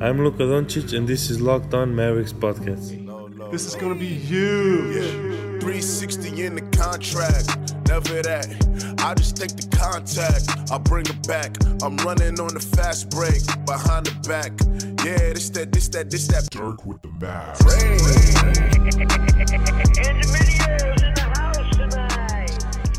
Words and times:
I'm 0.00 0.22
Luka 0.22 0.44
Doncic, 0.44 0.96
and 0.96 1.08
this 1.08 1.28
is 1.28 1.40
Locked 1.40 1.74
On 1.74 1.92
Mavericks 1.92 2.32
podcast. 2.32 3.50
This 3.50 3.66
is 3.66 3.74
gonna 3.74 3.96
be 3.96 4.06
huge. 4.06 4.94
Yeah. 4.94 5.10
360 5.58 6.44
in 6.44 6.54
the 6.54 6.60
contract. 6.76 7.74
Never 7.88 8.22
that. 8.22 8.46
I 9.00 9.14
just 9.14 9.36
take 9.36 9.56
the 9.56 9.66
contact. 9.76 10.70
I 10.70 10.78
bring 10.78 11.06
it 11.06 11.26
back. 11.26 11.56
I'm 11.82 11.96
running 11.96 12.38
on 12.38 12.54
the 12.54 12.60
fast 12.60 13.10
break. 13.10 13.44
Behind 13.66 14.06
the 14.06 14.14
back. 14.28 14.52
Yeah, 15.04 15.32
this 15.32 15.50
that, 15.50 15.72
this 15.72 15.88
that, 15.88 16.10
this 16.10 16.28
that. 16.28 16.48
Dirk 16.50 16.86
with 16.86 17.02
the 17.02 17.08
mask. 17.18 17.66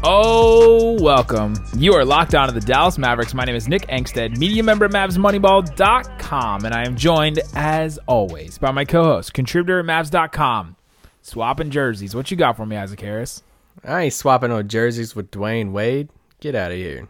Oh, 0.02 0.98
welcome. 1.02 1.56
You 1.78 1.94
are 1.94 2.06
locked 2.06 2.34
on 2.34 2.48
to 2.48 2.54
the 2.54 2.62
Dallas 2.62 2.98
Mavericks. 2.98 3.34
My 3.34 3.44
name 3.44 3.56
is 3.56 3.68
Nick 3.68 3.86
Angstadt, 3.88 4.38
media 4.38 4.64
member 4.64 4.86
at 4.86 4.92
MavsMoneyball.com, 4.92 6.19
and 6.30 6.76
I 6.76 6.86
am 6.86 6.96
joined, 6.96 7.40
as 7.56 7.98
always, 8.06 8.60
by 8.60 8.70
my 8.72 8.86
co-host, 8.86 9.34
contributor 9.34 9.80
at 9.80 9.86
Mavs.com, 9.86 10.76
swapping 11.24 11.72
jerseys. 11.72 12.14
What 12.16 12.30
you 12.30 12.38
got 12.38 12.56
for 12.56 12.68
me, 12.68 12.76
Isaac 12.76 13.02
Harris? 13.02 13.42
I 13.84 14.04
ain't 14.04 14.14
swapping 14.14 14.50
no 14.50 14.62
jerseys 14.62 15.16
with 15.16 15.32
Dwyane 15.32 15.72
Wade. 15.72 16.10
Get 16.40 16.54
out 16.54 16.72
of 16.72 16.78
here. 16.78 17.08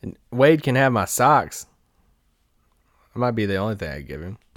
And 0.00 0.16
Wade 0.30 0.62
can 0.62 0.74
have 0.74 0.90
my 0.90 1.04
socks. 1.04 1.66
That 3.12 3.20
might 3.20 3.32
be 3.32 3.44
the 3.44 3.56
only 3.56 3.74
thing 3.74 3.90
I 3.90 4.00
give 4.00 4.22
him. 4.22 4.38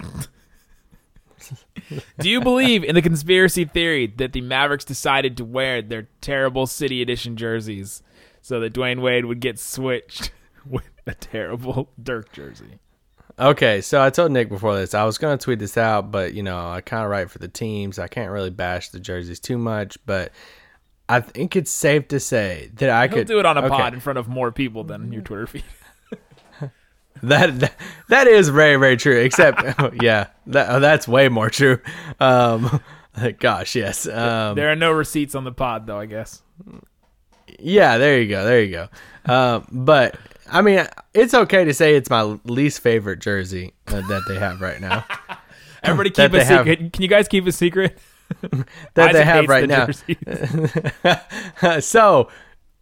Do 2.18 2.30
you 2.30 2.40
believe 2.40 2.84
in 2.84 2.94
the 2.94 3.02
conspiracy 3.02 3.66
theory 3.66 4.06
that 4.16 4.32
the 4.32 4.40
Mavericks 4.40 4.86
decided 4.86 5.36
to 5.36 5.44
wear 5.44 5.82
their 5.82 6.08
terrible 6.22 6.66
City 6.66 7.02
Edition 7.02 7.36
jerseys 7.36 8.02
so 8.40 8.60
that 8.60 8.72
Dwyane 8.72 9.02
Wade 9.02 9.26
would 9.26 9.40
get 9.40 9.58
switched 9.58 10.32
with 10.64 10.88
a 11.06 11.12
terrible 11.12 11.90
Dirk 12.02 12.32
jersey? 12.32 12.78
Okay, 13.38 13.80
so 13.80 14.00
I 14.00 14.10
told 14.10 14.30
Nick 14.30 14.48
before 14.48 14.76
this 14.76 14.94
I 14.94 15.04
was 15.04 15.18
gonna 15.18 15.38
tweet 15.38 15.58
this 15.58 15.76
out, 15.76 16.10
but 16.10 16.34
you 16.34 16.42
know 16.42 16.68
I 16.70 16.80
kind 16.80 17.04
of 17.04 17.10
write 17.10 17.30
for 17.30 17.38
the 17.38 17.48
teams. 17.48 17.98
I 17.98 18.06
can't 18.06 18.30
really 18.30 18.50
bash 18.50 18.90
the 18.90 19.00
jerseys 19.00 19.40
too 19.40 19.58
much, 19.58 19.98
but 20.06 20.30
I 21.08 21.20
think 21.20 21.56
it's 21.56 21.70
safe 21.70 22.08
to 22.08 22.20
say 22.20 22.70
that 22.74 22.90
I 22.90 23.08
He'll 23.08 23.18
could 23.18 23.26
do 23.26 23.38
it 23.38 23.46
on 23.46 23.56
a 23.56 23.60
okay. 23.60 23.68
pod 23.68 23.94
in 23.94 24.00
front 24.00 24.18
of 24.18 24.28
more 24.28 24.52
people 24.52 24.84
than 24.84 25.12
your 25.12 25.22
Twitter 25.22 25.46
feed. 25.46 25.64
That, 27.22 27.58
that 27.60 27.74
that 28.08 28.26
is 28.26 28.48
very 28.48 28.76
very 28.76 28.96
true. 28.96 29.18
Except 29.18 29.62
yeah, 30.02 30.28
that, 30.48 30.80
that's 30.80 31.08
way 31.08 31.28
more 31.28 31.48
true. 31.48 31.78
Um, 32.20 32.80
gosh, 33.38 33.74
yes. 33.76 34.06
Um, 34.06 34.56
there 34.56 34.70
are 34.70 34.76
no 34.76 34.92
receipts 34.92 35.34
on 35.34 35.44
the 35.44 35.52
pod, 35.52 35.86
though. 35.86 35.98
I 35.98 36.06
guess. 36.06 36.42
Yeah, 37.58 37.98
there 37.98 38.20
you 38.20 38.28
go. 38.28 38.44
There 38.44 38.62
you 38.62 38.72
go. 38.72 39.32
Um, 39.32 39.66
but 39.70 40.18
I 40.50 40.62
mean, 40.62 40.86
it's 41.12 41.34
okay 41.34 41.64
to 41.64 41.74
say 41.74 41.96
it's 41.96 42.10
my 42.10 42.38
least 42.44 42.80
favorite 42.80 43.18
jersey 43.18 43.72
uh, 43.88 44.00
that 44.08 44.22
they 44.28 44.38
have 44.38 44.60
right 44.60 44.80
now. 44.80 45.04
Everybody 45.82 46.10
keep 46.10 46.26
a 46.26 46.28
they 46.28 46.44
have- 46.44 46.66
secret. 46.66 46.92
Can 46.92 47.02
you 47.02 47.08
guys 47.08 47.28
keep 47.28 47.46
a 47.46 47.52
secret? 47.52 47.98
that 48.94 49.12
they 49.12 49.24
have 49.24 49.48
right 49.48 49.68
the 49.68 51.20
now. 51.62 51.78
so 51.80 52.30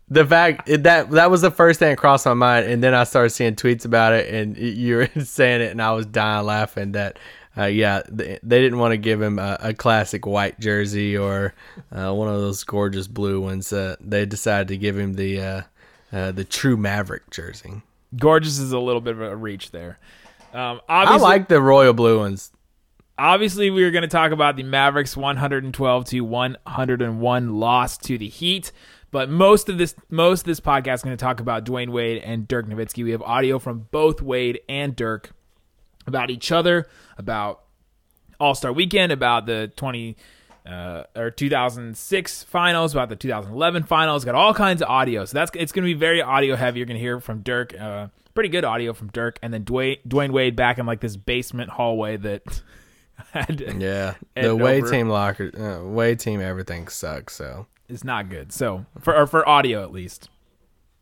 the 0.09 0.25
fact 0.25 0.67
that 0.67 1.11
that 1.11 1.31
was 1.31 1.41
the 1.41 1.51
first 1.51 1.79
thing 1.81 1.91
that 1.91 1.99
crossed 1.99 2.27
my 2.27 2.35
mind, 2.35 2.67
and 2.67 2.83
then 2.83 2.95
I 2.95 3.05
started 3.05 3.31
seeing 3.31 3.57
tweets 3.57 3.85
about 3.85 4.13
it, 4.13 4.33
and 4.33 4.57
you 4.57 4.97
were 4.97 5.09
saying 5.25 5.61
it, 5.63 5.73
and 5.73 5.83
I 5.83 5.93
was 5.93 6.07
dying 6.07 6.47
laughing 6.47 6.93
that. 6.93 7.19
Uh, 7.55 7.67
yeah, 7.67 8.01
they, 8.09 8.39
they 8.43 8.63
didn't 8.63 8.79
want 8.79 8.93
to 8.93 8.97
give 8.97 9.21
him 9.21 9.39
a, 9.39 9.59
a 9.61 9.75
classic 9.75 10.25
white 10.25 10.59
jersey 10.59 11.19
or 11.19 11.53
uh, 11.95 12.11
one 12.11 12.27
of 12.27 12.41
those 12.41 12.65
gorgeous 12.65 13.07
blue 13.07 13.43
ones. 13.43 13.71
Uh, 13.75 13.95
they 14.01 14.25
decided 14.25 14.69
to 14.69 14.79
give 14.79 14.99
him 14.99 15.13
the 15.13 15.39
uh, 16.13 16.33
the 16.33 16.45
true 16.45 16.77
Maverick 16.77 17.31
jersey. 17.31 17.83
Gorgeous 18.17 18.59
is 18.59 18.73
a 18.73 18.79
little 18.79 19.01
bit 19.01 19.15
of 19.15 19.21
a 19.21 19.37
reach 19.37 19.71
there. 19.71 19.99
Um, 20.53 20.81
I 20.89 21.17
like 21.17 21.49
the 21.49 21.63
royal 21.63 21.95
blue 21.95 22.19
ones. 22.19 22.53
obviously 23.19 23.71
we 23.71 23.85
are 23.85 23.91
going 23.91 24.03
to 24.03 24.09
talk 24.09 24.33
about 24.33 24.57
the 24.57 24.63
Mavericks 24.63 25.17
112 25.17 26.05
to 26.07 26.21
101 26.21 27.55
loss 27.55 27.97
to 27.99 28.19
the 28.19 28.29
Heat. 28.29 28.73
But 29.11 29.29
most 29.29 29.69
of 29.69 29.79
this 29.79 29.95
most 30.09 30.41
of 30.41 30.47
this 30.47 30.61
podcast 30.61 30.95
is 30.95 31.03
going 31.03 31.17
to 31.17 31.23
talk 31.23 31.41
about 31.41 31.65
Dwyane 31.65 31.91
Wade 31.91 32.23
and 32.23 32.49
Dirk 32.49 32.67
Nowitzki. 32.67 33.05
We 33.05 33.11
have 33.13 33.23
audio 33.23 33.59
from 33.59 33.87
both 33.91 34.23
Wade 34.23 34.61
and 34.69 34.97
Dirk 34.97 35.33
about 36.07 36.31
each 36.31 36.51
other, 36.51 36.89
about 37.19 37.63
All 38.41 38.55
Star 38.55 38.73
Weekend, 38.73 39.13
about 39.13 39.45
the 39.47 39.71
20 39.77 40.17
uh, 40.67 41.05
or 41.17 41.31
2006 41.31 42.43
finals, 42.45 42.93
about 42.93 43.09
the 43.09 43.17
2011 43.17 43.83
finals. 43.85 44.25
Got 44.25 44.35
all 44.35 44.55
kinds 44.55 44.83
of 44.83 44.89
audio, 44.89 45.25
so 45.25 45.35
that's 45.35 45.51
it's 45.55 45.73
going 45.73 45.85
to 45.85 45.87
be 45.87 45.99
very 45.99 46.23
audio 46.23 46.57
heavy. 46.57 46.79
You're 46.79 46.87
going 46.87 46.97
to 46.97 47.01
hear 47.03 47.21
from 47.21 47.41
Dirk, 47.41 47.79
uh, 47.79 48.09
pretty 48.35 48.49
good 48.49 48.65
audio 48.65 48.93
from 48.93 49.09
Dirk, 49.09 49.39
and 49.43 49.53
then 49.53 49.65
Dwyane 49.65 49.99
Dwyane 50.07 50.31
Wade 50.31 50.57
back 50.57 50.79
in 50.79 50.87
like 50.87 51.01
this 51.01 51.17
basement 51.17 51.71
hallway 51.71 52.17
that 52.19 52.63
had 53.33 53.61
Yeah, 53.79 54.15
the 54.37 54.55
way 54.55 54.79
over. 54.79 54.91
team 54.91 55.09
locker, 55.09 55.51
uh, 55.59 55.87
way 55.87 56.15
team 56.15 56.41
everything 56.41 56.89
sucks. 56.89 57.35
So 57.35 57.67
it's 57.89 58.05
not 58.05 58.29
good. 58.29 58.53
So 58.53 58.87
for 59.01 59.17
or 59.17 59.27
for 59.27 59.49
audio 59.49 59.83
at 59.83 59.93
least. 59.93 60.29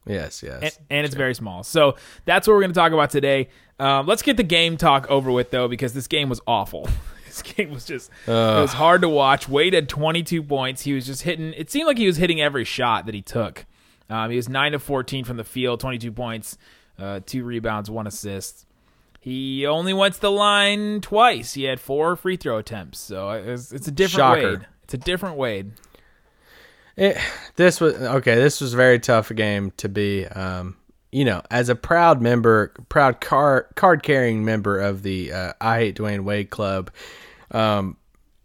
yes, 0.07 0.43
yes. 0.43 0.63
and, 0.63 0.73
and 0.89 1.07
it's 1.07 1.15
very 1.15 1.35
small. 1.35 1.63
So 1.63 1.97
that's 2.25 2.49
what 2.49 2.55
we're 2.55 2.61
going 2.63 2.73
to 2.73 2.79
talk 2.81 2.93
about 2.93 3.11
today. 3.11 3.51
Um, 3.79 4.07
let's 4.07 4.23
get 4.23 4.37
the 4.37 4.43
game 4.43 4.77
talk 4.77 5.09
over 5.11 5.31
with 5.31 5.51
though, 5.51 5.69
because 5.69 5.93
this 5.93 6.07
game 6.07 6.29
was 6.29 6.41
awful. 6.47 6.89
this 7.31 7.43
game 7.43 7.71
was 7.71 7.85
just 7.85 8.11
it 8.27 8.31
was 8.31 8.73
hard 8.73 9.03
to 9.03 9.09
watch. 9.09 9.49
Wade 9.49 9.73
had 9.73 9.89
22 9.89 10.43
points. 10.43 10.83
He 10.83 10.93
was 10.93 11.07
just 11.07 11.23
hitting. 11.23 11.53
It 11.57 11.71
seemed 11.71 11.87
like 11.87 11.99
he 11.99 12.07
was 12.07 12.17
hitting 12.17 12.41
every 12.41 12.65
shot 12.65 13.07
that 13.07 13.15
he 13.15 13.23
took. 13.23 13.67
Um, 14.09 14.31
he 14.31 14.37
was 14.37 14.49
nine 14.49 14.75
of 14.75 14.83
14 14.83 15.25
from 15.25 15.37
the 15.37 15.45
field, 15.45 15.79
22 15.81 16.11
points, 16.11 16.59
uh, 16.99 17.21
two 17.25 17.45
rebounds, 17.45 17.89
one 17.89 18.09
assist. 18.09 18.67
He 19.21 19.67
only 19.67 19.93
went 19.93 20.15
to 20.15 20.21
the 20.21 20.31
line 20.31 21.01
twice. 21.01 21.55
He 21.55 21.65
had 21.65 21.79
four 21.79 22.17
free 22.17 22.37
throw 22.37 22.59
attempts. 22.59 22.99
So 22.99 23.31
it's, 23.31 23.71
it's 23.71 23.87
a 23.87 23.93
different 23.93 24.19
Shocker. 24.19 24.51
Wade. 24.51 24.67
It's 24.85 24.95
a 24.95 24.99
different 24.99 25.37
Wade. 25.37 25.73
It, 26.97 27.19
this 27.57 27.81
was 27.81 27.95
okay. 27.95 28.35
This 28.35 28.61
was 28.61 28.75
a 28.75 28.77
very 28.77 28.99
tough 28.99 29.31
game 29.35 29.73
to 29.77 29.89
be. 29.89 30.27
Um, 30.27 30.77
you 31.13 31.25
know, 31.25 31.43
as 31.51 31.69
a 31.69 31.75
proud 31.75 32.21
member, 32.21 32.73
proud 32.89 33.21
card 33.21 33.67
card 33.75 34.03
carrying 34.03 34.45
member 34.45 34.79
of 34.79 35.03
the 35.03 35.33
uh, 35.33 35.53
I 35.61 35.79
Hate 35.79 35.97
Dwyane 35.97 36.25
Wade 36.25 36.51
Club, 36.51 36.91
um, 37.51 37.97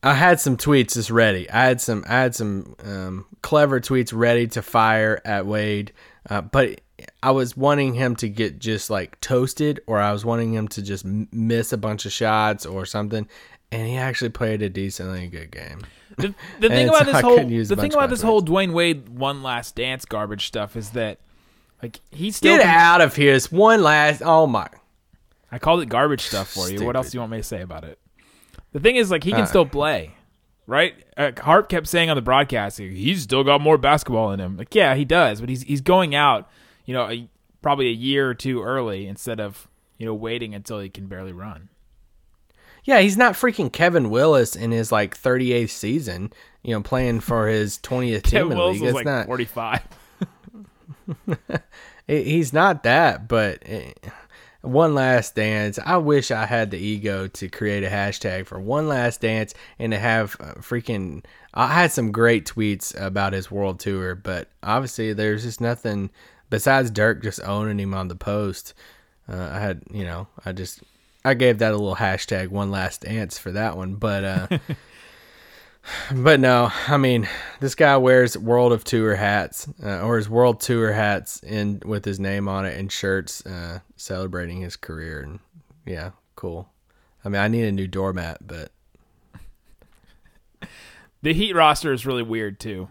I 0.01 0.13
had 0.13 0.39
some 0.39 0.57
tweets 0.57 0.93
just 0.93 1.09
ready. 1.09 1.49
I 1.49 1.65
had 1.65 1.81
some 1.81 2.03
I 2.07 2.21
had 2.21 2.35
some 2.35 2.75
um, 2.83 3.25
clever 3.41 3.79
tweets 3.79 4.11
ready 4.13 4.47
to 4.47 4.61
fire 4.61 5.21
at 5.25 5.45
Wade, 5.45 5.93
uh, 6.29 6.41
but 6.41 6.81
I 7.21 7.31
was 7.31 7.57
wanting 7.57 7.93
him 7.93 8.15
to 8.17 8.29
get 8.29 8.59
just 8.59 8.89
like 8.89 9.19
toasted, 9.21 9.81
or 9.87 9.99
I 9.99 10.11
was 10.11 10.25
wanting 10.25 10.53
him 10.53 10.67
to 10.69 10.81
just 10.81 11.05
m- 11.05 11.27
miss 11.31 11.73
a 11.73 11.77
bunch 11.77 12.05
of 12.05 12.11
shots 12.11 12.65
or 12.65 12.85
something. 12.85 13.27
And 13.71 13.87
he 13.87 13.97
actually 13.97 14.29
played 14.29 14.61
a 14.61 14.69
decently 14.69 15.27
good 15.27 15.51
game. 15.51 15.81
The, 16.17 16.33
the 16.59 16.69
thing 16.69 16.87
about 16.89 17.05
so 17.05 17.11
this 17.11 17.21
whole 17.21 17.35
couldn't 17.35 17.51
use 17.51 17.71
a 17.71 17.75
the 17.75 17.81
thing 17.81 17.93
about 17.93 18.09
this 18.09 18.21
whole 18.21 18.41
Dwyane 18.41 18.73
Wade 18.73 19.09
one 19.09 19.43
last 19.43 19.75
dance 19.75 20.05
garbage 20.05 20.47
stuff 20.47 20.75
is 20.75 20.91
that 20.91 21.19
like 21.85 22.00
he's 22.12 22.35
still 22.35 22.57
Get 22.57 22.66
out 22.66 23.01
of 23.01 23.16
here! 23.16 23.34
It's 23.34 23.51
one 23.51 23.81
last. 23.84 24.22
Oh 24.25 24.47
my. 24.47 24.68
I 25.51 25.59
called 25.59 25.81
it 25.81 25.90
garbage 25.90 26.22
stuff 26.22 26.50
for 26.51 26.69
you. 26.69 26.84
What 26.85 26.96
else 26.96 27.12
do 27.12 27.16
you 27.18 27.19
want 27.22 27.31
me 27.31 27.38
to 27.38 27.44
say 27.44 27.62
about 27.62 27.84
it? 27.84 27.97
The 28.73 28.79
thing 28.79 28.96
is 28.97 29.09
like 29.12 29.23
he 29.23 29.31
can 29.31 29.41
Uh. 29.41 29.46
still 29.46 29.66
play. 29.66 30.12
Right? 30.68 30.95
Uh, 31.16 31.31
Harp 31.40 31.69
kept 31.69 31.88
saying 31.88 32.09
on 32.09 32.16
the 32.16 32.24
broadcast 32.24 32.79
he's 32.79 33.22
still 33.22 33.44
got 33.44 33.62
more 33.62 33.78
basketball 33.78 34.31
in 34.31 34.40
him. 34.40 34.57
Like 34.57 34.74
yeah, 34.74 34.95
he 34.95 35.06
does, 35.06 35.40
but 35.40 35.47
he's 35.50 35.62
he's 35.62 35.81
going 35.81 36.16
out, 36.16 36.50
you 36.85 36.94
know, 36.95 37.07
a, 37.09 37.29
probably 37.62 37.88
a 37.90 37.94
year 37.94 38.28
or 38.29 38.34
two 38.34 38.63
early 38.63 39.06
instead 39.07 39.40
of, 39.40 39.68
you 40.00 40.07
know, 40.07 40.13
waiting 40.16 40.56
until 40.56 40.79
he 40.79 40.90
can 40.90 41.06
barely 41.06 41.31
run. 41.31 41.69
Yeah, 42.84 43.00
he's 43.00 43.16
not 43.18 43.34
freaking 43.34 43.72
Kevin 43.72 44.09
Willis 44.09 44.56
in 44.56 44.72
his 44.72 44.91
like 44.91 45.16
38th 45.19 45.69
season. 45.69 46.31
You 46.63 46.74
know, 46.74 46.81
playing 46.81 47.19
for 47.19 47.47
his 47.47 47.78
20th 47.78 48.24
team 48.24 48.31
Kevin 48.31 48.51
in 48.53 48.57
the 48.57 48.63
league. 48.66 48.81
was 48.81 48.90
It's 48.90 48.95
like 48.95 49.06
not. 49.06 49.25
45. 49.28 49.81
he- 52.07 52.23
He's 52.23 52.53
not 52.53 52.84
that. 52.84 53.28
But 53.28 53.63
eh, 53.66 53.91
one 54.62 54.96
last 54.96 55.35
dance. 55.35 55.78
I 55.85 55.97
wish 55.97 56.31
I 56.31 56.46
had 56.46 56.72
the 56.72 56.78
ego 56.79 57.27
to 57.27 57.50
create 57.50 57.83
a 57.83 57.89
hashtag 57.89 58.48
for 58.48 58.59
one 58.59 58.88
last 58.88 59.21
dance 59.21 59.54
and 59.80 59.92
to 59.92 60.00
have 60.00 60.36
uh, 60.39 60.54
freaking. 60.56 61.24
I 61.54 61.68
had 61.68 61.92
some 61.92 62.12
great 62.12 62.45
tweets 62.45 63.00
about 63.00 63.33
his 63.33 63.50
world 63.50 63.80
tour, 63.80 64.15
but 64.15 64.50
obviously 64.63 65.13
there's 65.13 65.44
just 65.44 65.62
nothing 65.62 66.09
besides 66.50 66.92
Dirk 66.92 67.24
just 67.24 67.42
owning 67.44 67.80
him 67.80 67.94
on 67.94 68.07
the 68.07 68.15
post. 68.15 68.74
Uh, 69.31 69.50
I 69.54 69.59
had, 69.59 69.81
you 69.92 70.04
know, 70.04 70.27
I 70.45 70.51
just 70.51 70.83
I 71.24 71.33
gave 71.33 71.59
that 71.59 71.71
a 71.74 71.77
little 71.77 71.95
hashtag 71.95 72.50
one 72.50 72.71
last 72.71 73.01
dance 73.01 73.38
for 73.38 73.51
that 73.54 73.77
one, 73.77 73.95
but 73.95 74.24
uh 74.24 74.48
but 76.11 76.39
no, 76.39 76.71
I 76.87 76.97
mean, 76.97 77.27
this 77.59 77.75
guy 77.75 77.97
wears 77.97 78.37
World 78.37 78.71
of 78.73 78.83
Tour 78.83 79.15
hats 79.15 79.67
uh, 79.83 80.01
or 80.01 80.17
his 80.17 80.29
World 80.29 80.59
Tour 80.59 80.91
hats 80.91 81.41
in 81.43 81.81
with 81.85 82.05
his 82.05 82.19
name 82.19 82.47
on 82.47 82.65
it 82.65 82.77
and 82.77 82.91
shirts 82.91 83.45
uh 83.45 83.79
celebrating 83.95 84.61
his 84.61 84.75
career 84.75 85.21
and 85.21 85.39
yeah, 85.85 86.11
cool. 86.35 86.69
I 87.23 87.29
mean, 87.29 87.41
I 87.41 87.47
need 87.47 87.65
a 87.65 87.71
new 87.71 87.87
doormat, 87.87 88.45
but 88.45 88.71
The 91.21 91.33
Heat 91.33 91.53
roster 91.55 91.91
is 91.91 92.05
really 92.05 92.23
weird 92.23 92.59
too. 92.59 92.87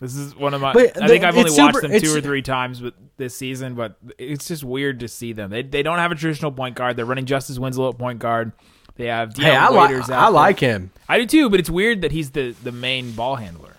This 0.00 0.16
is 0.16 0.34
one 0.34 0.54
of 0.54 0.60
my. 0.60 0.72
But 0.72 1.00
I 1.00 1.06
think 1.06 1.24
I've 1.24 1.36
only 1.36 1.50
watched 1.50 1.76
super- 1.76 1.86
them 1.86 2.00
two 2.00 2.16
or 2.16 2.20
three 2.20 2.42
times 2.42 2.80
with 2.80 2.94
this 3.16 3.36
season, 3.36 3.74
but 3.74 3.96
it's 4.18 4.48
just 4.48 4.64
weird 4.64 5.00
to 5.00 5.08
see 5.08 5.32
them. 5.32 5.50
They 5.50 5.62
they 5.62 5.82
don't 5.82 5.98
have 5.98 6.10
a 6.10 6.14
traditional 6.14 6.52
point 6.52 6.74
guard. 6.74 6.96
They're 6.96 7.04
running 7.04 7.26
Justice 7.26 7.58
Winslow 7.58 7.90
at 7.90 7.98
point 7.98 8.18
guard. 8.18 8.52
They 9.00 9.06
have 9.06 9.34
Dion 9.34 9.50
Hey, 9.50 9.56
I 9.56 9.70
Waiters 9.70 10.10
I 10.10 10.20
there. 10.22 10.30
like 10.30 10.60
him. 10.60 10.90
I 11.08 11.18
do 11.18 11.26
too, 11.26 11.50
but 11.50 11.58
it's 11.60 11.70
weird 11.70 12.02
that 12.02 12.12
he's 12.12 12.30
the 12.30 12.52
the 12.62 12.72
main 12.72 13.12
ball 13.12 13.36
handler. 13.36 13.76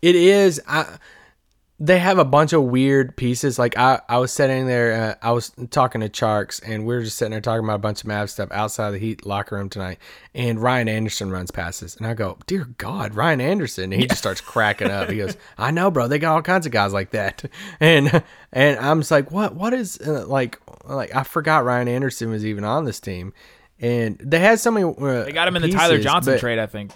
It 0.00 0.14
is. 0.14 0.60
I, 0.68 0.98
they 1.80 1.98
have 2.00 2.18
a 2.18 2.24
bunch 2.24 2.52
of 2.52 2.64
weird 2.64 3.16
pieces. 3.16 3.56
Like 3.58 3.76
I, 3.78 4.00
I 4.08 4.18
was 4.18 4.32
sitting 4.32 4.66
there. 4.66 5.16
Uh, 5.22 5.26
I 5.26 5.30
was 5.30 5.52
talking 5.70 6.00
to 6.00 6.08
Charks, 6.08 6.60
and 6.64 6.86
we 6.86 6.94
were 6.94 7.02
just 7.02 7.16
sitting 7.18 7.30
there 7.30 7.40
talking 7.40 7.62
about 7.64 7.76
a 7.76 7.78
bunch 7.78 8.00
of 8.00 8.08
Mav 8.08 8.30
stuff 8.30 8.48
outside 8.50 8.90
the 8.90 8.98
Heat 8.98 9.24
locker 9.24 9.54
room 9.56 9.68
tonight. 9.68 9.98
And 10.34 10.60
Ryan 10.60 10.88
Anderson 10.88 11.30
runs 11.30 11.50
passes, 11.52 11.96
and 11.96 12.06
I 12.06 12.14
go, 12.14 12.36
"Dear 12.46 12.64
God, 12.78 13.14
Ryan 13.14 13.40
Anderson!" 13.40 13.92
And 13.92 14.00
he 14.00 14.08
just 14.08 14.20
starts 14.20 14.40
cracking 14.40 14.90
up. 14.90 15.08
He 15.08 15.18
goes, 15.18 15.36
"I 15.58 15.70
know, 15.70 15.90
bro. 15.90 16.08
They 16.08 16.18
got 16.18 16.34
all 16.34 16.42
kinds 16.42 16.66
of 16.66 16.72
guys 16.72 16.92
like 16.92 17.10
that." 17.10 17.44
And 17.80 18.22
and 18.52 18.78
I'm 18.80 19.00
just 19.00 19.10
like, 19.12 19.30
"What? 19.30 19.54
What 19.54 19.72
is 19.72 20.00
uh, 20.04 20.26
like? 20.26 20.58
Like 20.84 21.14
I 21.14 21.22
forgot 21.22 21.64
Ryan 21.64 21.86
Anderson 21.88 22.30
was 22.30 22.44
even 22.44 22.64
on 22.64 22.84
this 22.86 22.98
team." 23.00 23.32
And 23.80 24.18
they 24.18 24.38
had 24.40 24.58
so 24.60 24.70
many. 24.70 24.84
Uh, 24.84 25.24
They 25.24 25.32
got 25.32 25.46
him 25.48 25.56
in 25.56 25.62
the 25.62 25.70
Tyler 25.70 25.98
Johnson 25.98 26.34
but- 26.34 26.40
trade, 26.40 26.58
I 26.58 26.66
think. 26.66 26.90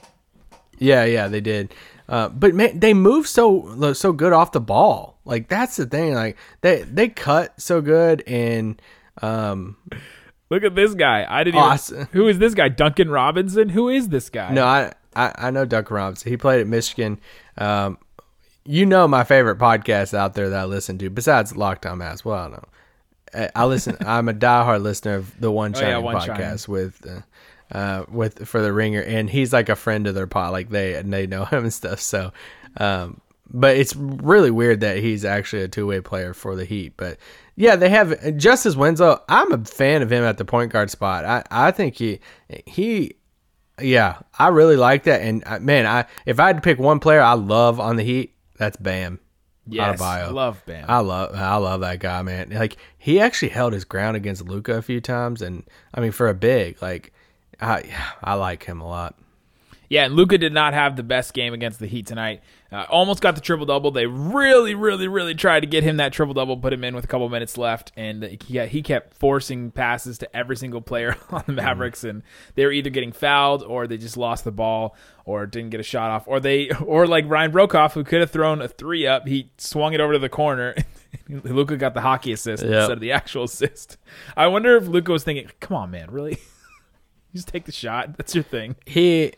yeah, 0.79 1.05
yeah, 1.05 1.29
they 1.29 1.41
did. 1.41 1.75
Uh, 2.09 2.29
but 2.29 2.55
man, 2.55 2.79
they 2.81 2.93
move 2.93 3.27
so 3.29 3.93
so 3.95 4.13
good 4.13 4.33
off 4.33 4.53
the 4.53 4.61
ball. 4.61 5.19
Like 5.25 5.49
that's 5.49 5.77
the 5.77 5.87
thing. 5.87 6.15
Like 6.15 6.37
they 6.61 6.83
they 6.83 7.09
cut 7.09 7.59
so 7.61 7.81
good, 7.81 8.23
and 8.27 8.81
um, 9.23 9.77
Look 10.51 10.65
at 10.65 10.75
this 10.75 10.93
guy. 10.95 11.25
I 11.29 11.45
didn't. 11.45 11.61
Awesome. 11.61 11.97
Even, 12.01 12.09
who 12.13 12.29
is 12.29 12.39
this 12.39 12.55
guy? 12.55 12.69
Duncan 12.69 13.09
Robinson. 13.09 13.69
Who 13.71 13.89
is 13.89 14.09
this 14.09 14.29
guy? 14.29 14.53
no, 14.53 14.65
I, 14.67 14.93
I 15.15 15.33
I 15.39 15.51
know 15.51 15.65
Duncan 15.65 15.97
Robinson. 15.97 16.31
He 16.31 16.37
played 16.37 16.61
at 16.61 16.67
Michigan. 16.67 17.21
Um, 17.57 17.97
you 18.65 18.85
know 18.85 19.07
my 19.09 19.25
favorite 19.25 19.59
podcast 19.59 20.13
out 20.13 20.35
there 20.35 20.51
that 20.51 20.61
I 20.61 20.65
listen 20.65 20.99
to, 20.99 21.09
besides 21.11 21.57
Locked 21.57 21.87
On 21.87 21.99
Mavs. 21.99 22.25
Well, 22.25 22.37
I 22.37 22.43
don't 22.43 22.53
know. 22.53 22.69
I- 23.35 23.51
I 23.55 23.65
listen. 23.65 23.97
I'm 24.01 24.29
a 24.29 24.35
diehard 24.35 24.83
listener 24.83 25.15
of 25.15 25.39
the 25.41 25.51
One 25.51 25.73
Oh, 25.75 25.81
yeah, 25.81 25.99
One 25.99 26.15
podcast 26.39 26.69
with, 26.69 27.07
uh, 27.07 27.77
uh, 27.77 28.05
with 28.11 28.47
for 28.47 28.61
the 28.61 28.73
Ringer, 28.73 29.03
and 29.03 29.31
he's 29.31 29.53
like 29.53 29.69
a 29.69 29.77
friend 29.77 30.07
of 30.07 30.15
their 30.15 30.27
pod. 30.27 30.53
Like 30.53 30.69
they 30.71 30.95
and 30.95 31.13
they 31.13 31.27
know 31.27 31.45
him 31.47 31.65
and 31.65 31.73
stuff. 31.73 32.01
So, 32.01 32.33
um, 32.77 33.21
but 33.55 33.77
it's 33.77 33.95
really 33.97 34.51
weird 34.51 34.81
that 34.81 34.99
he's 34.99 35.25
actually 35.25 35.63
a 35.63 35.69
two 35.69 35.87
way 35.87 36.01
player 36.01 36.35
for 36.35 36.55
the 36.57 36.65
Heat. 36.65 36.95
But 36.97 37.19
yeah, 37.57 37.77
they 37.77 37.89
have 37.91 38.37
Justice 38.37 38.77
Winslow. 38.77 39.23
I'm 39.29 39.53
a 39.53 39.65
fan 39.65 40.03
of 40.03 40.11
him 40.13 40.25
at 40.25 40.39
the 40.39 40.45
point 40.45 40.73
guard 40.73 40.91
spot. 40.91 41.25
I 41.25 41.43
I 41.51 41.71
think 41.71 41.95
he 41.97 42.21
he. 42.67 43.15
Yeah, 43.81 44.19
I 44.39 44.49
really 44.49 44.77
like 44.77 45.05
that, 45.05 45.23
and 45.23 45.43
uh, 45.47 45.59
man, 45.59 45.87
I 45.87 46.05
if 46.27 46.39
I 46.39 46.49
had 46.49 46.57
to 46.57 46.63
pick 46.63 46.79
one 46.79 47.01
player 47.01 47.21
I 47.23 47.33
love 47.33 47.81
on 47.81 47.97
the 47.97 48.03
Heat, 48.05 48.35
that's 48.59 48.77
Bam. 48.77 49.19
Yes, 49.67 50.01
Adebayo. 50.01 50.33
love 50.33 50.63
Bam. 50.67 50.87
I 50.89 50.99
love 50.99 51.35
I 51.35 51.57
love 51.57 51.81
that 51.83 52.01
guy, 52.01 52.23
man. 52.23 52.51
Like 52.51 52.77
he 52.99 53.21
actually 53.21 53.51
held 53.51 53.73
his 53.73 53.85
ground 53.85 54.17
against 54.17 54.47
Luka 54.47 54.75
a 54.75 54.83
few 54.83 55.01
times, 55.01 55.41
and 55.41 55.65
I 55.95 56.01
mean 56.01 56.13
for 56.13 56.29
a 56.29 56.35
big, 56.35 56.83
like 56.83 57.13
I 57.61 57.85
I 58.25 58.35
like 58.35 58.65
him 58.65 58.81
a 58.81 58.89
lot. 58.89 59.15
Yeah, 59.89 60.07
and 60.07 60.15
Luka 60.15 60.39
did 60.39 60.55
not 60.55 60.73
have 60.73 60.97
the 60.97 61.03
best 61.03 61.35
game 61.35 61.53
against 61.53 61.79
the 61.79 61.87
Heat 61.87 62.07
tonight. 62.07 62.43
Uh, 62.73 62.87
almost 62.89 63.21
got 63.21 63.35
the 63.35 63.41
triple 63.43 63.67
double. 63.67 63.91
They 63.91 64.07
really, 64.07 64.75
really, 64.75 65.07
really 65.07 65.35
tried 65.35 65.61
to 65.61 65.67
get 65.67 65.85
him 65.85 65.99
that 65.99 66.13
triple 66.13 66.33
double, 66.33 66.57
put 66.57 66.73
him 66.73 66.85
in 66.85 66.95
with 66.95 67.05
a 67.05 67.07
couple 67.09 67.29
minutes 67.29 67.59
left, 67.59 67.93
and 67.97 68.23
he, 68.43 68.67
he 68.67 68.83
kept 68.83 69.13
forcing 69.19 69.71
passes 69.71 70.17
to 70.19 70.37
every 70.37 70.57
single 70.57 70.81
player 70.81 71.17
on 71.31 71.45
the 71.47 71.53
Mavericks, 71.53 72.03
and 72.03 72.23
they 72.55 72.65
were 72.65 72.73
either 72.73 72.89
getting 72.89 73.13
fouled 73.13 73.63
or 73.63 73.87
they 73.87 73.99
just 73.99 74.17
lost 74.17 74.45
the 74.45 74.53
ball 74.53 74.97
or 75.27 75.45
didn't 75.47 75.69
get 75.71 75.81
a 75.81 75.85
shot 75.85 76.11
off, 76.11 76.25
or 76.27 76.41
they 76.41 76.71
or 76.71 77.07
like 77.07 77.29
Ryan 77.29 77.53
Broekhoff 77.53 77.93
who 77.93 78.05
could 78.05 78.21
have 78.21 78.31
thrown 78.31 78.63
a 78.63 78.69
three 78.69 79.07
up, 79.07 79.29
he 79.29 79.51
swung 79.59 79.93
it 79.93 80.01
over 80.01 80.15
to 80.15 80.19
the 80.19 80.29
corner. 80.31 80.75
Luka 81.29 81.77
got 81.77 81.93
the 81.93 82.01
hockey 82.01 82.33
assist 82.33 82.63
Yep. 82.63 82.73
instead 82.73 82.93
of 82.93 83.01
the 83.01 83.13
actual 83.13 83.45
assist. 83.45 83.99
I 84.37 84.47
wonder 84.47 84.77
if 84.77 84.87
Luka 84.89 85.13
was 85.13 85.25
thinking, 85.25 85.51
"Come 85.61 85.77
on, 85.77 85.91
man, 85.91 86.11
really." 86.11 86.39
Just 87.35 87.49
take 87.49 87.65
the 87.67 87.73
shot. 87.73 88.17
That's 88.17 88.35
your 88.35 88.45
thing. 88.45 88.77
He, 88.87 89.33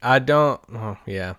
I 0.00 0.18
don't. 0.18 0.60
Oh, 0.74 0.96
yeah, 1.06 1.34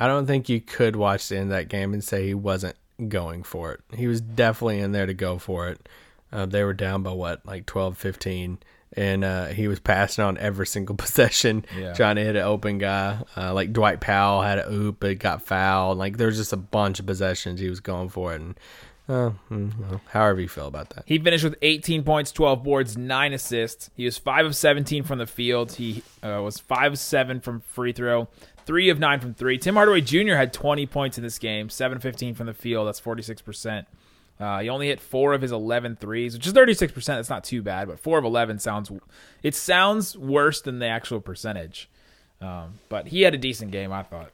I 0.00 0.06
don't 0.06 0.26
think 0.26 0.48
you 0.48 0.60
could 0.60 0.96
watch 0.96 1.28
the 1.28 1.36
end 1.36 1.44
of 1.44 1.50
that 1.50 1.68
game 1.68 1.92
and 1.92 2.02
say 2.02 2.26
he 2.26 2.34
wasn't 2.34 2.76
going 3.08 3.42
for 3.42 3.72
it. 3.72 3.80
He 3.96 4.06
was 4.06 4.20
definitely 4.20 4.80
in 4.80 4.92
there 4.92 5.06
to 5.06 5.14
go 5.14 5.38
for 5.38 5.68
it. 5.68 5.88
Uh, 6.32 6.46
they 6.46 6.62
were 6.64 6.74
down 6.74 7.02
by 7.02 7.12
what, 7.12 7.44
like 7.46 7.66
12, 7.66 7.96
15. 7.98 8.58
And 8.94 9.22
uh, 9.24 9.46
he 9.46 9.68
was 9.68 9.78
passing 9.78 10.24
on 10.24 10.36
every 10.38 10.66
single 10.66 10.94
possession, 11.04 11.64
Yeah. 11.78 11.92
trying 11.92 12.16
to 12.16 12.24
hit 12.24 12.34
an 12.36 12.42
open 12.42 12.78
guy. 12.78 13.18
Uh, 13.36 13.54
like 13.54 13.72
Dwight 13.72 14.00
Powell 14.00 14.42
had 14.42 14.58
a 14.58 14.70
oop, 14.72 14.96
but 15.00 15.18
got 15.18 15.42
fouled. 15.42 15.98
Like 15.98 16.16
there's 16.16 16.36
just 16.36 16.52
a 16.52 16.56
bunch 16.56 16.98
of 16.98 17.06
possessions 17.06 17.60
he 17.60 17.68
was 17.68 17.80
going 17.80 18.08
for 18.08 18.32
it. 18.32 18.40
And 18.40 18.54
uh, 19.08 19.30
mm, 19.50 20.00
however 20.10 20.40
you 20.40 20.48
feel 20.48 20.66
about 20.68 20.90
that. 20.90 21.02
He 21.06 21.18
finished 21.18 21.42
with 21.44 21.56
18 21.62 22.04
points, 22.04 22.30
12 22.32 22.62
boards, 22.62 22.96
9 22.96 23.32
assists. 23.32 23.90
He 23.96 24.04
was 24.04 24.18
5 24.18 24.46
of 24.46 24.56
17 24.56 25.02
from 25.04 25.18
the 25.18 25.26
field. 25.26 25.72
He 25.72 26.02
uh, 26.22 26.40
was 26.44 26.58
5 26.60 26.92
of 26.92 26.98
7 26.98 27.40
from 27.40 27.60
free 27.60 27.92
throw, 27.92 28.28
3 28.66 28.88
of 28.90 28.98
9 28.98 29.20
from 29.20 29.34
3. 29.34 29.58
Tim 29.58 29.74
Hardaway 29.74 30.00
Jr. 30.00 30.34
had 30.34 30.52
20 30.52 30.86
points 30.86 31.18
in 31.18 31.24
this 31.24 31.38
game, 31.38 31.68
7 31.68 31.96
of 31.96 32.02
15 32.02 32.34
from 32.34 32.46
the 32.46 32.54
field. 32.54 32.86
That's 32.86 33.00
46%. 33.00 33.86
Uh, 34.38 34.60
he 34.60 34.68
only 34.70 34.88
hit 34.88 35.00
4 35.00 35.34
of 35.34 35.42
his 35.42 35.52
11 35.52 35.96
threes, 35.96 36.34
which 36.34 36.46
is 36.46 36.52
36%. 36.52 37.04
That's 37.04 37.28
not 37.28 37.44
too 37.44 37.62
bad, 37.62 37.88
but 37.88 37.98
4 37.98 38.18
of 38.18 38.24
11 38.24 38.58
sounds 38.58 38.90
it 39.42 39.54
sounds 39.54 40.16
worse 40.16 40.62
than 40.62 40.78
the 40.78 40.86
actual 40.86 41.20
percentage. 41.20 41.88
Um, 42.40 42.78
but 42.88 43.08
he 43.08 43.22
had 43.22 43.34
a 43.34 43.38
decent 43.38 43.70
game, 43.70 43.92
I 43.92 44.02
thought. 44.02 44.30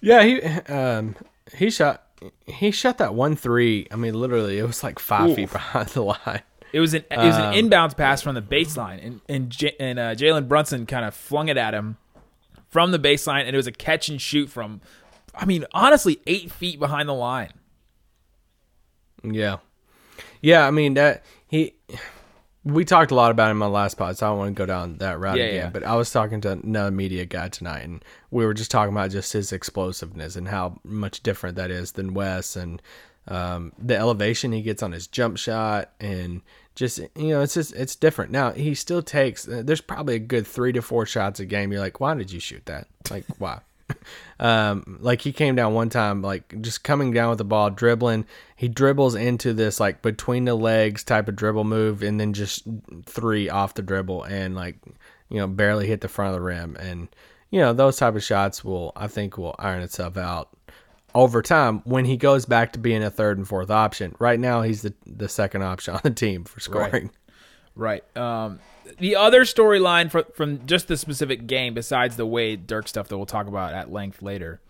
Yeah, 0.00 0.22
he 0.22 0.42
um 0.42 1.16
he 1.54 1.70
shot 1.70 2.06
he 2.46 2.70
shot 2.70 2.98
that 2.98 3.14
one 3.14 3.36
three. 3.36 3.86
I 3.90 3.96
mean, 3.96 4.14
literally, 4.14 4.58
it 4.58 4.66
was 4.66 4.82
like 4.82 4.98
five 4.98 5.34
feet 5.34 5.50
behind 5.52 5.88
the 5.90 6.02
line. 6.02 6.42
It 6.72 6.80
was 6.80 6.94
an 6.94 7.04
it 7.10 7.16
was 7.18 7.36
an 7.36 7.54
inbounds 7.54 7.96
pass 7.96 8.20
from 8.22 8.34
the 8.34 8.42
baseline, 8.42 9.04
and 9.04 9.20
and, 9.28 9.50
J- 9.50 9.76
and 9.80 9.98
uh, 9.98 10.14
Jalen 10.14 10.48
Brunson 10.48 10.86
kind 10.86 11.04
of 11.04 11.14
flung 11.14 11.48
it 11.48 11.56
at 11.56 11.74
him 11.74 11.96
from 12.68 12.90
the 12.90 12.98
baseline, 12.98 13.42
and 13.46 13.50
it 13.50 13.56
was 13.56 13.66
a 13.66 13.72
catch 13.72 14.08
and 14.08 14.20
shoot 14.20 14.48
from, 14.50 14.80
I 15.34 15.44
mean, 15.46 15.64
honestly, 15.72 16.20
eight 16.26 16.50
feet 16.50 16.78
behind 16.78 17.08
the 17.08 17.14
line. 17.14 17.52
Yeah, 19.22 19.58
yeah. 20.40 20.66
I 20.66 20.70
mean 20.70 20.94
that 20.94 21.24
he. 21.48 21.74
We 22.64 22.84
talked 22.84 23.12
a 23.12 23.14
lot 23.14 23.30
about 23.30 23.52
him 23.52 23.62
on 23.62 23.70
the 23.70 23.74
last 23.74 23.96
pod, 23.96 24.18
so 24.18 24.26
I 24.26 24.30
don't 24.30 24.38
want 24.38 24.56
to 24.56 24.60
go 24.60 24.66
down 24.66 24.96
that 24.98 25.20
route 25.20 25.38
Yeah, 25.38 25.44
again. 25.44 25.54
yeah. 25.56 25.70
But 25.70 25.84
I 25.84 25.94
was 25.94 26.10
talking 26.10 26.40
to 26.40 26.50
another 26.50 26.90
media 26.90 27.24
guy 27.24 27.48
tonight, 27.48 27.84
and 27.84 28.04
we 28.32 28.44
were 28.44 28.54
just 28.54 28.72
talking 28.72 28.92
about 28.92 29.12
just 29.12 29.32
his 29.32 29.52
explosiveness 29.52 30.34
and 30.34 30.48
how 30.48 30.80
much 30.82 31.22
different 31.22 31.54
that 31.56 31.70
is 31.70 31.92
than 31.92 32.12
Wes, 32.12 32.56
and 32.56 32.82
um, 33.28 33.72
the 33.78 33.96
elevation 33.96 34.52
he 34.52 34.62
gets 34.62 34.82
on 34.82 34.92
his 34.92 35.06
jump 35.06 35.38
shot, 35.38 35.92
and 36.00 36.42
just 36.74 36.98
you 36.98 37.28
know, 37.28 37.40
it's 37.40 37.54
just 37.54 37.74
it's 37.74 37.96
different. 37.96 38.30
Now 38.30 38.52
he 38.52 38.74
still 38.74 39.02
takes. 39.02 39.48
uh, 39.48 39.62
There's 39.64 39.80
probably 39.80 40.16
a 40.16 40.20
good 40.20 40.46
three 40.46 40.72
to 40.72 40.82
four 40.82 41.06
shots 41.06 41.40
a 41.40 41.46
game. 41.46 41.72
You're 41.72 41.80
like, 41.80 42.00
why 42.00 42.14
did 42.14 42.30
you 42.30 42.40
shoot 42.40 42.64
that? 42.66 42.88
Like, 43.10 43.24
why? 43.38 43.60
um 44.40 44.98
like 45.00 45.20
he 45.20 45.32
came 45.32 45.54
down 45.54 45.72
one 45.72 45.88
time 45.88 46.20
like 46.20 46.60
just 46.60 46.82
coming 46.82 47.12
down 47.12 47.28
with 47.30 47.38
the 47.38 47.44
ball 47.44 47.70
dribbling 47.70 48.26
he 48.56 48.66
dribbles 48.68 49.14
into 49.14 49.52
this 49.52 49.78
like 49.78 50.02
between 50.02 50.44
the 50.44 50.54
legs 50.54 51.04
type 51.04 51.28
of 51.28 51.36
dribble 51.36 51.62
move 51.62 52.02
and 52.02 52.18
then 52.18 52.32
just 52.32 52.64
three 53.04 53.48
off 53.48 53.74
the 53.74 53.82
dribble 53.82 54.24
and 54.24 54.56
like 54.56 54.76
you 55.28 55.38
know 55.38 55.46
barely 55.46 55.86
hit 55.86 56.00
the 56.00 56.08
front 56.08 56.34
of 56.34 56.34
the 56.34 56.44
rim 56.44 56.76
and 56.80 57.06
you 57.50 57.60
know 57.60 57.72
those 57.72 57.96
type 57.96 58.16
of 58.16 58.24
shots 58.24 58.64
will 58.64 58.92
i 58.96 59.06
think 59.06 59.38
will 59.38 59.54
iron 59.58 59.82
itself 59.82 60.16
out 60.16 60.48
over 61.16 61.42
time 61.42 61.80
when 61.84 62.04
he 62.04 62.16
goes 62.16 62.46
back 62.46 62.72
to 62.72 62.78
being 62.78 63.02
a 63.02 63.10
third 63.10 63.38
and 63.38 63.48
fourth 63.48 63.70
option 63.70 64.14
right 64.18 64.38
now 64.38 64.62
he's 64.62 64.82
the 64.82 64.94
the 65.06 65.28
second 65.28 65.62
option 65.62 65.94
on 65.94 66.00
the 66.04 66.10
team 66.10 66.44
for 66.44 66.60
scoring 66.60 67.10
Right. 67.76 68.02
Um, 68.16 68.58
the 68.98 69.16
other 69.16 69.42
storyline 69.42 70.10
from 70.34 70.66
just 70.66 70.88
the 70.88 70.96
specific 70.96 71.46
game, 71.46 71.74
besides 71.74 72.16
the 72.16 72.26
Wade 72.26 72.66
Dirk 72.66 72.88
stuff 72.88 73.08
that 73.08 73.16
we'll 73.16 73.26
talk 73.26 73.46
about 73.46 73.74
at 73.74 73.92
length 73.92 74.22
later, 74.22 74.60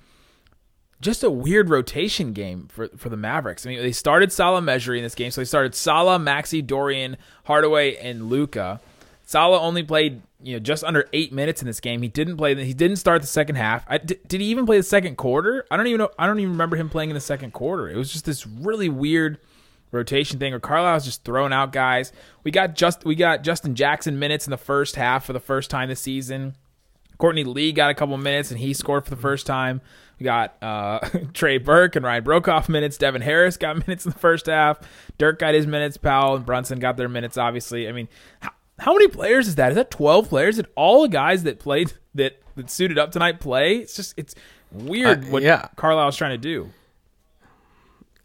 just 1.01 1.23
a 1.23 1.31
weird 1.31 1.71
rotation 1.71 2.33
game 2.33 2.67
for, 2.69 2.89
for 2.97 3.09
the 3.09 3.17
Mavericks. 3.17 3.65
I 3.65 3.69
mean, 3.71 3.79
they 3.79 3.93
started 3.93 4.33
Salah 4.33 4.61
Mejri 4.61 4.99
in 4.99 5.05
this 5.05 5.15
game, 5.15 5.31
so 5.31 5.41
they 5.41 5.45
started 5.45 5.75
Salah, 5.75 6.19
Maxi, 6.19 6.67
Dorian, 6.67 7.17
Hardaway, 7.45 7.97
and 7.97 8.29
Luka. 8.29 8.81
Salah 9.27 9.61
only 9.61 9.83
played 9.83 10.23
you 10.41 10.55
know 10.55 10.61
just 10.61 10.85
under 10.85 11.07
eight 11.13 11.33
minutes 11.33 11.61
in 11.61 11.67
this 11.67 11.81
game. 11.81 12.01
He 12.01 12.09
didn't 12.09 12.37
play. 12.37 12.55
He 12.65 12.73
didn't 12.73 12.97
start 12.97 13.21
the 13.21 13.29
second 13.29 13.57
half. 13.57 13.85
I, 13.89 13.99
did, 13.99 14.27
did 14.27 14.41
he 14.41 14.47
even 14.47 14.65
play 14.65 14.79
the 14.79 14.85
second 14.85 15.17
quarter? 15.17 15.67
I 15.71 15.77
don't 15.77 15.89
even 15.89 15.99
know. 15.99 16.11
I 16.19 16.27
don't 16.27 16.39
even 16.39 16.53
remember 16.53 16.77
him 16.77 16.89
playing 16.89 17.11
in 17.11 17.15
the 17.15 17.21
second 17.21 17.53
quarter. 17.53 17.91
It 17.91 17.97
was 17.97 18.13
just 18.13 18.25
this 18.25 18.47
really 18.47 18.89
weird 18.89 19.39
rotation 19.91 20.39
thing 20.39 20.53
where 20.53 20.61
Carlisle's 20.61 21.05
just 21.05 21.25
throwing 21.25 21.53
out 21.53 21.73
guys. 21.73 22.13
We 22.45 22.53
got 22.53 22.77
just 22.77 23.05
we 23.05 23.17
got 23.17 23.43
Justin 23.43 23.75
Jackson 23.75 24.19
minutes 24.19 24.47
in 24.47 24.53
the 24.53 24.57
first 24.57 24.95
half 24.95 25.25
for 25.25 25.33
the 25.33 25.41
first 25.41 25.71
time 25.71 25.89
this 25.89 26.01
season. 26.01 26.55
Courtney 27.19 27.45
Lee 27.45 27.73
got 27.73 27.91
a 27.91 27.95
couple 27.95 28.17
minutes 28.19 28.53
and 28.53 28.61
he 28.61 28.75
scored 28.75 29.05
for 29.05 29.11
the 29.11 29.21
first 29.21 29.45
time. 29.45 29.81
We 30.21 30.25
got 30.25 30.55
uh, 30.63 31.01
Trey 31.33 31.59
Burke 31.59 31.97
and 31.97 32.05
Ryan 32.05 32.23
Broekhoff 32.23 32.69
minutes. 32.69 32.97
Devin 32.97 33.23
Harris 33.23 33.57
got 33.57 33.77
minutes 33.87 34.05
in 34.05 34.13
the 34.13 34.19
first 34.19 34.47
half. 34.47 34.79
Dirk 35.19 35.41
got 35.41 35.55
his 35.55 35.67
minutes. 35.67 35.97
Powell 35.97 36.37
and 36.37 36.47
Brunson 36.47 36.79
got 36.79 36.97
their 36.97 37.09
minutes. 37.09 37.37
Obviously, 37.37 37.89
I 37.89 37.93
mean, 37.93 38.09
how, 38.79 38.93
many 38.93 39.09
players 39.09 39.49
is 39.49 39.55
that? 39.57 39.71
Is 39.71 39.77
that 39.77 39.91
twelve 39.91 40.29
players? 40.29 40.57
Did 40.57 40.67
all 40.75 41.03
the 41.03 41.09
guys 41.09 41.43
that 41.45 41.59
played 41.59 41.93
that 42.15 42.41
that 42.57 42.71
suited 42.71 42.99
up 42.99 43.13
tonight 43.13 43.41
play. 43.41 43.77
It's 43.77 43.95
just 43.95 44.15
it's 44.17 44.35
weird 44.73 45.25
Uh, 45.25 45.27
what 45.29 45.43
yeah. 45.43 45.69
Carlisle's 45.77 46.17
trying 46.17 46.33
to 46.33 46.39
do. 46.39 46.71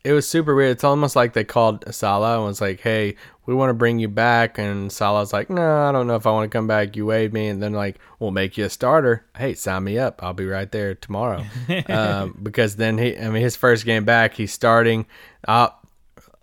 It 0.04 0.14
was 0.14 0.28
super 0.28 0.56
weird. 0.56 0.72
It's 0.72 0.84
almost 0.84 1.16
like 1.16 1.34
they 1.34 1.44
called 1.44 1.84
Salah 1.94 2.38
and 2.38 2.46
was 2.46 2.60
like, 2.60 2.80
"Hey, 2.80 3.16
we 3.46 3.54
want 3.54 3.70
to 3.70 3.76
bring 3.76 4.00
you 4.00 4.08
back," 4.08 4.58
and 4.58 4.92
Salah's 4.92 5.32
like, 5.32 5.48
"No, 5.48 5.84
I 5.84 5.92
don't 5.92 6.08
know 6.08 6.16
if 6.16 6.26
I 6.26 6.32
want 6.32 6.52
to 6.52 6.58
come 6.58 6.66
back. 6.66 6.96
You 6.96 7.06
waived 7.06 7.36
me," 7.36 7.48
and 7.48 7.62
then 7.62 7.74
like, 7.74 8.00
"We'll 8.18 8.32
make 8.32 8.58
you 8.58 8.66
a 8.66 8.70
starter. 8.70 9.26
Hey, 9.38 9.54
sign 9.54 9.84
me 9.84 10.00
up. 10.00 10.24
I'll 10.24 10.34
be 10.34 10.48
right 10.48 10.72
there 10.72 10.96
tomorrow." 10.96 11.46
um, 11.88 12.40
because 12.42 12.78
then 12.78 12.98
he, 12.98 13.16
I 13.16 13.30
mean, 13.30 13.44
his 13.44 13.56
first 13.56 13.86
game 13.86 14.04
back, 14.04 14.34
he's 14.34 14.52
starting. 14.52 15.06
Uh, 15.48 15.70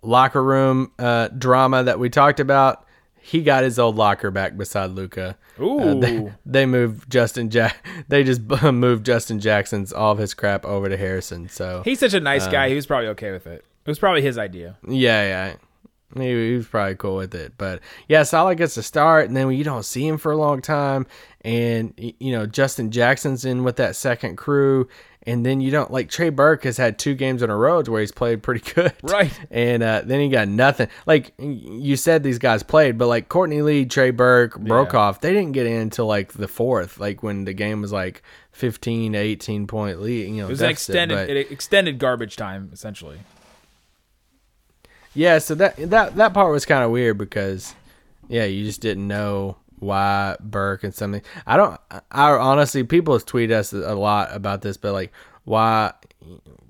locker 0.01 0.41
room 0.41 0.93
uh, 0.97 1.27
drama 1.27 1.83
that 1.83 1.99
we 1.99 2.09
talked 2.09 2.39
about. 2.39 2.85
He 3.29 3.41
got 3.43 3.63
his 3.63 3.77
old 3.77 3.95
locker 3.95 4.31
back 4.31 4.57
beside 4.57 4.91
Luka. 4.91 5.37
Ooh. 5.61 5.99
they, 5.99 6.31
they 6.45 6.65
moved 6.65 7.09
Justin 7.11 7.49
Jack. 7.49 7.85
They 8.07 8.23
just 8.23 8.41
moved 8.63 9.05
Justin 9.05 9.39
Jackson's 9.39 9.93
all 9.93 10.11
of 10.13 10.17
his 10.17 10.33
crap 10.33 10.65
over 10.65 10.89
to 10.89 10.97
Harrison. 10.97 11.47
So 11.49 11.81
He's 11.85 11.99
such 11.99 12.13
a 12.13 12.19
nice 12.19 12.47
Uh, 12.47 12.51
guy. 12.51 12.69
He 12.69 12.75
was 12.75 12.85
probably 12.87 13.09
okay 13.09 13.31
with 13.31 13.45
it. 13.45 13.63
It 13.85 13.89
was 13.89 13.99
probably 13.99 14.21
his 14.21 14.37
idea. 14.37 14.77
Yeah, 14.87 15.23
yeah. 15.23 15.55
He, 16.17 16.49
he 16.49 16.55
was 16.55 16.65
probably 16.67 16.95
cool 16.95 17.17
with 17.17 17.35
it. 17.35 17.53
But 17.57 17.81
yeah, 18.07 18.23
Salah 18.23 18.55
gets 18.55 18.77
a 18.77 18.83
start, 18.83 19.27
and 19.27 19.37
then 19.37 19.51
you 19.51 19.63
don't 19.63 19.85
see 19.85 20.07
him 20.07 20.17
for 20.17 20.31
a 20.31 20.37
long 20.37 20.61
time. 20.61 21.05
And, 21.41 21.93
you 21.97 22.31
know, 22.31 22.45
Justin 22.47 22.89
Jackson's 22.89 23.45
in 23.45 23.63
with 23.63 23.75
that 23.75 23.95
second 23.95 24.35
crew. 24.37 24.87
And 25.23 25.45
then 25.45 25.59
you 25.59 25.69
don't 25.69 25.91
like 25.91 26.09
Trey 26.09 26.29
Burke 26.29 26.63
has 26.63 26.77
had 26.77 26.97
two 26.97 27.13
games 27.13 27.43
in 27.43 27.49
a 27.49 27.55
row 27.55 27.83
where 27.83 27.99
he's 27.99 28.11
played 28.11 28.41
pretty 28.41 28.71
good. 28.73 28.93
Right. 29.03 29.37
And 29.51 29.83
uh, 29.83 30.01
then 30.05 30.21
he 30.21 30.29
got 30.29 30.47
nothing. 30.47 30.87
Like 31.05 31.33
you 31.37 31.97
said, 31.97 32.23
these 32.23 32.39
guys 32.39 32.63
played, 32.63 32.97
but 32.97 33.07
like 33.07 33.27
Courtney 33.27 33.61
Lee, 33.61 33.85
Trey 33.85 34.11
Burke, 34.11 34.53
Broekhoff, 34.53 35.19
they 35.19 35.33
didn't 35.33 35.51
get 35.51 35.67
in 35.67 35.81
until 35.81 36.07
like 36.07 36.33
the 36.33 36.47
fourth, 36.47 36.99
like 36.99 37.21
when 37.21 37.43
the 37.43 37.53
game 37.53 37.81
was 37.81 37.91
like 37.91 38.23
15 38.53 39.13
to 39.13 39.19
18 39.19 39.67
point 39.67 40.01
lead. 40.01 40.29
You 40.29 40.37
know, 40.37 40.47
It 40.47 40.51
was 40.51 40.61
an 40.61 40.69
extended 40.69 41.29
it 41.29 41.51
extended 41.51 41.99
garbage 41.99 42.37
time 42.37 42.69
essentially. 42.71 43.19
Yeah, 45.13 45.39
so 45.39 45.53
that 45.55 45.75
that 45.77 46.15
that 46.15 46.33
part 46.33 46.51
was 46.51 46.65
kind 46.65 46.83
of 46.83 46.91
weird 46.91 47.17
because, 47.17 47.73
yeah, 48.27 48.45
you 48.45 48.63
just 48.63 48.79
didn't 48.79 49.07
know 49.07 49.57
why 49.79 50.35
Burke 50.39 50.83
and 50.83 50.93
something. 50.93 51.21
I 51.45 51.57
don't. 51.57 51.79
I 52.11 52.31
honestly, 52.31 52.83
people 52.83 53.13
have 53.13 53.25
tweeted 53.25 53.51
us 53.51 53.73
a 53.73 53.95
lot 53.95 54.29
about 54.33 54.61
this, 54.61 54.77
but 54.77 54.93
like 54.93 55.11
why 55.45 55.93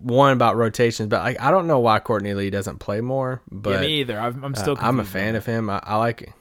one 0.01 0.34
about 0.34 0.56
rotations, 0.56 1.10
but 1.10 1.22
like 1.24 1.39
I 1.42 1.51
don't 1.51 1.68
know 1.68 1.80
why 1.80 2.00
Courtney 2.00 2.34
Lee 2.34 2.50
doesn't 2.50 2.80
play 2.80 3.01
more. 3.01 3.42
But 3.51 3.72
yeah, 3.72 3.82
me 3.82 4.00
either. 4.01 4.20
I'm, 4.20 4.44
I'm 4.44 4.54
uh, 4.54 4.58
still. 4.58 4.78
I'm 4.80 5.00
a 5.00 5.06
fan 5.06 5.36
of 5.36 5.46
him. 5.46 5.70
I, 5.70 5.82
I 5.84 5.96
like 5.98 6.34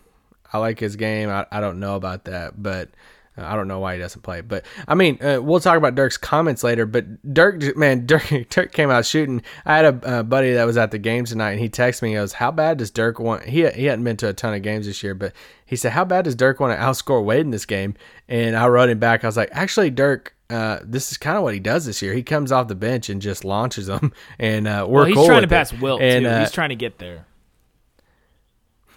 I 0.52 0.58
like 0.58 0.78
his 0.78 0.96
game. 0.96 1.28
I, 1.28 1.46
I 1.50 1.60
don't 1.60 1.80
know 1.80 1.96
about 1.96 2.24
that, 2.24 2.60
but 2.60 2.88
uh, 2.88 2.92
I 3.38 3.54
don't 3.56 3.68
know 3.68 3.78
why 3.78 3.94
he 3.94 4.00
doesn't 4.00 4.22
play. 4.22 4.40
But 4.40 4.64
I 4.86 4.94
mean, 4.94 5.18
uh, 5.22 5.40
we'll 5.42 5.60
talk 5.60 5.76
about 5.76 5.94
Dirk's 5.94 6.16
comments 6.16 6.62
later. 6.64 6.86
But 6.86 7.06
Dirk, 7.34 7.76
man, 7.76 8.06
Dirk, 8.06 8.26
Dirk 8.50 8.72
came 8.72 8.90
out 8.90 9.06
shooting. 9.06 9.42
I 9.64 9.76
had 9.76 9.84
a 9.86 10.06
uh, 10.08 10.22
buddy 10.22 10.52
that 10.54 10.64
was 10.64 10.76
at 10.76 10.90
the 10.90 10.98
game 10.98 11.24
tonight, 11.24 11.52
and 11.52 11.60
he 11.60 11.68
texted 11.68 12.02
me. 12.02 12.10
He 12.10 12.14
goes, 12.14 12.34
"How 12.34 12.50
bad 12.50 12.78
does 12.78 12.90
Dirk 12.90 13.18
want?" 13.18 13.44
He 13.44 13.68
he 13.70 13.84
hadn't 13.86 14.04
been 14.04 14.16
to 14.18 14.28
a 14.28 14.32
ton 14.32 14.54
of 14.54 14.62
games 14.62 14.86
this 14.86 15.02
year, 15.02 15.14
but 15.14 15.32
he 15.66 15.76
said, 15.76 15.92
"How 15.92 16.04
bad 16.04 16.24
does 16.24 16.34
Dirk 16.34 16.60
want 16.60 16.78
to 16.78 16.82
outscore 16.84 17.24
Wade 17.24 17.40
in 17.40 17.50
this 17.50 17.66
game?" 17.66 17.94
And 18.28 18.56
I 18.56 18.66
wrote 18.68 18.88
him 18.90 18.98
back. 18.98 19.24
I 19.24 19.28
was 19.28 19.36
like, 19.36 19.50
"Actually, 19.52 19.90
Dirk." 19.90 20.34
Uh, 20.50 20.78
this 20.82 21.10
is 21.12 21.18
kind 21.18 21.36
of 21.36 21.42
what 21.42 21.52
he 21.52 21.60
does 21.60 21.84
this 21.84 22.00
year. 22.00 22.14
He 22.14 22.22
comes 22.22 22.52
off 22.52 22.68
the 22.68 22.74
bench 22.74 23.10
and 23.10 23.20
just 23.20 23.44
launches 23.44 23.86
them, 23.86 24.14
and 24.38 24.66
uh, 24.66 24.86
we're 24.88 25.00
Well, 25.00 25.04
he's 25.04 25.14
cool 25.14 25.26
trying 25.26 25.42
to 25.42 25.46
with 25.46 25.52
it. 25.52 25.54
pass 25.54 25.72
Wilt 25.74 26.00
And, 26.00 26.24
too. 26.24 26.30
uh, 26.30 26.40
he's 26.40 26.50
trying 26.52 26.70
to 26.70 26.74
get 26.74 26.98
there. 26.98 27.26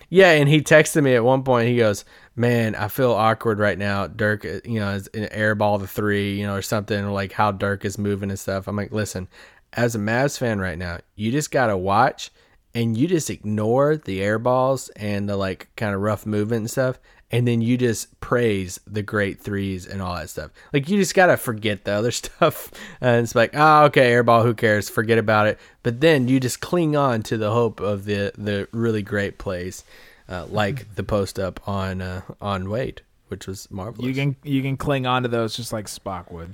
Yeah, 0.09 0.31
and 0.31 0.49
he 0.49 0.61
texted 0.61 1.03
me 1.03 1.15
at 1.15 1.23
one 1.23 1.43
point. 1.43 1.69
He 1.69 1.77
goes, 1.77 2.03
"Man, 2.35 2.75
I 2.75 2.87
feel 2.87 3.11
awkward 3.11 3.59
right 3.59 3.77
now. 3.77 4.07
Dirk, 4.07 4.45
uh, 4.45 4.59
you 4.65 4.79
know, 4.79 4.91
is 4.91 5.07
an 5.07 5.27
airball 5.27 5.79
the 5.79 5.87
three, 5.87 6.39
you 6.39 6.47
know, 6.47 6.55
or 6.55 6.61
something 6.61 7.03
or 7.03 7.11
like 7.11 7.33
how 7.33 7.51
Dirk 7.51 7.85
is 7.85 7.97
moving 7.97 8.29
and 8.29 8.39
stuff." 8.39 8.67
I'm 8.67 8.75
like, 8.75 8.91
"Listen, 8.91 9.27
as 9.73 9.95
a 9.95 9.99
Mavs 9.99 10.37
fan 10.37 10.59
right 10.59 10.77
now, 10.77 10.99
you 11.15 11.31
just 11.31 11.51
gotta 11.51 11.77
watch 11.77 12.31
and 12.73 12.97
you 12.97 13.07
just 13.07 13.29
ignore 13.29 13.97
the 13.97 14.21
airballs 14.21 14.89
and 14.95 15.27
the 15.27 15.35
like 15.37 15.69
kind 15.75 15.93
of 15.93 16.01
rough 16.01 16.25
movement 16.25 16.61
and 16.61 16.71
stuff, 16.71 16.99
and 17.29 17.47
then 17.47 17.61
you 17.61 17.77
just 17.77 18.19
praise 18.19 18.79
the 18.87 19.01
great 19.01 19.39
threes 19.39 19.85
and 19.85 20.01
all 20.01 20.15
that 20.15 20.29
stuff. 20.29 20.51
Like 20.73 20.89
you 20.89 20.97
just 20.97 21.15
gotta 21.15 21.37
forget 21.37 21.85
the 21.85 21.91
other 21.93 22.11
stuff, 22.11 22.71
and 22.99 23.23
it's 23.23 23.35
like, 23.35 23.51
oh, 23.53 23.85
okay, 23.85 24.11
airball, 24.11 24.43
who 24.43 24.53
cares? 24.53 24.89
Forget 24.89 25.17
about 25.17 25.47
it. 25.47 25.59
But 25.83 26.01
then 26.01 26.27
you 26.27 26.39
just 26.39 26.61
cling 26.61 26.95
on 26.95 27.23
to 27.23 27.37
the 27.37 27.51
hope 27.51 27.79
of 27.79 28.05
the 28.05 28.31
the 28.37 28.67
really 28.71 29.01
great 29.01 29.37
plays, 29.37 29.83
uh, 30.31 30.45
like 30.49 30.95
the 30.95 31.03
post 31.03 31.37
up 31.37 31.67
on 31.67 32.01
uh, 32.01 32.21
on 32.41 32.69
Wade, 32.69 33.01
which 33.27 33.45
was 33.47 33.69
marvelous. 33.69 34.07
You 34.07 34.13
can 34.13 34.35
you 34.43 34.61
can 34.61 34.77
cling 34.77 35.05
on 35.05 35.23
to 35.23 35.29
those 35.29 35.55
just 35.55 35.71
like 35.73 35.85
Spock 35.87 36.31
would. 36.31 36.51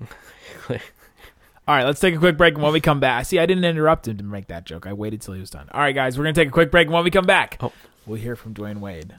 All 0.70 1.74
right, 1.74 1.84
let's 1.84 2.00
take 2.00 2.14
a 2.14 2.18
quick 2.18 2.38
break, 2.38 2.54
and 2.54 2.62
when 2.62 2.72
we 2.72 2.80
come 2.80 2.98
back, 2.98 3.26
see, 3.26 3.38
I 3.38 3.44
didn't 3.44 3.64
interrupt 3.64 4.08
him 4.08 4.16
to 4.16 4.24
make 4.24 4.46
that 4.46 4.64
joke. 4.64 4.86
I 4.86 4.94
waited 4.94 5.20
till 5.20 5.34
he 5.34 5.40
was 5.40 5.50
done. 5.50 5.68
All 5.70 5.80
right, 5.82 5.94
guys, 5.94 6.16
we're 6.16 6.24
gonna 6.24 6.32
take 6.32 6.48
a 6.48 6.52
quick 6.52 6.70
break, 6.70 6.86
and 6.86 6.94
when 6.94 7.04
we 7.04 7.10
come 7.10 7.26
back, 7.26 7.58
Oh. 7.60 7.72
we'll 8.06 8.18
hear 8.18 8.36
from 8.36 8.54
Dwyane 8.54 8.78
Wade. 8.80 9.14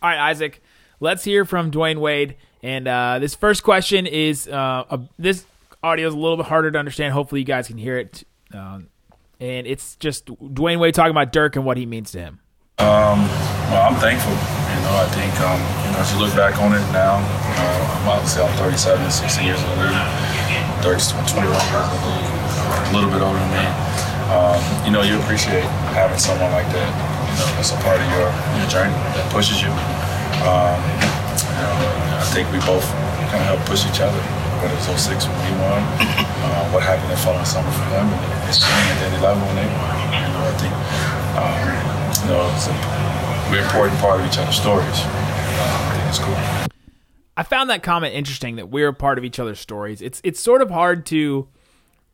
All 0.00 0.08
right, 0.10 0.30
Isaac, 0.30 0.62
let's 1.00 1.24
hear 1.24 1.44
from 1.44 1.70
Dwyane 1.72 1.98
Wade. 1.98 2.36
And 2.62 2.86
uh, 2.86 3.18
this 3.18 3.34
first 3.34 3.64
question 3.64 4.06
is 4.06 4.46
uh, 4.46 4.84
a, 4.88 5.00
this 5.18 5.46
audio 5.82 6.06
is 6.06 6.14
a 6.14 6.16
little 6.16 6.36
bit 6.36 6.46
harder 6.46 6.70
to 6.70 6.78
understand. 6.78 7.12
Hopefully, 7.12 7.40
you 7.40 7.46
guys 7.46 7.66
can 7.66 7.78
hear 7.78 7.98
it. 7.98 8.22
Um, 8.54 8.88
and 9.40 9.66
it's 9.66 9.96
just 9.96 10.26
Dwyane 10.26 10.78
Wade 10.78 10.94
talking 10.94 11.10
about 11.10 11.32
Dirk 11.32 11.56
and 11.56 11.64
what 11.64 11.76
he 11.76 11.86
means 11.86 12.12
to 12.12 12.20
him. 12.20 12.40
Well, 13.72 13.88
I'm 13.88 13.96
thankful. 14.00 14.32
You 14.32 14.80
know, 14.84 14.94
I 15.00 15.08
think, 15.12 15.32
um, 15.40 15.60
you 15.84 15.90
know, 15.92 16.00
as 16.00 16.12
you 16.12 16.18
look 16.20 16.32
back 16.36 16.60
on 16.60 16.72
it 16.72 16.84
now, 16.92 17.20
uh, 17.20 17.96
I'm 18.00 18.08
obviously 18.08 18.42
I'm 18.42 18.52
37, 18.56 19.10
16 19.10 19.44
years 19.44 19.60
old. 19.64 19.76
Dirk's 20.80 21.12
21 21.12 21.44
years 21.44 21.88
league, 22.08 22.32
a 22.88 22.92
little 22.96 23.12
bit 23.12 23.20
older 23.20 23.36
than 23.36 23.52
me. 23.52 23.66
Um, 24.32 24.60
you 24.86 24.92
know, 24.92 25.02
you 25.02 25.20
appreciate 25.20 25.64
having 25.92 26.16
someone 26.16 26.52
like 26.52 26.68
that, 26.72 26.88
you 26.88 27.34
know, 27.36 27.48
that's 27.56 27.72
a 27.72 27.80
part 27.84 28.00
of 28.00 28.08
your, 28.16 28.28
your 28.56 28.68
journey 28.72 28.96
that 29.16 29.26
pushes 29.28 29.60
you. 29.60 29.68
Um, 30.48 30.80
you 31.36 31.60
know, 31.60 32.16
I 32.16 32.24
think 32.32 32.48
we 32.48 32.60
both 32.64 32.86
kind 33.28 33.44
of 33.44 33.56
help 33.56 33.60
push 33.68 33.84
each 33.84 34.00
other. 34.00 34.39
Whether 34.60 34.74
it 34.74 34.88
was 34.88 35.00
06 35.00 35.26
when 35.26 35.36
we 35.40 35.52
won, 35.64 35.82
uh, 36.44 36.70
what 36.70 36.82
happened 36.82 37.10
the 37.10 37.16
following 37.16 37.44
summer 37.44 37.70
for 37.72 37.88
them, 37.88 38.12
and 38.12 38.48
it's 38.48 38.60
at 38.62 39.08
any 39.08 39.20
level 39.22 39.40
when 39.48 39.56
they 39.56 39.64
won. 39.64 39.96
You 40.12 40.28
know, 40.36 40.44
I 40.44 40.54
think 40.60 40.74
um, 41.40 41.90
you 42.24 42.28
know, 42.28 42.52
it's 42.54 42.66
a, 42.68 43.50
we're 43.50 43.62
important 43.62 43.98
part 44.00 44.20
of 44.20 44.26
each 44.26 44.38
other's 44.38 44.56
stories. 44.56 44.84
Uh, 44.84 45.88
I 45.88 45.96
think 45.96 46.08
it's 46.08 46.18
cool. 46.18 46.70
I 47.36 47.42
found 47.42 47.70
that 47.70 47.82
comment 47.82 48.14
interesting 48.14 48.56
that 48.56 48.68
we're 48.68 48.88
a 48.88 48.94
part 48.94 49.16
of 49.16 49.24
each 49.24 49.38
other's 49.38 49.58
stories. 49.58 50.02
It's 50.02 50.20
it's 50.24 50.40
sort 50.40 50.60
of 50.60 50.70
hard 50.70 51.06
to 51.06 51.48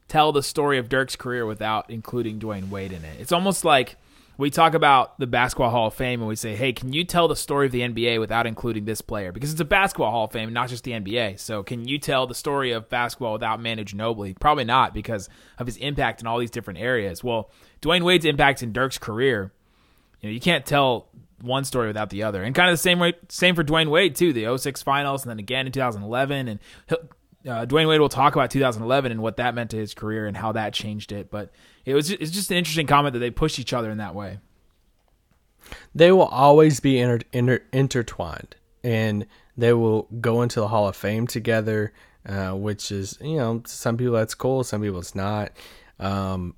tell 0.09 0.31
the 0.31 0.43
story 0.43 0.79
of 0.79 0.88
Dirk's 0.88 1.17
career 1.17 1.45
without 1.45 1.91
including 1.91 2.38
Dwyane 2.38 2.69
Wade 2.71 2.93
in 2.93 3.05
it. 3.05 3.21
It's 3.21 3.33
almost 3.33 3.65
like 3.65 3.97
we 4.38 4.50
talk 4.50 4.75
about 4.75 5.19
the 5.19 5.26
Basketball 5.26 5.71
Hall 5.71 5.87
of 5.87 5.95
Fame 5.95 6.21
and 6.21 6.28
we 6.28 6.37
say, 6.37 6.55
"Hey, 6.55 6.73
can 6.73 6.93
you 6.93 7.05
tell 7.05 7.28
the 7.28 7.37
story 7.37 7.66
of 7.66 7.73
the 7.73 7.83
NBA 7.83 8.19
without 8.19 8.47
including 8.47 8.85
this 8.85 9.00
player?" 9.00 9.33
Because 9.33 9.52
it's 9.52 9.61
a 9.61 9.64
Basketball 9.64 10.11
Hall 10.11 10.25
of 10.25 10.33
Fame, 10.33 10.52
not 10.52 10.69
just 10.69 10.85
the 10.85 10.93
NBA. 10.93 11.38
So, 11.38 11.62
can 11.62 11.88
you 11.88 11.99
tell 11.99 12.26
the 12.26 12.35
story 12.35 12.73
of 12.73 12.88
basketball 12.88 13.33
without 13.33 13.62
Manu 13.62 13.85
Ginobili? 13.85 14.38
Probably 14.38 14.64
not 14.64 14.95
because 14.95 15.28
of 15.59 15.66
his 15.66 15.76
impact 15.78 16.21
in 16.21 16.26
all 16.26 16.38
these 16.38 16.50
different 16.50 16.81
areas. 16.81 17.25
Well, 17.25 17.50
Dwyane 17.83 18.02
Wade's 18.02 18.25
impact 18.25 18.62
in 18.62 18.73
Dirk's 18.73 18.99
career 18.99 19.52
you 20.21 20.28
know, 20.28 20.35
you 20.35 20.40
can't 20.40 20.64
tell 20.64 21.09
one 21.40 21.64
story 21.64 21.88
without 21.88 22.11
the 22.11 22.23
other. 22.23 22.43
And 22.43 22.55
kind 22.55 22.69
of 22.69 22.73
the 22.73 22.83
same 22.83 22.99
way, 22.99 23.14
same 23.28 23.55
for 23.55 23.62
Dwyane 23.62 23.90
Wade 23.90 24.14
too. 24.14 24.33
The 24.33 24.57
06 24.57 24.83
finals, 24.83 25.23
and 25.23 25.31
then 25.31 25.38
again 25.38 25.66
in 25.66 25.73
2011. 25.73 26.49
And 26.49 26.61
uh, 26.90 27.66
Dwyane 27.66 27.88
Wade 27.88 28.00
will 28.00 28.09
talk 28.09 28.35
about 28.35 28.50
2011 28.50 29.12
and 29.12 29.23
what 29.23 29.37
that 29.37 29.55
meant 29.55 29.71
to 29.71 29.76
his 29.76 29.95
career 29.95 30.26
and 30.26 30.37
how 30.37 30.52
that 30.52 30.73
changed 30.73 31.12
it. 31.12 31.31
But 31.31 31.50
it 31.87 31.95
was 31.95 32.11
it's 32.11 32.31
just 32.31 32.50
an 32.50 32.57
interesting 32.59 32.87
comment 32.87 33.14
that 33.14 33.21
they 33.21 33.31
push 33.31 33.59
each 33.59 33.73
other 33.73 33.90
in 33.90 33.99
that 33.99 34.14
way. 34.14 34.38
they 35.95 36.12
will 36.12 36.26
always 36.26 36.81
be 36.81 36.99
inter- 36.99 37.26
inter- 37.33 37.64
intertwined 37.73 38.55
and 38.85 39.26
they 39.57 39.73
will 39.73 40.02
go 40.21 40.43
into 40.43 40.61
the 40.61 40.69
hall 40.69 40.87
of 40.87 40.95
fame 40.97 41.26
together 41.26 41.93
uh, 42.28 42.52
which 42.52 42.93
is 42.93 43.16
you 43.21 43.37
know 43.37 43.62
some 43.66 43.97
people 43.97 44.14
that's 44.14 44.35
cool 44.35 44.62
some 44.64 44.83
people 44.83 44.99
it's 44.99 45.14
not 45.14 45.52
um, 45.99 46.55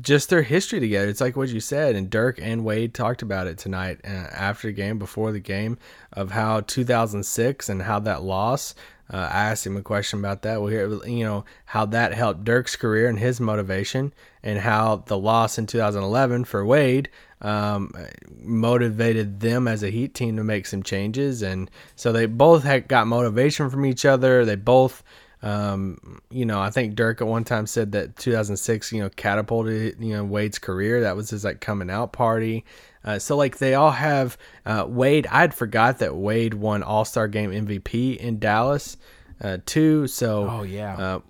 just 0.00 0.30
their 0.30 0.42
history 0.42 0.80
together 0.80 1.08
it's 1.08 1.20
like 1.20 1.36
what 1.36 1.48
you 1.48 1.60
said 1.60 1.94
and 1.94 2.10
dirk 2.10 2.40
and 2.42 2.64
wade 2.64 2.92
talked 2.94 3.22
about 3.22 3.46
it 3.46 3.56
tonight 3.58 4.00
uh, 4.04 4.08
after 4.08 4.68
the 4.68 4.72
game 4.72 4.98
before 4.98 5.30
the 5.30 5.38
game 5.40 5.78
of 6.12 6.30
how 6.32 6.60
2006 6.60 7.68
and 7.68 7.82
how 7.82 7.98
that 8.00 8.22
loss 8.22 8.74
uh, 9.10 9.16
I 9.30 9.50
asked 9.50 9.66
him 9.66 9.76
a 9.76 9.82
question 9.82 10.18
about 10.18 10.42
that. 10.42 10.60
Well, 10.60 10.70
you 11.06 11.24
know, 11.24 11.44
how 11.66 11.86
that 11.86 12.14
helped 12.14 12.44
Dirk's 12.44 12.76
career 12.76 13.08
and 13.08 13.18
his 13.18 13.40
motivation, 13.40 14.12
and 14.42 14.58
how 14.58 15.04
the 15.06 15.18
loss 15.18 15.58
in 15.58 15.66
2011 15.66 16.44
for 16.44 16.64
Wade 16.64 17.08
um, 17.40 17.92
motivated 18.40 19.40
them 19.40 19.68
as 19.68 19.82
a 19.82 19.90
Heat 19.90 20.14
team 20.14 20.36
to 20.36 20.44
make 20.44 20.66
some 20.66 20.82
changes. 20.82 21.42
And 21.42 21.70
so 21.96 22.12
they 22.12 22.26
both 22.26 22.62
had 22.64 22.88
got 22.88 23.06
motivation 23.06 23.70
from 23.70 23.84
each 23.86 24.04
other. 24.04 24.44
They 24.44 24.56
both 24.56 25.02
Um, 25.42 26.20
you 26.30 26.46
know, 26.46 26.60
I 26.60 26.70
think 26.70 26.94
Dirk 26.94 27.20
at 27.20 27.26
one 27.26 27.42
time 27.44 27.66
said 27.66 27.92
that 27.92 28.16
2006, 28.16 28.92
you 28.92 29.00
know, 29.00 29.10
catapulted 29.10 29.96
you 29.98 30.14
know 30.14 30.24
Wade's 30.24 30.58
career. 30.58 31.00
That 31.00 31.16
was 31.16 31.30
his 31.30 31.44
like 31.44 31.60
coming 31.60 31.90
out 31.90 32.12
party. 32.12 32.64
Uh, 33.04 33.18
so 33.18 33.36
like 33.36 33.58
they 33.58 33.74
all 33.74 33.90
have 33.90 34.38
uh, 34.64 34.84
Wade. 34.88 35.26
I'd 35.30 35.54
forgot 35.54 35.98
that 35.98 36.14
Wade 36.16 36.54
won 36.54 36.82
All 36.82 37.04
Star 37.04 37.28
Game 37.28 37.50
MVP 37.50 38.16
in 38.16 38.38
Dallas 38.38 38.96
uh, 39.40 39.58
too. 39.66 40.06
So 40.06 40.48
Oh 40.48 40.62
yeah. 40.62 40.96
uh, 40.96 41.20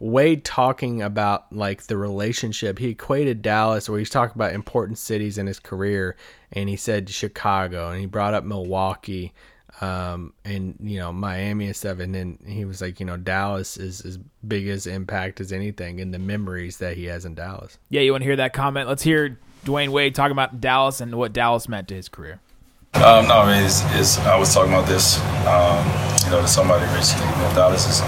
Wade 0.00 0.44
talking 0.44 1.02
about 1.02 1.52
like 1.52 1.84
the 1.84 1.96
relationship. 1.96 2.78
He 2.78 2.90
equated 2.90 3.42
Dallas, 3.42 3.88
where 3.88 3.98
he's 3.98 4.10
talking 4.10 4.34
about 4.36 4.52
important 4.52 4.98
cities 4.98 5.38
in 5.38 5.46
his 5.46 5.58
career, 5.58 6.16
and 6.52 6.68
he 6.68 6.76
said 6.76 7.08
Chicago, 7.10 7.90
and 7.90 7.98
he 8.00 8.06
brought 8.06 8.32
up 8.32 8.44
Milwaukee, 8.44 9.32
um, 9.80 10.34
and 10.44 10.76
you 10.80 10.98
know 11.00 11.12
Miami 11.12 11.66
and 11.66 11.74
stuff. 11.74 11.98
And 11.98 12.14
then 12.14 12.38
he 12.46 12.64
was 12.64 12.80
like, 12.80 13.00
you 13.00 13.06
know, 13.06 13.16
Dallas 13.16 13.76
is 13.76 14.00
as 14.02 14.18
big 14.46 14.68
as 14.68 14.86
impact 14.86 15.40
as 15.40 15.52
anything 15.52 15.98
in 15.98 16.12
the 16.12 16.18
memories 16.20 16.76
that 16.78 16.96
he 16.96 17.06
has 17.06 17.24
in 17.24 17.34
Dallas. 17.34 17.78
yeah, 17.90 18.00
you 18.02 18.12
want 18.12 18.22
to 18.22 18.26
hear 18.26 18.36
that 18.36 18.52
comment? 18.52 18.86
Let's 18.88 19.02
hear 19.02 19.36
Dwyane 19.68 19.90
Wade 19.90 20.14
talking 20.14 20.32
about 20.32 20.60
Dallas 20.60 21.00
and 21.00 21.14
what 21.14 21.34
Dallas 21.36 21.68
meant 21.68 21.88
to 21.88 21.94
his 21.94 22.08
career. 22.08 22.40
Um, 22.96 23.28
no, 23.28 23.44
it's, 23.52 23.84
it's, 24.00 24.16
I 24.24 24.40
was 24.40 24.48
talking 24.48 24.72
about 24.72 24.88
this, 24.88 25.20
um, 25.44 25.84
you 26.24 26.32
know, 26.32 26.40
to 26.40 26.48
somebody 26.48 26.88
recently. 26.96 27.28
You 27.28 27.44
know, 27.44 27.52
Dallas 27.52 27.84
is, 27.84 28.00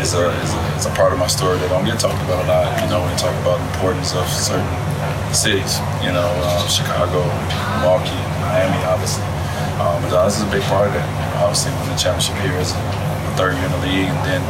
is, 0.00 0.16
a, 0.16 0.32
is, 0.40 0.50
a, 0.56 0.60
is 0.80 0.86
a 0.88 0.94
part 0.96 1.12
of 1.12 1.20
my 1.20 1.28
story 1.28 1.60
that 1.60 1.68
don't 1.68 1.84
get 1.84 2.00
talked 2.00 2.16
about 2.24 2.40
a 2.40 2.48
lot. 2.48 2.64
You 2.80 2.88
know, 2.88 3.04
when 3.04 3.12
you 3.12 3.20
talk 3.20 3.36
about 3.44 3.60
the 3.60 3.68
importance 3.76 4.16
of 4.16 4.24
certain 4.24 4.64
cities, 5.36 5.76
you 6.00 6.16
know, 6.16 6.24
uh, 6.48 6.64
Chicago, 6.64 7.20
Milwaukee, 7.84 8.16
Miami, 8.40 8.80
obviously. 8.88 9.28
Um, 9.76 10.00
Dallas 10.08 10.40
is 10.40 10.48
a 10.48 10.50
big 10.50 10.64
part 10.72 10.88
of 10.88 10.96
that. 10.96 11.04
Obviously, 11.44 11.76
winning 11.76 11.92
the 11.92 12.00
championship 12.00 12.40
here 12.40 12.56
is 12.56 12.72
the 12.72 13.32
third 13.36 13.52
year 13.60 13.68
in 13.68 13.72
the 13.76 13.84
league, 13.84 14.08
and 14.08 14.20
then 14.24 14.42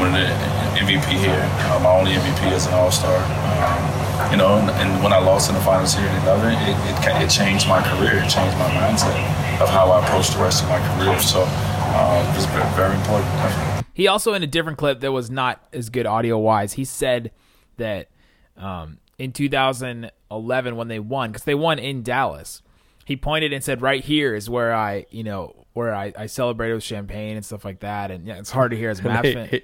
winning 0.00 0.16
the 0.16 0.32
MVP 0.80 1.12
here, 1.20 1.44
uh, 1.68 1.76
my 1.84 1.92
only 1.92 2.16
MVP 2.16 2.56
as 2.56 2.64
an 2.64 2.72
All 2.72 2.88
Star. 2.88 3.20
Um, 3.20 4.05
you 4.30 4.36
know, 4.36 4.58
and, 4.58 4.70
and 4.70 5.02
when 5.02 5.12
I 5.12 5.18
lost 5.18 5.48
in 5.48 5.54
the 5.54 5.60
finals 5.62 5.94
here 5.94 6.06
in 6.06 6.16
11, 6.22 6.52
it, 6.52 6.58
it, 6.68 7.22
it 7.24 7.30
changed 7.30 7.68
my 7.68 7.82
career. 7.82 8.18
It 8.18 8.28
changed 8.28 8.56
my 8.58 8.68
mindset 8.70 9.16
of 9.60 9.68
how 9.68 9.90
I 9.90 10.04
approach 10.04 10.30
the 10.30 10.38
rest 10.42 10.62
of 10.62 10.68
my 10.68 10.78
career. 10.96 11.18
So 11.20 11.44
uh, 11.46 12.26
it 12.28 12.36
was 12.36 12.46
ve- 12.46 12.76
very 12.76 12.94
important. 12.96 13.30
Definitely. 13.32 13.84
He 13.94 14.06
also, 14.08 14.34
in 14.34 14.42
a 14.42 14.46
different 14.46 14.78
clip 14.78 15.00
that 15.00 15.12
was 15.12 15.30
not 15.30 15.66
as 15.72 15.88
good 15.88 16.06
audio 16.06 16.38
wise, 16.38 16.74
he 16.74 16.84
said 16.84 17.30
that 17.78 18.08
um, 18.56 18.98
in 19.18 19.32
2011 19.32 20.76
when 20.76 20.88
they 20.88 20.98
won, 20.98 21.30
because 21.30 21.44
they 21.44 21.54
won 21.54 21.78
in 21.78 22.02
Dallas, 22.02 22.62
he 23.04 23.16
pointed 23.16 23.52
and 23.52 23.62
said, 23.64 23.80
"Right 23.80 24.04
here 24.04 24.34
is 24.34 24.50
where 24.50 24.74
I, 24.74 25.06
you 25.10 25.22
know, 25.24 25.64
where 25.72 25.94
I, 25.94 26.12
I 26.18 26.26
celebrated 26.26 26.74
with 26.74 26.82
champagne 26.82 27.36
and 27.36 27.46
stuff 27.46 27.64
like 27.64 27.80
that." 27.80 28.10
And 28.10 28.26
yeah, 28.26 28.38
it's 28.38 28.50
hard 28.50 28.72
to 28.72 28.76
hear 28.76 28.90
as 28.90 28.98
a 28.98 29.04
Mavs 29.04 29.32
fan. 29.32 29.60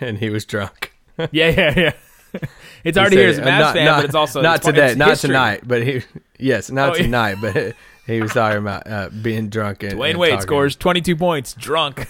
and 0.00 0.18
he 0.18 0.30
was 0.30 0.44
drunk. 0.44 0.92
Yeah, 1.32 1.48
yeah, 1.48 1.72
yeah. 1.74 1.92
it's 2.84 2.96
already 2.98 3.16
hear 3.16 3.28
as 3.28 3.38
a 3.38 3.42
Mavs 3.42 3.46
uh, 3.46 3.58
not- 3.58 3.74
fan, 3.74 3.84
not- 3.86 3.96
but 3.98 4.04
it's 4.06 4.14
also 4.14 4.40
not 4.42 4.56
it's 4.56 4.66
today, 4.66 4.86
it's 4.86 4.96
not 4.96 5.08
history. 5.10 5.28
tonight, 5.28 5.60
but 5.66 5.82
he 5.82 6.02
yes, 6.38 6.70
not 6.70 6.90
Oh, 6.90 6.96
yeah. 6.96 7.02
tonight, 7.02 7.36
but 7.40 7.74
he 8.06 8.20
was 8.20 8.32
talking 8.32 8.58
about 8.58 8.86
uh, 8.86 9.08
being 9.22 9.48
drunk 9.48 9.82
and 9.82 9.94
Dwyane 9.94 10.10
and 10.10 10.18
Wade 10.18 10.30
talking- 10.32 10.42
scores 10.42 10.76
22 10.76 11.16
points, 11.16 11.54
drunk. 11.54 12.06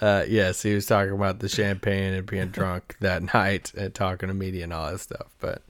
Uh, 0.00 0.24
yes, 0.28 0.60
he 0.60 0.74
was 0.74 0.86
talking 0.86 1.12
about 1.12 1.38
the 1.38 1.48
champagne 1.48 2.14
and 2.14 2.26
being 2.26 2.48
drunk 2.48 2.96
that 3.00 3.22
night 3.32 3.72
and 3.76 3.94
talking 3.94 4.26
to 4.28 4.34
media 4.34 4.64
and 4.64 4.72
all 4.72 4.90
that 4.90 4.98
stuff. 4.98 5.28
But 5.38 5.62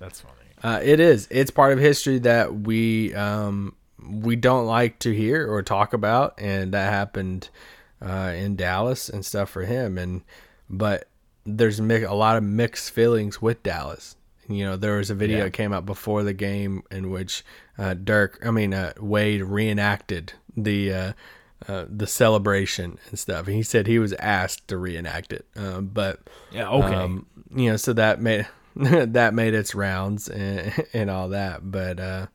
That's 0.00 0.22
funny. 0.22 0.34
uh, 0.62 0.80
it 0.82 1.00
is. 1.00 1.28
It's 1.30 1.50
part 1.50 1.74
of 1.74 1.78
history 1.78 2.18
that 2.20 2.54
we 2.60 3.12
um, 3.14 3.74
we 4.02 4.36
don't 4.36 4.64
like 4.64 4.98
to 5.00 5.12
hear 5.14 5.46
or 5.52 5.62
talk 5.62 5.92
about, 5.92 6.40
and 6.40 6.72
that 6.72 6.90
happened 6.90 7.50
uh, 8.00 8.32
in 8.34 8.56
Dallas 8.56 9.10
and 9.10 9.24
stuff 9.24 9.50
for 9.50 9.62
him. 9.66 9.98
And 9.98 10.22
but 10.70 11.06
there's 11.56 11.80
mi- 11.80 12.02
a 12.02 12.12
lot 12.14 12.36
of 12.36 12.42
mixed 12.42 12.90
feelings 12.90 13.40
with 13.42 13.62
Dallas. 13.62 14.16
You 14.48 14.64
know, 14.64 14.76
there 14.76 14.96
was 14.96 15.10
a 15.10 15.14
video 15.14 15.38
Yeah. 15.38 15.44
that 15.44 15.52
came 15.52 15.72
out 15.72 15.84
before 15.86 16.22
the 16.22 16.32
game 16.32 16.82
in 16.90 17.10
which 17.10 17.44
uh, 17.76 17.94
Dirk, 17.94 18.38
I 18.44 18.50
mean 18.50 18.72
uh, 18.74 18.92
Wade, 19.00 19.42
reenacted 19.42 20.32
the 20.56 20.92
uh, 20.92 21.12
uh, 21.68 21.84
the 21.88 22.06
celebration 22.06 22.98
and 23.10 23.18
stuff. 23.18 23.46
And 23.46 23.56
he 23.56 23.62
said 23.62 23.86
he 23.86 23.98
was 23.98 24.12
asked 24.14 24.68
to 24.68 24.78
reenact 24.78 25.32
it, 25.32 25.46
uh, 25.56 25.80
but 25.80 26.20
Yeah, 26.52 26.68
okay. 26.70 26.94
um, 26.94 27.26
you 27.54 27.70
know, 27.70 27.76
so 27.76 27.92
that 27.94 28.20
made 28.20 28.46
that 28.76 29.34
made 29.34 29.54
its 29.54 29.74
rounds 29.74 30.28
and, 30.28 30.72
and 30.94 31.10
all 31.10 31.28
that. 31.30 31.70
But 31.70 32.00
uh, 32.00 32.26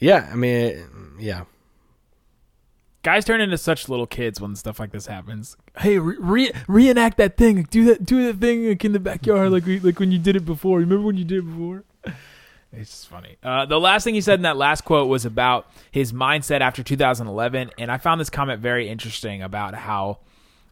yeah, 0.00 0.28
I 0.32 0.36
mean, 0.36 0.54
it- 0.54 0.86
yeah, 1.18 1.44
Guys 3.06 3.24
turn 3.24 3.40
into 3.40 3.56
such 3.56 3.88
little 3.88 4.04
kids 4.08 4.40
when 4.40 4.56
stuff 4.56 4.80
like 4.80 4.90
this 4.90 5.06
happens. 5.06 5.56
Hey, 5.78 5.96
re- 5.96 6.16
re- 6.18 6.50
reenact 6.66 7.18
that 7.18 7.36
thing. 7.36 7.62
Do 7.70 7.84
that. 7.84 8.04
Do 8.04 8.26
that 8.26 8.40
thing 8.40 8.68
like 8.68 8.84
in 8.84 8.90
the 8.90 8.98
backyard, 8.98 9.52
like 9.52 9.64
we, 9.64 9.78
like 9.78 10.00
when 10.00 10.10
you 10.10 10.18
did 10.18 10.34
it 10.34 10.44
before. 10.44 10.80
Remember 10.80 11.06
when 11.06 11.16
you 11.16 11.24
did 11.24 11.38
it 11.38 11.42
before? 11.42 11.84
It's 12.72 12.90
just 12.90 13.08
funny. 13.08 13.36
Uh, 13.44 13.64
the 13.64 13.78
last 13.78 14.02
thing 14.02 14.14
he 14.16 14.20
said 14.20 14.40
in 14.40 14.42
that 14.42 14.56
last 14.56 14.80
quote 14.80 15.08
was 15.08 15.24
about 15.24 15.70
his 15.92 16.12
mindset 16.12 16.60
after 16.60 16.82
2011, 16.82 17.70
and 17.78 17.92
I 17.92 17.96
found 17.96 18.20
this 18.20 18.28
comment 18.28 18.60
very 18.60 18.88
interesting 18.88 19.40
about 19.40 19.74
how 19.74 20.18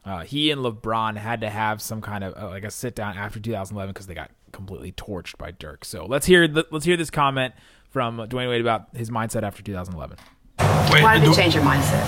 uh, 0.03 0.23
he 0.23 0.51
and 0.51 0.61
LeBron 0.61 1.15
had 1.15 1.41
to 1.41 1.49
have 1.49 1.81
some 1.81 2.01
kind 2.01 2.25
of 2.25 2.35
uh, 2.35 2.49
like 2.49 2.65
a 2.65 2.69
sit 2.69 2.95
down 2.95 3.17
after 3.17 3.39
2011 3.39 3.93
because 3.93 4.07
they 4.07 4.13
got 4.13 4.29
completely 4.51 4.91
torched 4.91 5.37
by 5.37 5.51
Dirk. 5.51 5.85
So 5.85 6.05
let's 6.05 6.25
hear 6.25 6.49
the, 6.49 6.67
let's 6.69 6.85
hear 6.85 6.97
this 6.97 7.09
comment 7.09 7.53
from 7.89 8.17
Dwyane 8.17 8.49
Wade 8.49 8.61
about 8.61 8.89
his 8.93 9.09
mindset 9.09 9.43
after 9.43 9.63
2011. 9.63 10.17
Wait, 10.91 11.03
Why 11.03 11.19
did 11.19 11.27
you 11.27 11.35
change 11.35 11.55
your 11.55 11.63
mindset? 11.63 12.03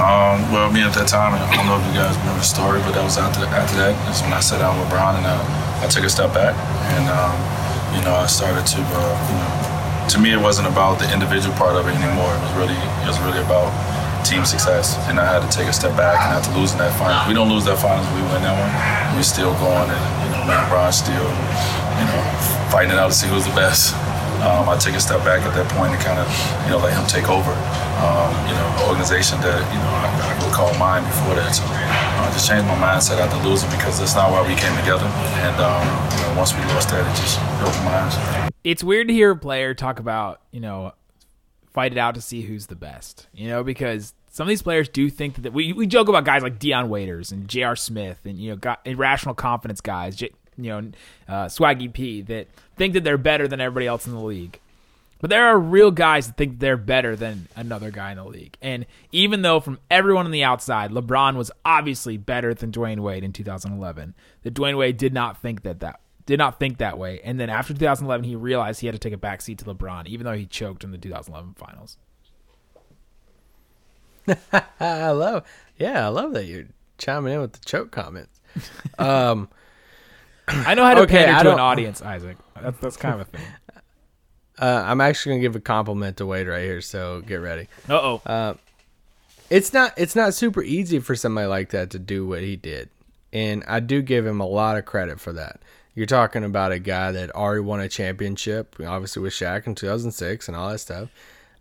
Um, 0.00 0.40
well, 0.48 0.72
me 0.72 0.80
at 0.80 0.94
that 0.96 1.08
time, 1.08 1.34
I 1.34 1.40
don't 1.52 1.66
know 1.66 1.76
if 1.76 1.84
you 1.90 1.98
guys 1.98 2.16
remember 2.24 2.40
the 2.40 2.46
story, 2.46 2.80
but 2.86 2.96
that 2.96 3.04
was 3.04 3.18
after 3.18 3.44
after 3.52 3.76
that. 3.76 3.92
That's 4.06 4.22
when 4.22 4.32
I 4.32 4.40
sat 4.40 4.62
down 4.64 4.78
with 4.78 4.88
LeBron 4.88 5.18
and 5.20 5.26
uh, 5.26 5.84
I 5.84 5.86
took 5.90 6.04
a 6.06 6.12
step 6.12 6.32
back, 6.32 6.56
and 6.96 7.04
um, 7.10 7.34
you 7.92 8.00
know, 8.06 8.14
I 8.16 8.24
started 8.30 8.64
to, 8.64 8.80
uh, 8.80 9.12
you 9.28 9.36
know, 9.36 9.50
to 10.08 10.16
me, 10.16 10.32
it 10.32 10.40
wasn't 10.40 10.70
about 10.70 11.02
the 11.02 11.10
individual 11.12 11.52
part 11.58 11.76
of 11.76 11.84
it 11.84 11.94
anymore. 11.98 12.32
It 12.32 12.42
was 12.48 12.54
really, 12.56 12.78
it 12.78 13.08
was 13.10 13.20
really 13.20 13.42
about 13.44 13.68
team 14.24 14.46
success, 14.46 14.96
and 15.10 15.20
I 15.20 15.26
had 15.26 15.44
to 15.44 15.50
take 15.50 15.68
a 15.68 15.74
step 15.74 15.92
back 15.98 16.16
and 16.22 16.32
after 16.32 16.54
losing 16.56 16.78
that 16.78 16.94
final. 16.96 17.20
We 17.28 17.34
don't 17.34 17.50
lose 17.50 17.66
that 17.66 17.76
finals, 17.76 18.06
we 18.16 18.22
win 18.32 18.40
that 18.46 18.56
one. 18.56 18.72
We're 19.18 19.26
still 19.26 19.52
going, 19.60 19.90
and 19.90 20.04
you 20.24 20.28
know, 20.32 20.48
me 20.48 20.54
and 20.56 20.94
still, 20.94 21.28
you 21.98 22.06
know, 22.08 22.20
fighting 22.72 22.94
it 22.94 22.98
out 22.98 23.12
to 23.12 23.16
see 23.16 23.28
who's 23.28 23.44
the 23.44 23.52
best. 23.58 23.92
Um, 24.40 24.68
I 24.68 24.76
take 24.76 24.94
a 24.96 25.00
step 25.00 25.20
back 25.24 25.42
at 25.44 25.52
that 25.54 25.68
point 25.76 25.92
and 25.92 26.00
kind 26.00 26.18
of, 26.18 26.26
you 26.64 26.70
know, 26.72 26.78
let 26.78 26.96
him 26.96 27.04
take 27.06 27.28
over. 27.28 27.52
Um, 28.00 28.32
you 28.48 28.54
know, 28.56 28.66
the 28.80 28.84
organization 28.88 29.36
that 29.44 29.60
you 29.68 29.76
know 29.76 29.92
I, 29.92 30.08
I 30.08 30.32
would 30.40 30.52
call 30.52 30.72
mine 30.80 31.04
before 31.04 31.36
that. 31.36 31.52
So 31.52 31.64
uh, 31.68 32.24
I 32.24 32.30
just 32.32 32.48
changed 32.48 32.64
my 32.64 32.76
mindset 32.80 33.20
after 33.20 33.36
losing 33.46 33.68
because 33.70 34.00
that's 34.00 34.14
not 34.14 34.32
why 34.32 34.40
we 34.40 34.56
came 34.56 34.72
together. 34.80 35.04
And 35.44 35.56
um, 35.60 35.84
you 36.16 36.22
know, 36.24 36.34
once 36.40 36.54
we 36.56 36.60
lost 36.72 36.88
that, 36.90 37.04
it 37.04 37.16
just 37.20 37.36
opened 37.60 37.84
my 37.84 38.00
eyes. 38.00 38.50
it's 38.64 38.82
weird 38.82 39.08
to 39.08 39.14
hear 39.14 39.32
a 39.32 39.36
player 39.36 39.74
talk 39.74 39.98
about 39.98 40.40
you 40.50 40.60
know 40.60 40.92
fight 41.72 41.92
it 41.92 41.98
out 41.98 42.14
to 42.14 42.20
see 42.20 42.42
who's 42.42 42.66
the 42.66 42.74
best 42.74 43.28
you 43.32 43.48
know 43.48 43.62
because 43.62 44.12
some 44.32 44.44
of 44.44 44.48
these 44.48 44.62
players 44.62 44.88
do 44.88 45.08
think 45.10 45.42
that 45.42 45.52
we, 45.52 45.72
we 45.72 45.86
joke 45.86 46.08
about 46.08 46.24
guys 46.24 46.42
like 46.42 46.58
Dion 46.58 46.88
Waiters 46.88 47.32
and 47.32 47.48
J.R. 47.48 47.76
Smith 47.76 48.20
and 48.24 48.38
you 48.38 48.50
know 48.50 48.56
got 48.56 48.80
irrational 48.84 49.34
confidence 49.34 49.80
guys 49.80 50.16
J, 50.16 50.30
you 50.56 50.70
know 50.70 50.90
uh, 51.28 51.46
Swaggy 51.46 51.92
P 51.92 52.22
that 52.22 52.48
think 52.76 52.94
that 52.94 53.04
they're 53.04 53.18
better 53.18 53.48
than 53.48 53.60
everybody 53.60 53.86
else 53.86 54.06
in 54.06 54.12
the 54.12 54.20
league 54.20 54.60
but 55.20 55.28
there 55.28 55.48
are 55.48 55.58
real 55.58 55.90
guys 55.90 56.26
that 56.28 56.36
think 56.36 56.58
they're 56.58 56.78
better 56.78 57.14
than 57.14 57.48
another 57.54 57.90
guy 57.90 58.10
in 58.10 58.16
the 58.16 58.24
league. 58.24 58.56
And 58.62 58.86
even 59.12 59.42
though 59.42 59.60
from 59.60 59.78
everyone 59.90 60.24
on 60.24 60.32
the 60.32 60.44
outside, 60.44 60.90
LeBron 60.90 61.36
was 61.36 61.50
obviously 61.64 62.16
better 62.16 62.54
than 62.54 62.72
Dwyane 62.72 63.00
Wade 63.00 63.22
in 63.22 63.32
2011, 63.32 64.14
that 64.42 64.54
Dwyane 64.54 64.78
Wade 64.78 64.96
did 64.96 65.12
not 65.12 65.40
think 65.40 65.62
that 65.62 65.80
that 65.80 66.00
did 66.24 66.38
not 66.38 66.58
think 66.58 66.78
that 66.78 66.96
way. 66.96 67.20
And 67.22 67.38
then 67.38 67.50
after 67.50 67.74
2011, 67.74 68.24
he 68.24 68.36
realized 68.36 68.80
he 68.80 68.86
had 68.86 68.94
to 68.94 68.98
take 68.98 69.12
a 69.12 69.18
backseat 69.18 69.58
to 69.58 69.64
LeBron, 69.66 70.06
even 70.06 70.24
though 70.24 70.36
he 70.36 70.46
choked 70.46 70.84
in 70.84 70.90
the 70.90 70.98
2011 70.98 71.54
finals. 71.54 71.98
I 74.80 75.10
love, 75.10 75.44
yeah, 75.76 76.06
I 76.06 76.08
love 76.08 76.32
that 76.32 76.46
you're 76.46 76.66
chiming 76.98 77.34
in 77.34 77.40
with 77.40 77.52
the 77.52 77.60
choke 77.64 77.90
comments. 77.90 78.40
Um, 78.98 79.48
I 80.66 80.74
know 80.74 80.84
how 80.84 80.94
to 80.94 81.00
Okay, 81.02 81.24
pander 81.24 81.44
to 81.44 81.52
an 81.54 81.60
audience, 81.60 82.02
Isaac. 82.02 82.36
That's, 82.60 82.78
that's 82.78 82.96
kind 82.96 83.14
of 83.14 83.20
a 83.22 83.24
thing. 83.24 83.40
uh, 84.58 84.84
I'm 84.86 85.00
actually 85.00 85.32
gonna 85.34 85.42
give 85.42 85.56
a 85.56 85.60
compliment 85.60 86.16
to 86.18 86.26
Wade 86.26 86.46
right 86.46 86.62
here, 86.64 86.80
so 86.80 87.20
get 87.22 87.36
ready. 87.36 87.68
Uh 87.88 88.18
oh. 88.24 88.56
it's 89.48 89.72
not 89.72 89.92
it's 89.96 90.14
not 90.14 90.34
super 90.34 90.62
easy 90.62 90.98
for 90.98 91.14
somebody 91.16 91.46
like 91.46 91.70
that 91.70 91.90
to 91.90 91.98
do 91.98 92.26
what 92.26 92.40
he 92.42 92.54
did 92.56 92.88
and 93.32 93.62
i 93.68 93.78
do 93.80 94.00
give 94.02 94.24
him 94.26 94.40
a 94.40 94.46
lot 94.46 94.76
of 94.76 94.84
credit 94.84 95.18
for 95.20 95.32
that 95.32 95.60
you're 95.94 96.06
talking 96.06 96.44
about 96.44 96.70
a 96.72 96.78
guy 96.78 97.10
that 97.12 97.30
already 97.34 97.60
won 97.60 97.80
a 97.80 97.88
championship 97.88 98.76
obviously 98.86 99.22
with 99.22 99.32
Shaq 99.32 99.66
in 99.66 99.74
2006 99.74 100.46
and 100.48 100.56
all 100.56 100.70
that 100.70 100.78
stuff 100.78 101.10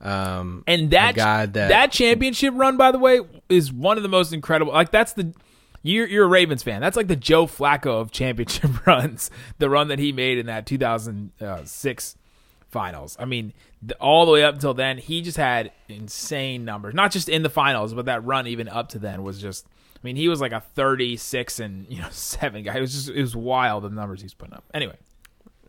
um 0.02 0.63
And 0.67 0.89
that 0.91 1.15
guy 1.15 1.45
that- 1.45 1.69
that 1.69 1.91
championship 1.91 2.54
run, 2.56 2.78
by 2.78 2.91
the 2.91 2.99
way, 2.99 3.19
is 3.49 3.71
one 3.73 3.97
of 3.97 4.04
the 4.04 4.10
most 4.10 4.32
incredible. 4.34 4.71
Like 4.71 4.91
that's 4.91 5.13
the 5.13 5.34
you're 5.82 6.08
you're 6.08 6.26
a 6.26 6.28
Ravens 6.28 6.63
fan. 6.63 6.82
That's 6.82 6.98
like 6.98 7.08
the 7.08 7.15
Joe 7.15 7.46
Flacco 7.48 8.00
of 8.02 8.12
championship 8.12 8.86
runs. 8.88 9.32
The 9.58 9.70
run 9.70 9.88
that 9.89 10.00
he 10.00 10.12
made 10.12 10.38
in 10.38 10.46
that 10.48 10.65
2006 10.65 12.15
finals. 12.70 13.18
I 13.20 13.26
mean, 13.26 13.54
the, 13.82 13.96
all 13.96 14.26
the 14.26 14.32
way 14.32 14.44
up 14.44 14.56
until 14.56 14.74
then, 14.74 14.98
he 14.98 15.22
just 15.22 15.38
had 15.38 15.72
insane 15.88 16.65
numbers. 16.65 16.94
Not 16.94 17.12
just 17.12 17.30
in 17.30 17.44
the 17.44 17.50
finals, 17.50 17.94
but 17.94 18.06
that 18.06 18.24
run 18.26 18.48
even 18.48 18.68
up 18.68 18.89
to 18.89 19.00
then 19.00 19.24
was 19.24 19.42
just 19.42 19.65
I 19.96 20.00
mean, 20.04 20.15
he 20.15 20.30
was 20.30 20.39
like 20.39 20.52
a 20.54 20.62
36 20.76 21.60
and 21.60 21.86
you 21.89 22.02
know 22.02 22.08
seven 22.12 22.63
guy. 22.63 22.78
It 22.78 22.82
was 22.82 22.94
just 22.94 23.10
it 23.10 23.22
was 23.22 23.36
wild 23.36 23.84
the 23.84 23.89
numbers 23.89 24.22
he's 24.22 24.34
putting 24.34 24.54
up. 24.54 24.63
Anyway, 24.74 24.96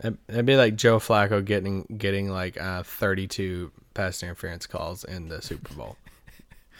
It- 0.02 0.18
It'd 0.28 0.46
be 0.46 0.56
like 0.56 0.76
Joe 0.76 0.98
Flacco 0.98 1.44
getting 1.44 1.84
getting 1.96 2.28
like 2.30 2.60
uh, 2.60 2.82
32 2.82 3.70
pass 3.94 4.22
interference 4.22 4.66
calls 4.66 5.04
in 5.04 5.28
the 5.28 5.40
Super 5.42 5.74
Bowl. 5.74 5.96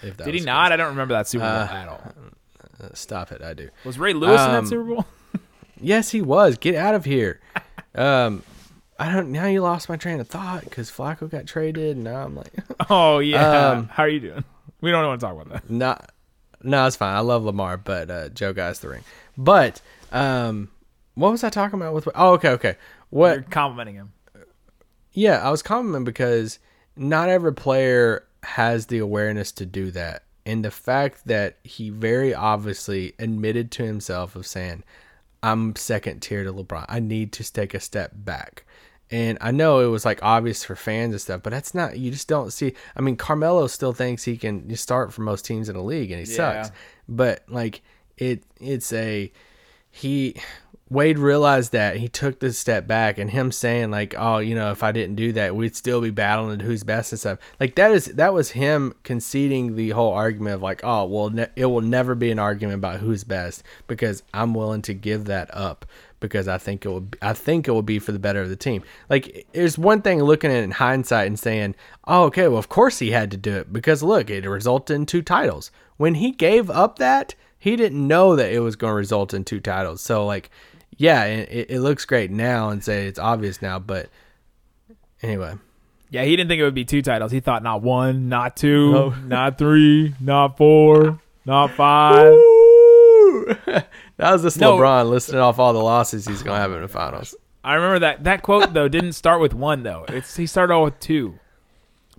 If 0.02 0.16
that 0.16 0.24
did 0.24 0.34
he 0.34 0.40
not? 0.40 0.72
I 0.72 0.76
don't 0.76 0.88
remember 0.88 1.12
that 1.12 1.28
Super 1.28 1.44
Bowl 1.44 1.50
Uh, 1.50 1.68
at 1.70 1.86
all. 1.88 2.00
Uh, 2.80 2.88
Stop 2.94 3.32
it! 3.32 3.42
I 3.42 3.54
do. 3.54 3.68
Was 3.84 3.98
Ray 3.98 4.12
Lewis 4.14 4.40
in 4.40 4.50
um, 4.50 4.64
that 4.64 4.68
Super 4.68 4.84
Bowl? 4.84 5.06
Yes, 5.82 6.10
he 6.10 6.20
was. 6.20 6.58
Get 6.58 6.74
out 6.74 6.94
of 6.94 7.06
here. 7.06 7.40
Um, 7.94 8.42
I 8.98 9.10
don't. 9.12 9.32
Now 9.32 9.46
you 9.46 9.62
lost 9.62 9.88
my 9.88 9.96
train 9.96 10.20
of 10.20 10.28
thought 10.28 10.62
because 10.64 10.90
Flacco 10.90 11.30
got 11.30 11.46
traded, 11.46 11.96
and 11.96 12.04
now 12.04 12.22
I'm 12.22 12.36
like, 12.36 12.52
Oh 12.90 13.18
yeah. 13.18 13.70
um, 13.70 13.88
How 13.88 14.02
are 14.02 14.08
you 14.08 14.20
doing? 14.20 14.44
We 14.82 14.90
don't 14.90 15.06
want 15.06 15.20
to 15.20 15.26
talk 15.26 15.40
about 15.40 15.52
that. 15.52 15.70
not. 15.70 16.12
No, 16.62 16.86
it's 16.86 16.96
fine. 16.96 17.16
I 17.16 17.20
love 17.20 17.44
Lamar, 17.44 17.78
but 17.78 18.10
uh, 18.10 18.28
Joe 18.28 18.52
got 18.52 18.76
the 18.76 18.90
ring. 18.90 19.04
But 19.38 19.80
um, 20.12 20.68
what 21.14 21.30
was 21.30 21.42
I 21.42 21.48
talking 21.48 21.80
about 21.80 21.94
with? 21.94 22.06
Oh, 22.14 22.32
okay, 22.34 22.50
okay. 22.50 22.76
What? 23.08 23.32
You're 23.32 23.42
complimenting 23.44 23.94
him. 23.94 24.12
Yeah, 25.12 25.38
I 25.38 25.50
was 25.50 25.62
complimenting 25.62 26.04
because 26.04 26.58
not 26.94 27.30
every 27.30 27.54
player 27.54 28.26
has 28.42 28.86
the 28.86 28.98
awareness 28.98 29.50
to 29.52 29.64
do 29.66 29.90
that. 29.92 30.24
And 30.50 30.64
the 30.64 30.70
fact 30.72 31.26
that 31.26 31.58
he 31.62 31.90
very 31.90 32.34
obviously 32.34 33.14
admitted 33.20 33.70
to 33.72 33.84
himself 33.84 34.34
of 34.34 34.46
saying, 34.46 34.82
I'm 35.44 35.76
second 35.76 36.20
tier 36.22 36.42
to 36.42 36.52
LeBron. 36.52 36.86
I 36.88 36.98
need 36.98 37.32
to 37.34 37.52
take 37.52 37.72
a 37.72 37.78
step 37.78 38.10
back. 38.14 38.64
And 39.12 39.38
I 39.40 39.52
know 39.52 39.78
it 39.78 39.86
was 39.86 40.04
like 40.04 40.18
obvious 40.22 40.64
for 40.64 40.74
fans 40.74 41.12
and 41.14 41.20
stuff, 41.20 41.42
but 41.44 41.50
that's 41.50 41.72
not, 41.72 41.98
you 41.98 42.10
just 42.10 42.26
don't 42.26 42.52
see. 42.52 42.74
I 42.96 43.00
mean, 43.00 43.16
Carmelo 43.16 43.68
still 43.68 43.92
thinks 43.92 44.24
he 44.24 44.36
can 44.36 44.74
start 44.76 45.12
for 45.12 45.22
most 45.22 45.44
teams 45.44 45.68
in 45.68 45.76
the 45.76 45.82
league 45.82 46.10
and 46.10 46.26
he 46.26 46.32
Yeah. 46.32 46.62
sucks. 46.64 46.76
But 47.08 47.44
like, 47.48 47.82
it, 48.18 48.42
it's 48.60 48.92
a, 48.92 49.32
he 49.90 50.34
Wade 50.90 51.20
realized 51.20 51.70
that. 51.70 51.96
He 51.96 52.08
took 52.08 52.40
this 52.40 52.58
step 52.58 52.86
back 52.88 53.16
and 53.16 53.30
him 53.30 53.52
saying 53.52 53.92
like 53.92 54.14
oh 54.18 54.38
you 54.38 54.56
know 54.56 54.72
if 54.72 54.82
I 54.82 54.90
didn't 54.90 55.14
do 55.14 55.32
that 55.32 55.54
we'd 55.54 55.76
still 55.76 56.00
be 56.00 56.10
battling 56.10 56.60
who's 56.60 56.82
best 56.82 57.12
and 57.12 57.20
stuff. 57.20 57.38
Like 57.60 57.76
that 57.76 57.92
is 57.92 58.06
that 58.06 58.34
was 58.34 58.50
him 58.50 58.94
conceding 59.04 59.76
the 59.76 59.90
whole 59.90 60.12
argument 60.12 60.56
of 60.56 60.62
like 60.62 60.80
oh 60.82 61.04
well 61.04 61.30
ne- 61.30 61.48
it 61.54 61.66
will 61.66 61.80
never 61.80 62.16
be 62.16 62.32
an 62.32 62.40
argument 62.40 62.78
about 62.78 63.00
who's 63.00 63.22
best 63.22 63.62
because 63.86 64.24
I'm 64.34 64.52
willing 64.52 64.82
to 64.82 64.94
give 64.94 65.26
that 65.26 65.54
up 65.54 65.86
because 66.18 66.48
I 66.48 66.58
think 66.58 66.84
it 66.84 66.88
will 66.88 67.06
I 67.22 67.34
think 67.34 67.68
it 67.68 67.70
will 67.70 67.82
be 67.82 68.00
for 68.00 68.10
the 68.10 68.18
better 68.18 68.42
of 68.42 68.48
the 68.48 68.56
team. 68.56 68.82
Like 69.08 69.46
there's 69.52 69.78
one 69.78 70.02
thing 70.02 70.20
looking 70.20 70.50
at 70.50 70.58
it 70.58 70.64
in 70.64 70.72
hindsight 70.72 71.28
and 71.28 71.38
saying 71.38 71.76
oh 72.08 72.24
okay 72.24 72.48
well 72.48 72.58
of 72.58 72.68
course 72.68 72.98
he 72.98 73.12
had 73.12 73.30
to 73.30 73.36
do 73.36 73.56
it 73.58 73.72
because 73.72 74.02
look 74.02 74.28
it 74.28 74.44
resulted 74.44 74.96
in 74.96 75.06
two 75.06 75.22
titles. 75.22 75.70
When 75.98 76.14
he 76.14 76.32
gave 76.32 76.68
up 76.68 76.98
that 76.98 77.36
he 77.60 77.76
didn't 77.76 78.08
know 78.08 78.34
that 78.36 78.50
it 78.50 78.60
was 78.60 78.74
going 78.74 78.90
to 78.90 78.96
result 78.96 79.34
in 79.34 79.44
two 79.44 79.60
titles. 79.60 80.00
So 80.00 80.24
like, 80.24 80.50
yeah, 81.00 81.24
it, 81.24 81.70
it 81.70 81.80
looks 81.80 82.04
great 82.04 82.30
now 82.30 82.68
and 82.68 82.84
say 82.84 83.06
it's 83.06 83.18
obvious 83.18 83.62
now, 83.62 83.78
but 83.78 84.10
anyway, 85.22 85.54
Yeah, 86.10 86.24
he 86.24 86.36
didn't 86.36 86.48
think 86.48 86.60
it 86.60 86.64
would 86.64 86.74
be 86.74 86.84
two 86.84 87.00
titles. 87.00 87.32
He 87.32 87.40
thought 87.40 87.62
not 87.62 87.80
one, 87.80 88.28
not 88.28 88.54
two, 88.54 89.10
not 89.24 89.56
three, 89.56 90.14
not 90.20 90.58
four, 90.58 91.18
not 91.46 91.70
five. 91.70 92.26
that 93.64 93.86
was 94.18 94.42
just 94.42 94.60
No. 94.60 94.76
LeBron 94.76 95.08
listing 95.08 95.38
off 95.38 95.58
all 95.58 95.72
the 95.72 95.78
losses 95.78 96.26
he's 96.26 96.42
going 96.42 96.56
to 96.58 96.60
have 96.60 96.72
in 96.72 96.82
the 96.82 96.88
finals. 96.88 97.34
I 97.64 97.74
remember 97.76 98.00
that 98.00 98.24
that 98.24 98.42
quote 98.42 98.74
though 98.74 98.88
didn't 98.88 99.14
start 99.14 99.40
with 99.40 99.54
one 99.54 99.82
though. 99.82 100.04
It's 100.06 100.36
he 100.36 100.46
started 100.46 100.74
off 100.74 100.84
with 100.84 101.00
two, 101.00 101.38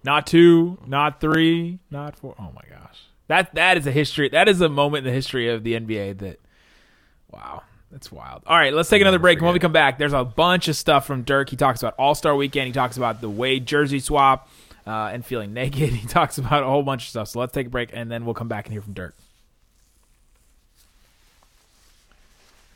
not 0.04 0.26
two, 0.26 0.80
not 0.88 1.22
three, 1.22 1.78
not 1.92 2.18
four. 2.18 2.34
Oh 2.40 2.52
my 2.56 2.64
gosh, 2.68 3.04
that 3.28 3.54
that 3.54 3.78
is 3.78 3.86
a 3.86 3.92
history. 3.92 4.28
That 4.30 4.50
is 4.50 4.60
a 4.60 4.70
moment 4.70 5.06
in 5.06 5.12
the 5.12 5.16
history 5.16 5.50
of 5.50 5.64
the 5.64 5.74
NBA 5.80 6.18
that, 6.20 6.40
wow, 7.30 7.62
that's 7.92 8.12
wild. 8.12 8.44
All 8.46 8.58
right, 8.58 8.74
let's 8.74 8.90
take 8.90 9.02
another 9.02 9.20
break. 9.20 9.42
When 9.42 9.54
we 9.54 9.60
come 9.60 9.74
back, 9.74 9.98
there's 9.98 10.14
a 10.14 10.24
bunch 10.24 10.68
of 10.68 10.76
stuff 10.76 11.06
from 11.06 11.24
Dirk. 11.24 11.50
He 11.50 11.58
talks 11.58 11.82
about 11.84 11.94
All 12.00 12.16
Star 12.16 12.36
Weekend. 12.36 12.68
He 12.68 12.74
talks 12.74 12.98
about 12.98 13.22
the 13.22 13.30
Wade 13.30 13.66
jersey 13.66 14.00
swap 14.00 14.50
uh, 14.88 15.10
and 15.14 15.26
feeling 15.26 15.54
naked. 15.54 15.90
He 15.90 16.08
talks 16.08 16.38
about 16.38 16.64
a 16.64 16.68
whole 16.68 16.84
bunch 16.84 17.04
of 17.04 17.10
stuff. 17.10 17.28
So 17.28 17.40
let's 17.40 17.54
take 17.54 17.68
a 17.68 17.70
break 17.70 17.90
and 17.94 18.10
then 18.10 18.26
we'll 18.26 18.34
come 18.34 18.48
back 18.48 18.66
and 18.66 18.74
hear 18.74 18.82
from 18.82 18.94
Dirk. 18.94 19.16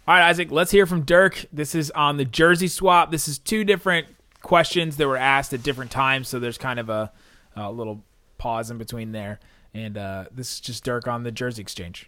All 0.07 0.13
right, 0.13 0.29
Isaac, 0.29 0.51
let's 0.51 0.69
hear 0.69 0.85
from 0.85 1.01
Dirk. 1.01 1.45
This 1.51 1.73
is 1.73 1.89
on 1.91 2.17
the 2.17 2.25
jersey 2.25 2.67
swap. 2.67 3.09
This 3.09 3.27
is 3.27 3.39
two 3.39 3.63
different 3.63 4.07
questions 4.43 4.97
that 4.97 5.07
were 5.07 5.17
asked 5.17 5.51
at 5.51 5.63
different 5.63 5.89
times, 5.89 6.27
so 6.27 6.37
there's 6.37 6.59
kind 6.59 6.79
of 6.79 6.89
a, 6.89 7.11
a 7.55 7.71
little 7.71 8.03
pause 8.37 8.69
in 8.69 8.77
between 8.77 9.13
there. 9.13 9.39
And 9.73 9.97
uh, 9.97 10.25
this 10.31 10.53
is 10.53 10.59
just 10.59 10.83
Dirk 10.83 11.07
on 11.07 11.23
the 11.23 11.31
jersey 11.31 11.61
exchange. 11.61 12.07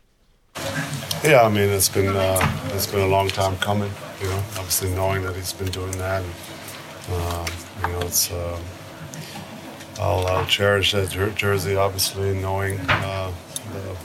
Yeah, 1.23 1.41
I 1.43 1.49
mean 1.49 1.69
it's 1.69 1.89
been 1.89 2.15
uh, 2.15 2.39
it's 2.73 2.87
been 2.87 3.01
a 3.01 3.07
long 3.07 3.27
time 3.27 3.57
coming. 3.57 3.91
You 4.21 4.27
know, 4.27 4.37
obviously 4.57 4.89
knowing 4.91 5.23
that 5.23 5.35
he's 5.35 5.53
been 5.53 5.69
doing 5.71 5.91
that, 5.97 6.23
and 6.23 6.33
um, 7.13 7.45
you 7.81 7.87
know, 7.93 7.99
it's 8.01 8.31
uh, 8.31 8.59
I'll, 9.99 10.25
I'll 10.27 10.45
cherish 10.45 10.91
that 10.91 11.09
jer- 11.09 11.31
jersey. 11.31 11.75
Obviously, 11.75 12.33
knowing 12.33 12.79
uh, 12.89 13.31
the 13.73 13.97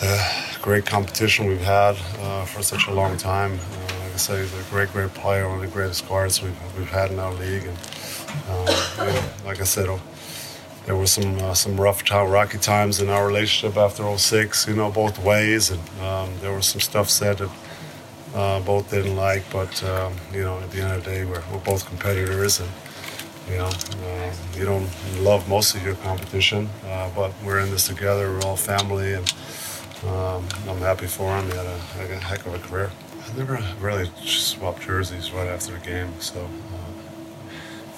uh, 0.00 0.42
great 0.62 0.86
competition 0.86 1.46
we've 1.46 1.60
had 1.60 1.96
uh, 2.20 2.44
for 2.44 2.62
such 2.62 2.86
a 2.88 2.92
long 2.92 3.16
time. 3.16 3.52
Uh, 3.52 4.04
like 4.04 4.14
I 4.14 4.16
say, 4.16 4.40
he's 4.40 4.54
a 4.54 4.70
great, 4.70 4.90
great 4.92 5.12
player, 5.14 5.48
one 5.48 5.56
of 5.56 5.62
the 5.62 5.68
greatest 5.68 6.08
guards 6.08 6.42
we've 6.42 6.78
we've 6.78 6.90
had 6.90 7.10
in 7.10 7.18
our 7.18 7.34
league, 7.34 7.64
and 7.64 7.78
you 8.98 9.04
know, 9.04 9.22
like 9.44 9.60
I 9.60 9.64
said. 9.64 9.88
There 10.86 10.96
were 10.96 11.06
some 11.06 11.38
uh, 11.38 11.54
some 11.54 11.80
rough, 11.80 12.10
rocky 12.10 12.58
times 12.58 13.00
in 13.00 13.08
our 13.08 13.26
relationship 13.26 13.76
after 13.76 14.16
06, 14.16 14.66
you 14.66 14.74
know, 14.74 14.90
both 14.90 15.18
ways, 15.18 15.70
and 15.70 15.80
um, 16.00 16.30
there 16.40 16.52
was 16.52 16.66
some 16.66 16.80
stuff 16.80 17.08
said 17.08 17.38
that 17.38 17.50
uh, 18.34 18.60
both 18.60 18.90
didn't 18.90 19.16
like. 19.16 19.44
But 19.52 19.82
um, 19.84 20.14
you 20.32 20.42
know, 20.42 20.58
at 20.58 20.70
the 20.70 20.82
end 20.82 20.92
of 20.92 21.04
the 21.04 21.10
day, 21.10 21.24
we're, 21.24 21.42
we're 21.52 21.64
both 21.64 21.86
competitors, 21.86 22.60
and 22.60 22.70
you 23.48 23.58
know, 23.58 23.70
uh, 24.06 24.32
you 24.56 24.64
don't 24.64 24.88
love 25.20 25.48
most 25.48 25.74
of 25.74 25.84
your 25.84 25.94
competition, 25.96 26.68
uh, 26.86 27.10
but 27.14 27.32
we're 27.44 27.60
in 27.60 27.70
this 27.70 27.86
together. 27.86 28.30
We're 28.30 28.42
all 28.42 28.56
family, 28.56 29.14
and 29.14 29.32
um, 30.06 30.48
I'm 30.68 30.78
happy 30.78 31.06
for 31.06 31.36
him. 31.36 31.46
He 31.46 31.56
had 31.56 31.66
a, 31.66 32.14
a 32.14 32.18
heck 32.18 32.44
of 32.44 32.54
a 32.54 32.58
career. 32.58 32.90
I 33.24 33.36
never 33.36 33.62
really 33.80 34.10
swapped 34.24 34.82
jerseys 34.82 35.30
right 35.30 35.46
after 35.46 35.72
the 35.72 35.78
game, 35.78 36.12
so. 36.20 36.48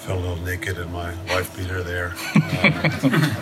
Felt 0.05 0.19
a 0.19 0.21
little 0.21 0.45
naked 0.45 0.77
in 0.77 0.91
my 0.91 1.15
wife 1.29 1.57
beater 1.57 1.81
there, 1.81 2.13
uh, 2.35 3.35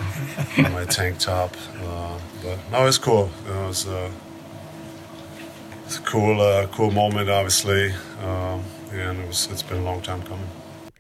in 0.56 0.72
my 0.72 0.86
tank 0.86 1.20
top. 1.20 1.54
Uh, 1.82 2.18
but 2.42 2.58
no, 2.72 2.88
it's 2.88 2.98
cool. 2.98 3.30
It 3.46 3.68
was, 3.68 3.86
uh, 3.86 4.10
it's 5.86 5.98
a 5.98 6.02
cool, 6.04 6.40
uh, 6.40 6.68
cool 6.68 6.92
moment, 6.92 7.30
obviously, 7.30 7.92
um, 8.22 8.64
and 8.94 9.20
it 9.20 9.28
was. 9.28 9.50
It's 9.52 9.62
been 9.62 9.80
a 9.80 9.84
long 9.84 10.02
time 10.02 10.24
coming. 10.24 10.48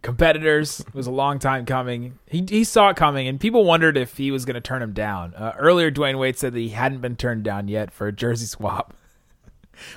Competitors 0.01 0.81
it 0.81 0.93
was 0.93 1.07
a 1.07 1.11
long 1.11 1.39
time 1.39 1.65
coming. 1.65 2.19
He, 2.27 2.45
he 2.49 2.65
saw 2.65 2.89
it 2.89 2.97
coming, 2.97 3.29
and 3.29 3.39
people 3.39 3.63
wondered 3.63 3.95
if 3.95 4.17
he 4.17 4.31
was 4.31 4.43
going 4.43 4.55
to 4.55 4.61
turn 4.61 4.81
him 4.81 4.91
down. 4.91 5.33
Uh, 5.33 5.53
earlier, 5.57 5.89
Dwyane 5.89 6.19
Wade 6.19 6.37
said 6.37 6.51
that 6.51 6.59
he 6.59 6.69
hadn't 6.69 6.99
been 6.99 7.15
turned 7.15 7.45
down 7.45 7.69
yet 7.69 7.93
for 7.93 8.07
a 8.07 8.11
jersey 8.11 8.47
swap. 8.47 8.93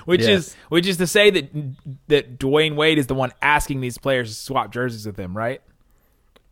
Which 0.05 0.21
is 0.21 0.55
which 0.69 0.87
is 0.87 0.97
to 0.97 1.07
say 1.07 1.29
that 1.29 1.49
that 2.07 2.39
Dwyane 2.39 2.75
Wade 2.75 2.97
is 2.97 3.07
the 3.07 3.13
one 3.15 3.31
asking 3.41 3.81
these 3.81 3.97
players 3.97 4.29
to 4.29 4.35
swap 4.35 4.71
jerseys 4.71 5.05
with 5.05 5.17
him, 5.17 5.35
right? 5.37 5.61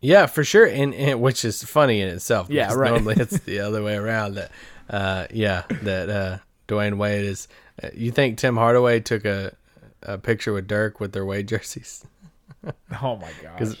Yeah, 0.00 0.26
for 0.26 0.44
sure, 0.44 0.66
and, 0.66 0.94
and 0.94 1.20
which 1.20 1.44
is 1.44 1.62
funny 1.64 2.00
in 2.00 2.08
itself. 2.08 2.48
Yeah, 2.50 2.72
right. 2.74 2.90
Normally 2.92 3.16
it's 3.18 3.38
the 3.44 3.60
other 3.60 3.82
way 3.82 3.96
around. 3.96 4.34
That, 4.34 4.50
uh, 4.90 5.26
yeah, 5.32 5.62
that 5.82 6.08
uh, 6.10 6.38
Dwyane 6.68 6.96
Wade 6.98 7.24
is. 7.24 7.48
Uh, 7.82 7.88
you 7.94 8.10
think 8.12 8.38
Tim 8.38 8.56
Hardaway 8.56 9.00
took 9.00 9.24
a 9.24 9.54
a 10.02 10.18
picture 10.18 10.52
with 10.52 10.68
Dirk 10.68 11.00
with 11.00 11.12
their 11.12 11.24
Wade 11.24 11.48
jerseys? 11.48 12.04
Oh 13.00 13.16
my 13.16 13.30
gosh. 13.42 13.76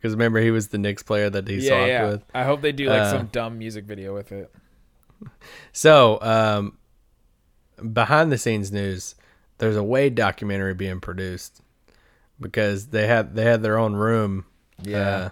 Because 0.00 0.14
remember 0.14 0.40
he 0.40 0.52
was 0.52 0.68
the 0.68 0.78
Knicks 0.78 1.02
player 1.02 1.28
that 1.28 1.48
he 1.48 1.56
Yeah, 1.56 1.68
swapped 1.68 1.88
yeah. 1.88 2.06
with. 2.10 2.24
I 2.32 2.44
hope 2.44 2.60
they 2.60 2.70
do 2.72 2.88
like 2.88 3.00
Uh, 3.02 3.10
some 3.10 3.26
dumb 3.26 3.58
music 3.58 3.84
video 3.84 4.14
with 4.14 4.30
it. 4.30 4.52
So, 5.72 6.18
um, 6.22 6.77
behind 7.92 8.32
the 8.32 8.38
scenes 8.38 8.72
news, 8.72 9.14
there's 9.58 9.76
a 9.76 9.82
Wade 9.82 10.14
documentary 10.14 10.74
being 10.74 11.00
produced 11.00 11.60
because 12.40 12.88
they 12.88 13.06
had 13.06 13.34
they 13.34 13.44
had 13.44 13.62
their 13.62 13.78
own 13.78 13.94
room. 13.94 14.44
Uh, 15.08 15.28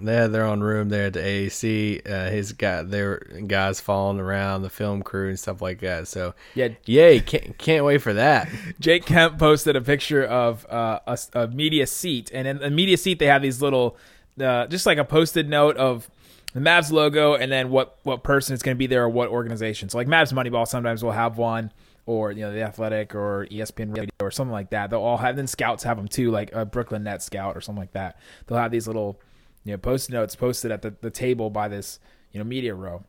they 0.00 0.14
had 0.14 0.32
their 0.32 0.44
own 0.44 0.60
room 0.60 0.88
there 0.88 1.06
at 1.06 1.12
the 1.14 1.20
AAC. 1.20 2.08
Uh, 2.10 2.30
his 2.30 2.52
guy, 2.52 2.82
their 2.82 3.18
guys 3.46 3.80
following 3.80 4.20
around 4.20 4.62
the 4.62 4.70
film 4.70 5.02
crew 5.02 5.28
and 5.28 5.38
stuff 5.38 5.60
like 5.60 5.80
that. 5.80 6.08
So, 6.08 6.34
Yeah, 6.54 6.68
yay! 6.86 7.20
Can't 7.20 7.58
can't 7.58 7.84
wait 7.84 7.98
for 7.98 8.12
that. 8.14 8.48
Jake 8.80 9.04
Kemp 9.04 9.38
posted 9.38 9.76
a 9.76 9.80
picture 9.80 10.24
of 10.24 10.66
uh, 10.70 11.00
a, 11.06 11.18
a 11.34 11.48
media 11.48 11.86
seat, 11.86 12.30
and 12.32 12.46
in 12.46 12.58
the 12.58 12.70
media 12.70 12.96
seat 12.96 13.18
they 13.18 13.26
have 13.26 13.42
these 13.42 13.60
little, 13.60 13.96
uh, 14.40 14.66
just 14.66 14.86
like 14.86 14.98
a 14.98 15.04
posted 15.04 15.48
note 15.48 15.76
of 15.76 16.08
the 16.52 16.60
Mavs 16.60 16.90
logo, 16.90 17.34
and 17.34 17.50
then 17.50 17.70
what 17.70 17.98
what 18.02 18.22
person 18.22 18.54
is 18.54 18.62
going 18.62 18.76
to 18.76 18.78
be 18.78 18.86
there 18.86 19.04
or 19.04 19.08
what 19.08 19.28
organization. 19.28 19.88
So 19.88 19.98
like 19.98 20.08
Mavs 20.08 20.32
Moneyball 20.32 20.66
sometimes 20.66 21.02
will 21.02 21.12
have 21.12 21.38
one, 21.38 21.72
or 22.06 22.32
you 22.32 22.40
know 22.40 22.52
the 22.52 22.62
Athletic 22.62 23.14
or 23.14 23.46
ESPN 23.50 23.96
Radio 23.96 24.10
or 24.20 24.30
something 24.30 24.52
like 24.52 24.70
that. 24.70 24.90
They'll 24.90 25.00
all 25.00 25.18
have. 25.18 25.36
Then 25.36 25.46
scouts 25.46 25.84
have 25.84 25.96
them 25.96 26.08
too, 26.08 26.30
like 26.30 26.52
a 26.52 26.64
Brooklyn 26.64 27.04
Nets 27.04 27.24
scout 27.24 27.56
or 27.56 27.60
something 27.60 27.80
like 27.80 27.92
that. 27.92 28.18
They'll 28.46 28.58
have 28.58 28.72
these 28.72 28.86
little, 28.86 29.20
you 29.64 29.72
know, 29.72 29.78
post 29.78 30.10
notes 30.10 30.34
posted 30.34 30.70
at 30.72 30.82
the, 30.82 30.94
the 31.00 31.10
table 31.10 31.50
by 31.50 31.68
this 31.68 32.00
you 32.32 32.38
know 32.38 32.44
media 32.44 32.74
row. 32.74 33.04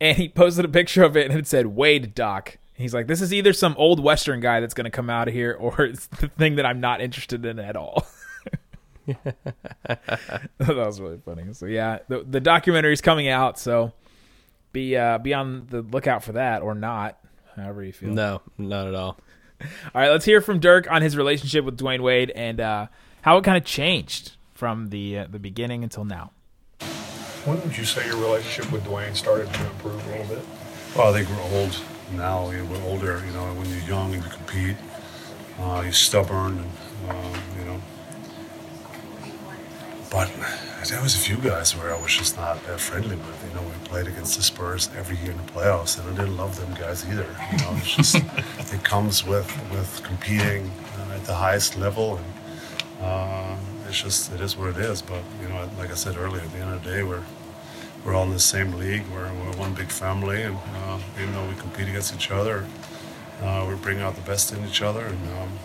and 0.00 0.16
he 0.16 0.28
posted 0.28 0.64
a 0.64 0.68
picture 0.68 1.02
of 1.02 1.16
it 1.16 1.30
and 1.30 1.38
it 1.38 1.46
said 1.46 1.66
Wade 1.66 2.14
Doc. 2.14 2.58
He's 2.74 2.94
like, 2.94 3.06
this 3.06 3.20
is 3.20 3.32
either 3.32 3.52
some 3.52 3.74
old 3.76 4.00
Western 4.02 4.40
guy 4.40 4.60
that's 4.60 4.74
going 4.74 4.86
to 4.86 4.90
come 4.90 5.10
out 5.10 5.28
of 5.28 5.34
here, 5.34 5.52
or 5.60 5.82
it's 5.82 6.06
the 6.06 6.28
thing 6.28 6.56
that 6.56 6.66
I'm 6.66 6.80
not 6.80 7.00
interested 7.00 7.44
in 7.44 7.58
at 7.58 7.76
all. 7.76 8.06
that 9.86 10.48
was 10.58 11.00
really 11.00 11.18
funny. 11.24 11.52
So 11.52 11.66
yeah, 11.66 11.98
the 12.08 12.22
the 12.22 12.40
documentary 12.40 12.92
is 12.92 13.00
coming 13.00 13.28
out, 13.28 13.58
so 13.58 13.92
be 14.72 14.96
uh, 14.96 15.18
be 15.18 15.34
on 15.34 15.66
the 15.68 15.82
lookout 15.82 16.24
for 16.24 16.32
that 16.32 16.62
or 16.62 16.74
not, 16.74 17.18
however 17.56 17.82
you 17.82 17.92
feel. 17.92 18.10
No, 18.10 18.42
not 18.58 18.88
at 18.88 18.94
all. 18.94 19.18
All 19.60 20.00
right, 20.00 20.10
let's 20.10 20.24
hear 20.24 20.40
from 20.40 20.58
Dirk 20.58 20.90
on 20.90 21.02
his 21.02 21.16
relationship 21.16 21.64
with 21.64 21.78
Dwyane 21.78 22.00
Wade 22.00 22.30
and 22.30 22.60
uh, 22.60 22.86
how 23.22 23.36
it 23.38 23.44
kind 23.44 23.56
of 23.56 23.64
changed 23.64 24.36
from 24.54 24.88
the 24.88 25.18
uh, 25.18 25.26
the 25.30 25.38
beginning 25.38 25.82
until 25.82 26.04
now. 26.04 26.32
When 27.44 27.60
would 27.62 27.76
you 27.76 27.84
say 27.84 28.06
your 28.06 28.16
relationship 28.16 28.70
with 28.70 28.84
Dwyane 28.84 29.16
started 29.16 29.52
to 29.52 29.66
improve 29.66 30.06
a 30.06 30.10
little 30.10 30.36
bit? 30.36 30.44
Well, 30.96 31.12
I 31.12 31.18
think 31.22 31.28
we're 31.28 31.58
old 31.58 31.76
now. 32.12 32.50
You 32.50 32.58
know, 32.58 32.64
we're 32.66 32.82
older. 32.84 33.22
You 33.26 33.32
know, 33.32 33.52
when 33.54 33.68
you're 33.70 33.88
young 33.88 34.14
and 34.14 34.22
you 34.22 34.30
compete, 34.30 34.76
uh, 35.58 35.80
you're 35.82 35.92
stubborn, 35.92 36.58
and 36.58 37.10
um, 37.10 37.42
you 37.58 37.64
know. 37.64 37.82
But 40.12 40.30
there 40.88 41.00
was 41.00 41.14
a 41.14 41.18
few 41.18 41.38
guys 41.38 41.74
where 41.74 41.94
I 41.94 41.98
was 41.98 42.14
just 42.14 42.36
not 42.36 42.62
that 42.66 42.78
friendly 42.78 43.16
with. 43.16 43.48
You 43.48 43.54
know, 43.54 43.62
we 43.62 43.88
played 43.88 44.06
against 44.06 44.36
the 44.36 44.42
Spurs 44.42 44.90
every 44.94 45.16
year 45.16 45.30
in 45.30 45.38
the 45.38 45.52
playoffs, 45.52 45.98
and 45.98 46.06
I 46.06 46.20
didn't 46.20 46.36
love 46.36 46.60
them 46.60 46.74
guys 46.74 47.08
either. 47.08 47.26
You 47.50 47.58
know, 47.58 47.70
it's 47.78 47.96
just 47.96 48.14
it 48.74 48.84
comes 48.84 49.24
with 49.24 49.50
with 49.70 50.02
competing 50.04 50.70
uh, 50.98 51.14
at 51.14 51.24
the 51.24 51.34
highest 51.34 51.78
level, 51.78 52.18
and 52.18 52.32
uh, 53.00 53.56
it's 53.88 54.02
just 54.02 54.30
it 54.34 54.42
is 54.42 54.54
what 54.54 54.68
it 54.68 54.76
is. 54.76 55.00
But 55.00 55.22
you 55.40 55.48
know, 55.48 55.66
like 55.78 55.90
I 55.90 55.94
said 55.94 56.18
earlier, 56.18 56.42
at 56.42 56.52
the 56.52 56.58
end 56.58 56.74
of 56.74 56.84
the 56.84 56.90
day, 56.90 57.02
we're 57.02 57.24
we're 58.04 58.14
all 58.14 58.24
in 58.24 58.32
the 58.32 58.38
same 58.38 58.72
league. 58.72 59.04
We're, 59.14 59.32
we're 59.32 59.56
one 59.56 59.74
big 59.74 59.88
family, 59.88 60.42
and 60.42 60.56
uh, 60.56 60.98
even 61.20 61.32
though 61.32 61.48
we 61.48 61.54
compete 61.54 61.88
against 61.88 62.14
each 62.14 62.30
other, 62.30 62.66
uh, 63.40 63.66
we 63.68 63.76
bring 63.76 64.00
out 64.00 64.16
the 64.16 64.22
best 64.22 64.52
in 64.52 64.64
each 64.66 64.82
other, 64.82 65.06
and, 65.06 65.28
um, 65.38 65.58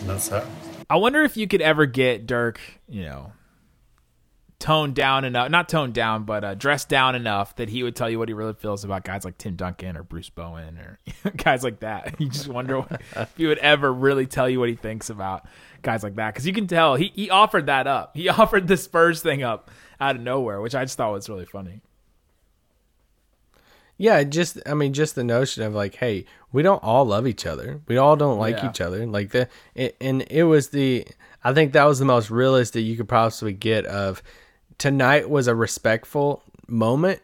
and 0.00 0.10
that's 0.10 0.28
that. 0.28 0.44
I 0.90 0.96
wonder 0.96 1.22
if 1.22 1.36
you 1.36 1.46
could 1.46 1.62
ever 1.62 1.86
get 1.86 2.26
Dirk, 2.26 2.60
you 2.88 3.04
know, 3.04 3.32
toned 4.64 4.94
down 4.94 5.26
enough, 5.26 5.50
not 5.50 5.68
toned 5.68 5.92
down, 5.92 6.24
but 6.24 6.42
uh, 6.42 6.54
dressed 6.54 6.88
down 6.88 7.14
enough 7.14 7.54
that 7.56 7.68
he 7.68 7.82
would 7.82 7.94
tell 7.94 8.08
you 8.08 8.18
what 8.18 8.28
he 8.30 8.32
really 8.32 8.54
feels 8.54 8.82
about 8.82 9.04
guys 9.04 9.22
like 9.22 9.36
Tim 9.36 9.56
Duncan 9.56 9.94
or 9.94 10.02
Bruce 10.02 10.30
Bowen 10.30 10.78
or 10.78 10.98
guys 11.36 11.62
like 11.62 11.80
that. 11.80 12.14
You 12.18 12.30
just 12.30 12.48
wonder 12.48 12.80
what, 12.80 13.02
if 13.14 13.36
he 13.36 13.46
would 13.46 13.58
ever 13.58 13.92
really 13.92 14.26
tell 14.26 14.48
you 14.48 14.58
what 14.58 14.70
he 14.70 14.74
thinks 14.74 15.10
about 15.10 15.46
guys 15.82 16.02
like 16.02 16.14
that. 16.16 16.32
Because 16.32 16.46
you 16.46 16.54
can 16.54 16.66
tell 16.66 16.94
he, 16.96 17.12
he 17.14 17.28
offered 17.28 17.66
that 17.66 17.86
up. 17.86 18.16
He 18.16 18.26
offered 18.30 18.66
the 18.66 18.78
Spurs 18.78 19.20
thing 19.20 19.42
up 19.42 19.70
out 20.00 20.16
of 20.16 20.22
nowhere, 20.22 20.62
which 20.62 20.74
I 20.74 20.84
just 20.86 20.96
thought 20.96 21.12
was 21.12 21.28
really 21.28 21.44
funny. 21.44 21.82
Yeah, 23.98 24.24
just 24.24 24.58
I 24.66 24.72
mean, 24.72 24.94
just 24.94 25.14
the 25.14 25.24
notion 25.24 25.62
of 25.62 25.74
like, 25.74 25.94
hey, 25.96 26.24
we 26.52 26.62
don't 26.62 26.82
all 26.82 27.04
love 27.04 27.26
each 27.26 27.44
other. 27.46 27.82
We 27.86 27.96
all 27.98 28.16
don't 28.16 28.38
like 28.38 28.56
Yeah. 28.56 28.70
each 28.70 28.80
other. 28.80 29.06
Like 29.06 29.30
the 29.30 29.48
it, 29.74 29.94
and 30.00 30.22
it 30.30 30.44
was 30.44 30.70
the 30.70 31.06
I 31.44 31.52
think 31.52 31.72
that 31.74 31.84
was 31.84 31.98
the 31.98 32.04
most 32.06 32.30
realistic 32.30 32.82
you 32.82 32.96
could 32.96 33.08
possibly 33.08 33.52
get 33.52 33.84
of 33.84 34.22
tonight 34.78 35.28
was 35.28 35.46
a 35.46 35.54
respectful 35.54 36.42
moment 36.66 37.20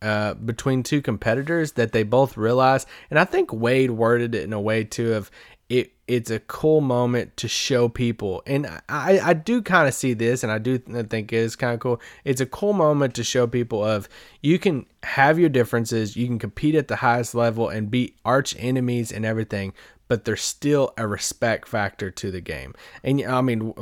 uh, 0.00 0.34
between 0.34 0.82
two 0.82 1.00
competitors 1.00 1.72
that 1.72 1.92
they 1.92 2.02
both 2.02 2.36
realized, 2.36 2.88
and 3.10 3.18
I 3.18 3.24
think 3.24 3.52
Wade 3.52 3.92
worded 3.92 4.34
it 4.34 4.42
in 4.42 4.52
a 4.52 4.60
way 4.60 4.84
too 4.84 5.14
of 5.14 5.30
it. 5.68 5.92
It's 6.08 6.30
a 6.30 6.40
cool 6.40 6.80
moment 6.80 7.36
to 7.38 7.48
show 7.48 7.88
people, 7.88 8.42
and 8.46 8.66
I 8.88 9.20
I 9.22 9.32
do 9.34 9.62
kind 9.62 9.86
of 9.86 9.94
see 9.94 10.14
this, 10.14 10.42
and 10.42 10.50
I 10.50 10.58
do 10.58 10.78
think 10.78 11.32
it 11.32 11.36
is 11.36 11.54
kind 11.54 11.74
of 11.74 11.80
cool. 11.80 12.00
It's 12.24 12.40
a 12.40 12.46
cool 12.46 12.72
moment 12.72 13.14
to 13.14 13.24
show 13.24 13.46
people 13.46 13.84
of 13.84 14.08
you 14.40 14.58
can 14.58 14.86
have 15.04 15.38
your 15.38 15.48
differences, 15.48 16.16
you 16.16 16.26
can 16.26 16.38
compete 16.38 16.74
at 16.74 16.88
the 16.88 16.96
highest 16.96 17.34
level 17.34 17.68
and 17.68 17.90
be 17.90 18.14
arch 18.24 18.54
enemies 18.58 19.12
and 19.12 19.24
everything, 19.24 19.72
but 20.08 20.24
there's 20.24 20.42
still 20.42 20.92
a 20.98 21.06
respect 21.06 21.66
factor 21.66 22.10
to 22.10 22.30
the 22.30 22.40
game. 22.40 22.74
And 23.02 23.24
I 23.24 23.40
mean, 23.40 23.72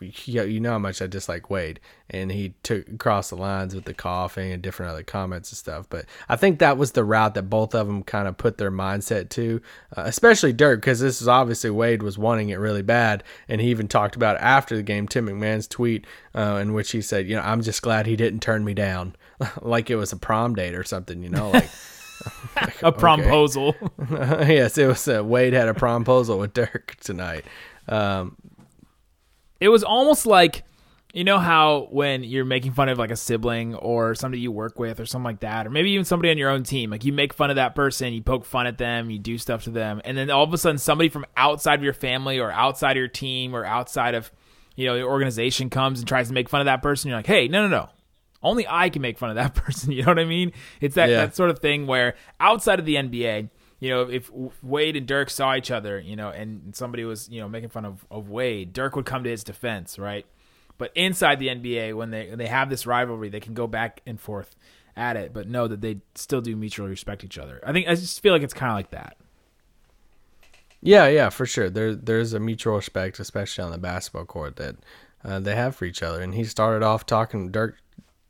you 0.00 0.60
know 0.60 0.72
how 0.72 0.78
much 0.78 1.00
I 1.00 1.06
dislike 1.06 1.48
Wade, 1.48 1.80
and 2.10 2.30
he 2.30 2.54
took 2.62 2.98
crossed 2.98 3.30
the 3.30 3.36
lines 3.36 3.74
with 3.74 3.84
the 3.84 3.94
coughing 3.94 4.52
and 4.52 4.62
different 4.62 4.92
other 4.92 5.02
comments 5.02 5.50
and 5.50 5.56
stuff. 5.56 5.86
But 5.88 6.04
I 6.28 6.36
think 6.36 6.58
that 6.58 6.76
was 6.76 6.92
the 6.92 7.04
route 7.04 7.34
that 7.34 7.44
both 7.44 7.74
of 7.74 7.86
them 7.86 8.02
kind 8.02 8.28
of 8.28 8.36
put 8.36 8.58
their 8.58 8.70
mindset 8.70 9.30
to, 9.30 9.62
uh, 9.96 10.02
especially 10.04 10.52
Dirk, 10.52 10.80
because 10.80 11.00
this 11.00 11.22
is 11.22 11.28
obviously 11.60 11.76
Wade 11.76 12.02
was 12.02 12.16
wanting 12.16 12.48
it 12.48 12.58
really 12.58 12.82
bad, 12.82 13.22
and 13.46 13.60
he 13.60 13.68
even 13.68 13.86
talked 13.86 14.16
about 14.16 14.38
after 14.38 14.76
the 14.76 14.82
game. 14.82 15.06
Tim 15.06 15.26
McMahon's 15.26 15.66
tweet 15.66 16.06
uh, 16.34 16.58
in 16.60 16.72
which 16.72 16.92
he 16.92 17.02
said, 17.02 17.28
"You 17.28 17.36
know, 17.36 17.42
I'm 17.42 17.60
just 17.60 17.82
glad 17.82 18.06
he 18.06 18.16
didn't 18.16 18.40
turn 18.40 18.64
me 18.64 18.72
down, 18.72 19.14
like 19.60 19.90
it 19.90 19.96
was 19.96 20.12
a 20.12 20.16
prom 20.16 20.54
date 20.54 20.74
or 20.74 20.84
something." 20.84 21.22
You 21.22 21.30
know, 21.30 21.50
like. 21.50 21.68
A 22.82 22.92
promposal. 22.92 23.74
yes, 24.46 24.76
it 24.76 24.86
was. 24.86 25.08
Uh, 25.08 25.24
Wade 25.24 25.54
had 25.54 25.68
a 25.68 25.72
promposal 25.72 26.38
with 26.38 26.52
Dirk 26.52 26.94
tonight. 27.00 27.46
Um, 27.88 28.36
it 29.58 29.70
was 29.70 29.82
almost 29.82 30.26
like 30.26 30.62
you 31.12 31.24
know 31.24 31.38
how 31.38 31.88
when 31.90 32.22
you're 32.22 32.44
making 32.44 32.72
fun 32.72 32.88
of 32.88 32.98
like 32.98 33.10
a 33.10 33.16
sibling 33.16 33.74
or 33.74 34.14
somebody 34.14 34.40
you 34.40 34.52
work 34.52 34.78
with 34.78 35.00
or 35.00 35.06
something 35.06 35.24
like 35.24 35.40
that 35.40 35.66
or 35.66 35.70
maybe 35.70 35.90
even 35.90 36.04
somebody 36.04 36.30
on 36.30 36.38
your 36.38 36.50
own 36.50 36.62
team 36.62 36.90
like 36.90 37.04
you 37.04 37.12
make 37.12 37.32
fun 37.32 37.50
of 37.50 37.56
that 37.56 37.74
person 37.74 38.12
you 38.12 38.22
poke 38.22 38.44
fun 38.44 38.66
at 38.66 38.78
them 38.78 39.10
you 39.10 39.18
do 39.18 39.36
stuff 39.38 39.64
to 39.64 39.70
them 39.70 40.00
and 40.04 40.16
then 40.16 40.30
all 40.30 40.44
of 40.44 40.52
a 40.54 40.58
sudden 40.58 40.78
somebody 40.78 41.08
from 41.08 41.26
outside 41.36 41.74
of 41.78 41.82
your 41.84 41.92
family 41.92 42.38
or 42.38 42.50
outside 42.52 42.92
of 42.92 42.96
your 42.98 43.08
team 43.08 43.54
or 43.54 43.64
outside 43.64 44.14
of 44.14 44.30
you 44.76 44.86
know 44.86 44.94
your 44.94 45.10
organization 45.10 45.68
comes 45.68 45.98
and 45.98 46.06
tries 46.08 46.28
to 46.28 46.34
make 46.34 46.48
fun 46.48 46.60
of 46.60 46.66
that 46.66 46.80
person 46.82 47.08
you're 47.08 47.18
like 47.18 47.26
hey 47.26 47.48
no 47.48 47.62
no 47.62 47.68
no 47.68 47.88
only 48.42 48.66
I 48.66 48.88
can 48.88 49.02
make 49.02 49.18
fun 49.18 49.28
of 49.28 49.36
that 49.36 49.54
person. 49.64 49.92
You 49.92 50.02
know 50.02 50.08
what 50.12 50.18
I 50.18 50.24
mean? 50.24 50.52
It's 50.80 50.94
that, 50.94 51.10
Yeah. 51.10 51.26
that 51.26 51.36
sort 51.36 51.50
of 51.50 51.58
thing 51.58 51.86
where 51.86 52.14
outside 52.40 52.78
of 52.78 52.86
the 52.86 52.94
NBA, 52.94 53.50
you 53.80 53.90
know, 53.90 54.08
if 54.08 54.30
Wade 54.62 54.96
and 54.96 55.06
Dirk 55.06 55.28
saw 55.28 55.54
each 55.54 55.70
other, 55.70 56.00
you 56.00 56.16
know, 56.16 56.30
and 56.30 56.74
somebody 56.74 57.04
was, 57.04 57.28
you 57.28 57.42
know, 57.42 57.50
making 57.50 57.68
fun 57.68 57.84
of, 57.84 58.06
of 58.10 58.30
Wade, 58.30 58.72
Dirk 58.72 58.96
would 58.96 59.04
come 59.04 59.24
to 59.24 59.30
his 59.30 59.44
defense, 59.44 59.98
right? 59.98 60.24
But 60.80 60.92
inside 60.94 61.38
the 61.38 61.48
NBA, 61.48 61.94
when 61.94 62.10
they 62.10 62.30
when 62.30 62.38
they 62.38 62.46
have 62.46 62.70
this 62.70 62.86
rivalry, 62.86 63.28
they 63.28 63.38
can 63.38 63.52
go 63.52 63.66
back 63.66 64.00
and 64.06 64.18
forth 64.18 64.56
at 64.96 65.14
it, 65.14 65.34
but 65.34 65.46
know 65.46 65.68
that 65.68 65.82
they 65.82 66.00
still 66.14 66.40
do 66.40 66.56
mutually 66.56 66.88
respect 66.88 67.22
each 67.22 67.36
other. 67.36 67.60
I 67.62 67.72
think 67.74 67.86
I 67.86 67.94
just 67.94 68.22
feel 68.22 68.32
like 68.32 68.40
it's 68.40 68.54
kind 68.54 68.70
of 68.72 68.76
like 68.76 68.90
that. 68.92 69.18
yeah, 70.80 71.06
yeah, 71.06 71.28
for 71.28 71.44
sure. 71.44 71.68
There, 71.68 71.94
there's 71.94 72.32
a 72.32 72.40
mutual 72.40 72.76
respect, 72.76 73.20
especially 73.20 73.62
on 73.62 73.72
the 73.72 73.76
basketball 73.78 74.24
court, 74.24 74.56
that 74.56 74.76
uh, 75.22 75.38
they 75.38 75.54
have 75.54 75.76
for 75.76 75.84
each 75.84 76.02
other. 76.02 76.22
And 76.22 76.34
he 76.34 76.44
started 76.44 76.82
off 76.82 77.04
talking 77.04 77.50
Dirk, 77.50 77.76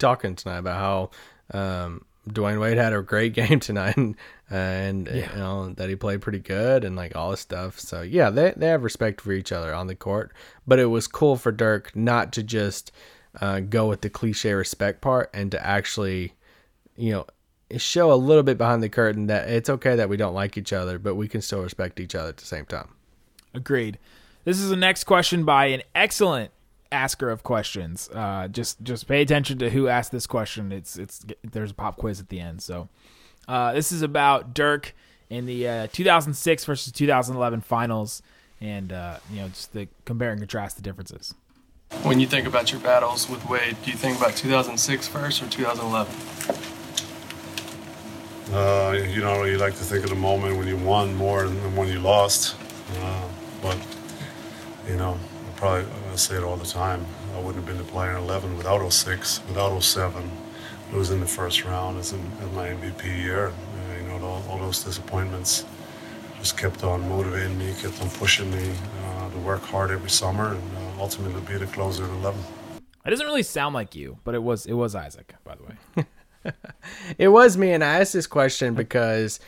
talking 0.01 0.35
tonight 0.35 0.59
about 0.59 1.13
how 1.53 1.57
um, 1.57 2.05
Dwyane 2.29 2.61
Wade 2.61 2.79
had 2.79 2.93
a 2.93 3.01
great 3.01 3.33
game 3.41 3.61
tonight, 3.61 3.97
and, 3.97 4.17
and 4.51 5.09
you 5.09 5.29
know 5.37 5.71
that 5.71 5.89
he 5.89 5.97
played 5.97 6.21
pretty 6.21 6.41
good 6.41 6.85
and 6.85 6.97
like 6.97 7.17
all 7.17 7.31
this 7.31 7.41
stuff. 7.41 7.79
So 7.79 8.03
yeah, 8.03 8.31
they 8.31 8.53
they 8.57 8.67
have 8.67 8.83
respect 8.83 9.21
for 9.21 9.33
each 9.33 9.53
other 9.53 9.73
on 9.73 9.87
the 9.87 9.95
court. 9.95 10.33
But 10.67 10.79
it 10.79 10.87
was 10.87 11.07
cool 11.07 11.37
for 11.37 11.53
Dirk 11.53 11.95
not 11.95 12.33
to 12.33 12.43
just 12.43 12.93
uh, 13.41 13.61
go 13.61 13.89
with 13.89 14.01
the 14.01 14.11
cliche 14.11 14.53
respect 14.53 15.01
part 15.01 15.31
and 15.33 15.51
to 15.53 15.67
actually, 15.67 16.35
you 16.97 17.13
know. 17.13 17.27
Show 17.77 18.13
a 18.13 18.15
little 18.15 18.43
bit 18.43 18.59
behind 18.59 18.83
the 18.83 18.89
curtain 18.89 19.29
that 19.29 19.49
it's 19.49 19.71
okay 19.71 19.95
that 19.95 20.09
we 20.09 20.17
don't 20.17 20.35
like 20.35 20.57
each 20.57 20.73
other, 20.73 20.99
but 20.99 21.15
we 21.15 21.29
can 21.29 21.41
still 21.41 21.63
respect 21.63 22.01
each 22.01 22.17
other 22.17 22.31
at 22.31 22.39
the 22.39 22.45
same 22.45 22.65
time. 22.65 22.89
Agreed. 23.55 23.97
This 24.45 24.59
is 24.59 24.71
the 24.71 24.77
next 24.77 25.05
question 25.05 25.45
by 25.45 25.67
an 25.67 25.83
excellent 25.95 26.51
asker 26.91 27.31
of 27.31 27.43
questions. 27.43 28.09
Uh, 28.13 28.49
just 28.49 28.83
just 28.83 29.07
pay 29.07 29.23
attention 29.23 29.59
to 29.59 29.71
who 29.71 29.87
asked 29.87 30.13
this 30.13 30.27
question. 30.27 30.73
It's 30.73 30.97
it's 30.97 31.25
there's 31.43 31.71
a 31.71 31.75
pop 31.75 31.97
quiz 31.97 32.19
at 32.19 32.29
the 32.29 32.41
end. 32.41 32.61
So 32.63 32.89
uh, 33.51 33.73
this 33.73 33.91
is 33.91 34.03
about 34.03 34.55
Dirk 34.55 34.95
in 35.29 35.47
the 35.47 35.67
uh, 35.67 35.87
2006 35.93 36.65
versus 36.65 36.93
2011 36.93 37.63
finals, 37.63 38.23
and 38.61 38.93
uh, 38.93 39.17
you 39.31 39.41
know 39.41 39.49
just 39.49 39.73
the 39.73 39.89
compare 40.05 40.31
and 40.31 40.41
contrast 40.41 40.77
the 40.77 40.83
differences. 40.83 41.35
When 42.03 42.21
you 42.21 42.29
think 42.29 42.47
about 42.47 42.71
your 42.71 42.81
battles 42.81 43.29
with 43.29 43.45
Wade, 43.49 43.77
do 43.85 43.91
you 43.91 43.97
think 43.97 44.17
about 44.19 44.37
2006 44.37 45.09
first 45.09 45.43
or 45.43 45.49
2011? 45.49 46.15
Uh, 48.53 48.93
you 48.93 49.21
know, 49.21 49.43
you 49.43 49.59
like 49.59 49.75
to 49.75 49.85
think 49.85 50.05
of 50.05 50.11
the 50.11 50.17
moment 50.17 50.57
when 50.57 50.69
you 50.69 50.77
won 50.77 51.13
more 51.17 51.49
than 51.49 51.77
when 51.77 51.89
you 51.89 51.99
lost. 51.99 52.55
Uh, 53.01 53.29
but, 53.63 53.79
you 54.89 54.97
know, 54.97 55.19
I 55.19 55.59
probably 55.59 55.87
I 56.13 56.17
say 56.17 56.37
it 56.37 56.45
all 56.45 56.57
the 56.57 56.65
time. 56.65 57.05
I 57.35 57.39
wouldn't 57.39 57.57
have 57.57 57.67
been 57.67 57.79
the 57.79 57.91
player 57.93 58.11
in 58.13 58.17
11 58.19 58.57
without 58.57 58.89
06, 58.89 59.41
without 59.49 59.79
07. 59.81 60.31
Losing 60.92 61.20
the 61.20 61.26
first 61.26 61.64
round 61.64 61.98
is 61.98 62.12
in, 62.12 62.20
in 62.42 62.55
my 62.55 62.68
MVP 62.68 63.05
year. 63.05 63.48
Uh, 63.48 63.96
you 63.96 64.09
know, 64.09 64.26
all, 64.26 64.42
all 64.48 64.59
those 64.59 64.83
disappointments 64.83 65.64
just 66.38 66.57
kept 66.57 66.83
on 66.83 67.09
motivating 67.09 67.59
me, 67.59 67.72
kept 67.81 68.00
on 68.03 68.11
pushing 68.11 68.50
me 68.50 68.72
uh, 69.05 69.31
to 69.31 69.38
work 69.38 69.62
hard 69.62 69.90
every 69.90 70.11
summer 70.11 70.55
and 70.55 70.76
uh, 70.76 71.00
ultimately 71.03 71.40
be 71.42 71.59
the 71.59 71.66
closer 71.72 72.05
in 72.05 72.11
11. 72.16 72.40
It 73.05 73.11
doesn't 73.11 73.26
really 73.26 73.42
sound 73.42 73.74
like 73.74 73.94
you, 73.94 74.18
but 74.24 74.35
it 74.35 74.42
was 74.42 74.66
it 74.66 74.74
was 74.74 74.94
Isaac, 74.94 75.35
by 75.44 75.55
the 75.55 75.62
way. 75.64 76.07
It 77.18 77.29
was 77.29 77.57
me, 77.57 77.72
and 77.72 77.85
I 77.85 78.00
asked 78.00 78.12
this 78.12 78.26
question 78.26 78.74
because, 78.74 79.40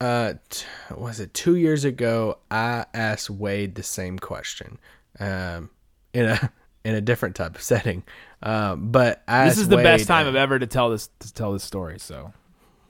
uh, 0.00 0.34
t- 0.48 0.66
was 0.96 1.20
it 1.20 1.34
two 1.34 1.56
years 1.56 1.84
ago? 1.84 2.38
I 2.50 2.86
asked 2.94 3.28
Wade 3.28 3.74
the 3.74 3.82
same 3.82 4.18
question, 4.18 4.78
um, 5.18 5.70
in 6.12 6.26
a 6.26 6.52
in 6.84 6.94
a 6.94 7.00
different 7.00 7.34
type 7.34 7.56
of 7.56 7.62
setting. 7.62 8.04
Um, 8.42 8.90
but 8.92 9.22
I 9.26 9.48
this 9.48 9.58
is 9.58 9.68
the 9.68 9.76
best 9.76 10.06
time 10.06 10.26
uh, 10.26 10.30
of 10.30 10.36
ever 10.36 10.58
to 10.58 10.66
tell 10.66 10.90
this 10.90 11.08
to 11.20 11.32
tell 11.32 11.52
this 11.52 11.64
story. 11.64 11.98
So 11.98 12.32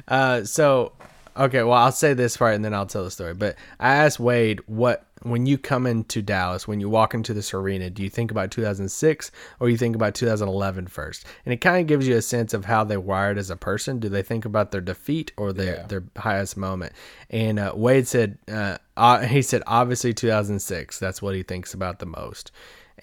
uh, 0.07 0.43
so 0.43 0.93
okay, 1.37 1.63
well 1.63 1.73
I'll 1.77 1.91
say 1.91 2.13
this 2.13 2.37
part 2.37 2.55
and 2.55 2.63
then 2.63 2.73
I'll 2.73 2.85
tell 2.85 3.03
the 3.03 3.11
story. 3.11 3.33
But 3.33 3.55
I 3.79 3.95
asked 3.95 4.19
Wade 4.19 4.61
what 4.67 5.05
when 5.21 5.45
you 5.47 5.57
come 5.57 5.87
into 5.87 6.21
Dallas, 6.21 6.67
when 6.67 6.79
you 6.79 6.87
walk 6.87 7.15
into 7.15 7.33
this 7.33 7.51
arena, 7.53 7.89
do 7.89 8.03
you 8.03 8.09
think 8.11 8.29
about 8.29 8.51
2006 8.51 9.31
or 9.59 9.69
you 9.69 9.77
think 9.77 9.95
about 9.95 10.13
2011 10.13 10.85
first? 10.87 11.25
And 11.45 11.53
it 11.53 11.61
kind 11.61 11.81
of 11.81 11.87
gives 11.87 12.07
you 12.07 12.15
a 12.15 12.21
sense 12.21 12.53
of 12.53 12.65
how 12.65 12.83
they 12.83 12.97
wired 12.97 13.39
as 13.39 13.49
a 13.49 13.55
person. 13.55 13.99
Do 13.99 14.07
they 14.07 14.21
think 14.21 14.45
about 14.45 14.69
their 14.71 14.81
defeat 14.81 15.31
or 15.35 15.51
their 15.51 15.75
Yeah. 15.77 15.87
their 15.87 16.03
highest 16.17 16.57
moment? 16.57 16.93
And 17.31 17.57
uh, 17.59 17.73
Wade 17.75 18.07
said, 18.07 18.37
uh, 18.51 18.77
uh, 18.97 19.21
he 19.21 19.41
said 19.41 19.63
obviously 19.65 20.13
2006. 20.13 20.99
That's 20.99 21.21
what 21.23 21.33
he 21.33 21.41
thinks 21.43 21.73
about 21.73 21.99
the 21.99 22.05
most. 22.05 22.51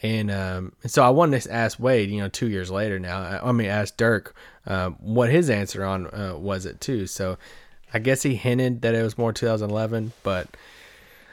And 0.02 0.30
um, 0.32 0.72
so 0.86 1.02
I 1.02 1.10
wanted 1.10 1.40
to 1.42 1.52
ask 1.52 1.78
Wade, 1.78 2.10
you 2.10 2.20
know, 2.20 2.28
two 2.28 2.48
years 2.48 2.70
later 2.70 2.98
now. 2.98 3.20
I, 3.20 3.48
I 3.48 3.52
mean, 3.52 3.68
ask 3.68 3.96
Dirk 3.96 4.34
uh, 4.66 4.90
what 4.90 5.30
his 5.30 5.48
answer 5.48 5.84
on 5.84 6.06
uh, 6.08 6.36
was 6.36 6.66
it 6.66 6.80
too. 6.80 7.06
So 7.06 7.38
I 7.94 8.00
guess 8.00 8.22
he 8.22 8.34
hinted 8.34 8.82
that 8.82 8.94
it 8.94 9.02
was 9.02 9.16
more 9.16 9.32
2011, 9.32 10.12
but 10.22 10.48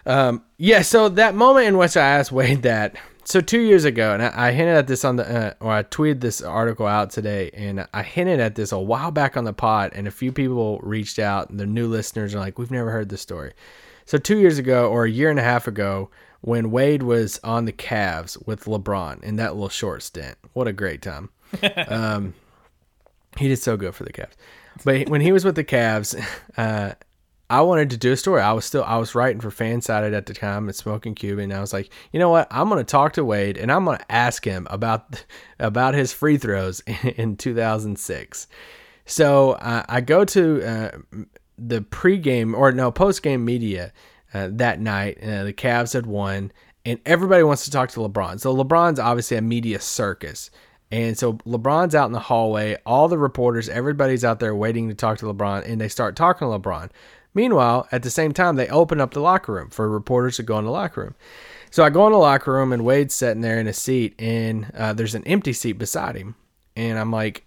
um, 0.06 0.44
yeah. 0.58 0.84
So 0.84 1.10
that 1.10 1.36
moment 1.36 1.68
in 1.68 1.78
which 1.78 1.98
I 1.98 2.08
asked 2.08 2.32
Wade 2.32 2.62
that, 2.62 2.96
so 3.24 3.42
two 3.42 3.60
years 3.60 3.86
ago, 3.86 4.14
and 4.14 4.24
I, 4.24 4.50
I 4.50 4.52
hinted 4.52 4.76
at 4.76 4.88
this 4.88 5.04
on 5.04 5.16
the, 5.16 5.28
uh, 5.28 5.54
or 5.60 5.72
I 5.72 5.84
tweeted 5.84 6.22
this 6.22 6.42
article 6.42 6.86
out 6.86 7.12
today, 7.12 7.50
and 7.54 7.88
I 7.94 8.04
hinted 8.04 8.40
at 8.40 8.56
this 8.56 8.72
a 8.72 8.80
while 8.80 9.12
back 9.12 9.36
on 9.36 9.46
the 9.46 9.54
pod, 9.54 9.92
and 9.94 10.08
a 10.08 10.12
few 10.12 10.32
people 10.32 10.80
reached 10.80 11.20
out, 11.20 11.56
the 11.56 11.66
new 11.66 11.88
listeners 11.88 12.36
are 12.36 12.40
like, 12.40 12.60
"We've 12.60 12.72
never 12.72 12.92
heard 12.92 13.10
this 13.10 13.22
story." 13.22 13.54
So 14.06 14.18
two 14.18 14.38
years 14.38 14.58
ago, 14.58 14.90
or 14.90 15.06
a 15.06 15.10
year 15.10 15.30
and 15.30 15.40
a 15.40 15.44
half 15.44 15.68
ago, 15.68 16.10
when 16.42 16.72
Wade 16.72 17.04
was 17.04 17.40
on 17.44 17.66
the 17.66 17.74
Cavs 17.74 18.46
with 18.48 18.66
LeBron 18.66 19.24
in 19.24 19.36
that 19.38 19.54
little 19.54 19.70
short 19.70 20.04
stint, 20.04 20.38
what 20.54 20.68
a 20.68 20.74
great 20.74 21.02
time! 21.02 21.30
um, 21.88 22.34
he 23.38 23.48
did 23.48 23.58
so 23.58 23.78
good 23.78 23.96
for 23.96 24.04
the 24.04 24.14
Cavs. 24.14 24.34
But 24.84 25.10
when 25.10 25.22
he 25.22 25.32
was 25.32 25.44
with 25.44 25.56
the 25.56 25.64
Cavs, 25.64 26.22
uh, 26.58 26.94
I 27.50 27.62
wanted 27.62 27.90
to 27.92 27.98
do 27.98 28.12
a 28.12 28.18
story. 28.18 28.42
I 28.42 28.54
was 28.54 28.66
still 28.66 28.84
I 28.84 28.98
was 28.98 29.16
writing 29.16 29.42
for 29.42 29.50
Fansided 29.50 30.14
at 30.14 30.28
the 30.28 30.34
time 30.34 30.68
and 30.68 30.76
smoking 30.76 31.16
Cuban. 31.16 31.46
And 31.46 31.54
I 31.54 31.62
was 31.62 31.74
like, 31.74 31.90
you 32.12 32.20
know 32.20 32.30
what? 32.30 32.48
I'm 32.52 32.70
gonna 32.70 32.84
talk 32.84 33.14
to 33.14 33.26
Wade 33.26 33.58
and 33.58 33.72
I'm 33.72 33.86
gonna 33.86 34.06
ask 34.10 34.46
him 34.46 34.68
about 34.70 35.26
about 35.60 35.96
his 35.96 36.14
free 36.14 36.38
throws 36.38 36.82
in 37.18 37.38
2006. 37.38 38.48
So 39.06 39.54
uh, 39.54 39.84
I 39.90 40.02
go 40.02 40.24
to 40.26 40.64
uh, 40.64 40.92
the 41.58 41.82
pregame 41.82 42.56
or 42.56 42.72
no 42.72 42.92
postgame 42.92 43.42
media 43.42 43.92
uh, 44.34 44.50
that 44.52 44.80
night. 44.80 45.18
Uh, 45.22 45.44
the 45.44 45.54
Cavs 45.54 45.94
had 45.94 46.06
won, 46.06 46.52
and 46.86 47.00
everybody 47.06 47.44
wants 47.44 47.66
to 47.66 47.72
talk 47.72 47.90
to 47.92 48.00
LeBron. 48.00 48.40
So 48.40 48.56
LeBron's 48.56 49.00
obviously 49.00 49.38
a 49.38 49.42
media 49.42 49.80
circus. 49.80 50.50
And 50.92 51.18
so 51.18 51.34
LeBron's 51.34 51.94
out 51.94 52.08
in 52.08 52.14
the 52.14 52.20
hallway. 52.20 52.78
All 52.86 53.08
the 53.08 53.18
reporters, 53.18 53.70
everybody's 53.70 54.26
out 54.26 54.40
there 54.40 54.56
waiting 54.56 54.90
to 54.90 54.96
talk 54.96 55.20
to 55.20 55.26
LeBron, 55.26 55.70
and 55.70 55.80
they 55.80 55.88
start 55.88 56.16
talking 56.16 56.50
to 56.50 56.60
LeBron. 56.60 56.90
Meanwhile, 57.34 57.88
at 57.92 58.02
the 58.02 58.10
same 58.10 58.34
time, 58.34 58.56
they 58.56 58.68
open 58.70 59.00
up 59.00 59.14
the 59.14 59.20
locker 59.20 59.54
room 59.54 59.70
for 59.70 59.88
reporters 59.88 60.38
to 60.38 60.44
go 60.44 60.58
in 60.58 60.66
the 60.66 60.72
locker 60.72 61.02
room. 61.02 61.16
So 61.70 61.84
I 61.84 61.92
go 61.92 62.08
in 62.08 62.14
the 62.14 62.18
locker 62.18 62.54
room, 62.54 62.74
and 62.74 62.84
Wade's 62.84 63.14
sitting 63.14 63.42
there 63.42 63.60
in 63.60 63.68
a 63.68 63.74
seat, 63.74 64.16
and 64.18 64.72
uh, 64.76 64.94
there's 64.94 65.14
an 65.14 65.28
empty 65.28 65.54
seat 65.54 65.74
beside 65.74 66.16
him. 66.16 66.36
And 66.76 66.98
I'm 66.98 67.12
like, 67.12 67.46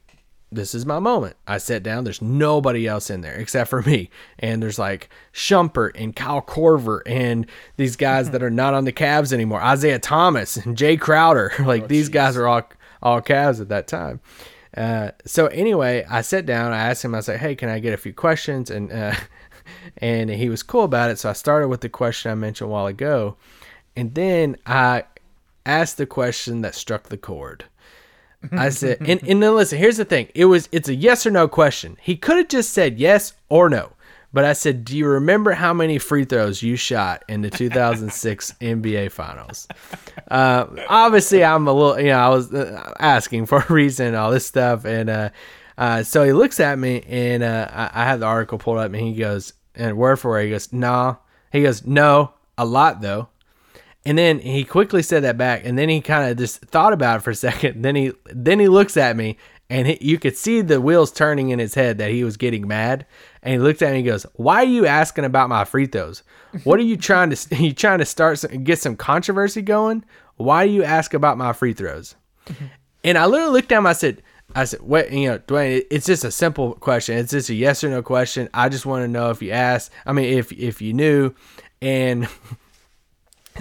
this 0.52 0.74
is 0.74 0.86
my 0.86 0.98
moment. 0.98 1.36
I 1.46 1.58
sit 1.58 1.82
down. 1.82 2.04
There's 2.04 2.22
nobody 2.22 2.86
else 2.86 3.10
in 3.10 3.22
there 3.22 3.34
except 3.34 3.70
for 3.70 3.82
me. 3.82 4.10
And 4.38 4.62
there's 4.62 4.78
like 4.78 5.08
Shumpert 5.32 5.92
and 5.94 6.14
Kyle 6.14 6.42
Korver 6.42 7.00
and 7.06 7.46
these 7.76 7.96
guys 7.96 8.30
that 8.30 8.42
are 8.42 8.50
not 8.50 8.74
on 8.74 8.84
the 8.84 8.92
Cavs 8.92 9.32
anymore. 9.32 9.62
Isaiah 9.62 9.98
Thomas 9.98 10.56
and 10.56 10.76
Jae 10.76 11.00
Crowder. 11.00 11.52
Like 11.72 11.88
these 11.88 12.10
guys 12.10 12.36
are 12.36 12.46
all 12.46 12.68
all 13.02 13.22
Cavs 13.22 13.60
at 13.60 13.68
that 13.70 13.86
time. 13.86 14.20
Uh, 14.76 15.12
so 15.24 15.46
anyway, 15.46 16.04
I 16.10 16.20
sit 16.20 16.44
down. 16.44 16.72
I 16.72 16.88
asked 16.88 17.04
him. 17.04 17.14
I 17.14 17.20
said, 17.20 17.40
"Hey, 17.40 17.54
can 17.54 17.68
I 17.68 17.78
get 17.78 17.94
a 17.94 17.96
few 17.96 18.12
questions?" 18.12 18.70
And 18.70 18.92
uh, 18.92 19.14
and 19.98 20.28
he 20.28 20.48
was 20.48 20.62
cool 20.62 20.84
about 20.84 21.10
it. 21.10 21.18
So 21.18 21.30
I 21.30 21.34
started 21.34 21.68
with 21.68 21.80
the 21.80 21.88
question 21.88 22.30
I 22.30 22.34
mentioned 22.34 22.68
a 22.68 22.72
while 22.72 22.86
ago, 22.86 23.36
and 23.96 24.14
then 24.14 24.56
I 24.66 25.04
asked 25.64 25.96
the 25.96 26.06
question 26.06 26.62
that 26.62 26.74
struck 26.74 27.04
the 27.04 27.16
chord. 27.16 27.64
I 28.50 28.70
said, 28.70 28.98
and, 29.00 29.22
and 29.22 29.42
then 29.42 29.54
listen, 29.54 29.78
here's 29.78 29.98
the 29.98 30.04
thing. 30.04 30.28
It 30.34 30.46
was 30.46 30.68
it's 30.72 30.88
a 30.88 30.94
yes 30.94 31.26
or 31.26 31.30
no 31.30 31.46
question. 31.46 31.96
He 32.00 32.16
could 32.16 32.36
have 32.36 32.48
just 32.48 32.72
said 32.72 32.98
yes 32.98 33.34
or 33.48 33.68
no. 33.68 33.92
But 34.34 34.44
I 34.44 34.54
said, 34.54 34.84
Do 34.84 34.96
you 34.96 35.06
remember 35.06 35.52
how 35.52 35.74
many 35.74 35.98
free 35.98 36.24
throws 36.24 36.62
you 36.62 36.76
shot 36.76 37.22
in 37.28 37.42
the 37.42 37.50
2006 37.50 38.52
NBA 38.60 39.12
Finals? 39.12 39.68
Uh, 40.30 40.66
obviously, 40.88 41.44
I'm 41.44 41.68
a 41.68 41.72
little, 41.72 42.00
you 42.00 42.08
know, 42.08 42.18
I 42.18 42.28
was 42.30 42.52
uh, 42.52 42.94
asking 42.98 43.46
for 43.46 43.58
a 43.68 43.72
reason 43.72 44.08
and 44.08 44.16
all 44.16 44.30
this 44.30 44.46
stuff. 44.46 44.86
And 44.86 45.10
uh, 45.10 45.30
uh, 45.76 46.02
so 46.02 46.24
he 46.24 46.32
looks 46.32 46.60
at 46.60 46.78
me, 46.78 47.02
and 47.06 47.42
uh, 47.42 47.68
I, 47.70 47.90
I 48.02 48.04
have 48.06 48.20
the 48.20 48.26
article 48.26 48.58
pulled 48.58 48.78
up, 48.78 48.86
and 48.86 48.96
he 48.96 49.14
goes, 49.14 49.52
and 49.74 49.96
word 49.96 50.16
for 50.16 50.30
word, 50.30 50.44
he 50.44 50.50
goes, 50.50 50.72
Nah. 50.72 51.16
He 51.50 51.62
goes, 51.62 51.86
No, 51.86 52.32
a 52.56 52.64
lot 52.64 53.02
though. 53.02 53.28
And 54.04 54.18
then 54.18 54.40
he 54.40 54.64
quickly 54.64 55.02
said 55.02 55.22
that 55.22 55.38
back, 55.38 55.64
and 55.64 55.78
then 55.78 55.88
he 55.88 56.00
kind 56.00 56.28
of 56.28 56.36
just 56.36 56.60
thought 56.62 56.92
about 56.92 57.18
it 57.18 57.22
for 57.22 57.30
a 57.30 57.34
second. 57.48 57.82
Then 57.82 57.96
he 57.96 58.12
then 58.26 58.58
he 58.58 58.68
looks 58.68 58.96
at 58.96 59.16
me, 59.16 59.38
and 59.70 59.86
he, 59.86 59.98
you 60.00 60.18
could 60.18 60.36
see 60.36 60.60
the 60.60 60.80
wheels 60.80 61.12
turning 61.12 61.50
in 61.50 61.58
his 61.58 61.74
head 61.74 61.98
that 61.98 62.10
he 62.10 62.24
was 62.24 62.36
getting 62.36 62.66
mad. 62.66 63.06
And 63.42 63.54
he 63.54 63.58
looked 63.58 63.80
at 63.80 63.86
me 63.86 63.98
and 63.98 64.04
he 64.04 64.10
goes, 64.10 64.26
"Why 64.34 64.56
are 64.56 64.66
you 64.66 64.86
asking 64.86 65.24
about 65.24 65.48
my 65.48 65.64
free 65.64 65.86
throws? 65.86 66.22
What 66.64 66.78
are 66.80 66.84
you 66.84 66.96
trying 66.98 67.30
to 67.30 67.56
you 67.56 67.72
trying 67.72 67.98
to 67.98 68.04
start 68.04 68.38
some, 68.40 68.64
get 68.64 68.80
some 68.80 68.96
controversy 68.96 69.62
going? 69.62 70.04
Why 70.36 70.66
do 70.66 70.72
you 70.72 70.82
ask 70.82 71.14
about 71.14 71.38
my 71.38 71.52
free 71.52 71.72
throws?" 71.72 72.16
Mm-hmm. 72.46 72.66
And 73.04 73.18
I 73.18 73.26
literally 73.26 73.52
looked 73.52 73.72
at 73.72 73.78
him. 73.78 73.86
I 73.86 73.92
said, 73.92 74.22
"I 74.54 74.64
said, 74.64 74.80
what? 74.82 75.12
You 75.12 75.30
know, 75.30 75.38
Dwyane, 75.38 75.84
it's 75.90 76.06
just 76.06 76.24
a 76.24 76.30
simple 76.32 76.74
question. 76.74 77.18
It's 77.18 77.30
just 77.30 77.50
a 77.50 77.54
yes 77.54 77.84
or 77.84 77.90
no 77.90 78.02
question. 78.02 78.48
I 78.52 78.68
just 78.68 78.84
want 78.84 79.04
to 79.04 79.08
know 79.08 79.30
if 79.30 79.42
you 79.42 79.52
asked. 79.52 79.92
I 80.06 80.12
mean, 80.12 80.36
if 80.36 80.50
if 80.52 80.82
you 80.82 80.92
knew." 80.92 81.34
And 81.80 82.28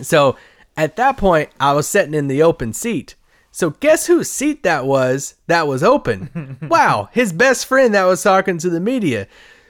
so 0.01 0.35
at 0.77 0.95
that 0.95 1.17
point, 1.17 1.49
I 1.59 1.73
was 1.73 1.87
sitting 1.87 2.13
in 2.13 2.27
the 2.27 2.43
open 2.43 2.73
seat. 2.73 3.15
So 3.51 3.71
guess 3.71 4.07
whose 4.07 4.29
seat 4.29 4.63
that 4.63 4.85
was 4.85 5.35
that 5.47 5.67
was 5.67 5.83
open? 5.83 6.57
wow, 6.69 7.09
his 7.11 7.33
best 7.33 7.65
friend 7.65 7.93
that 7.93 8.05
was 8.05 8.23
talking 8.23 8.57
to 8.59 8.69
the 8.69 8.79
media. 8.79 9.27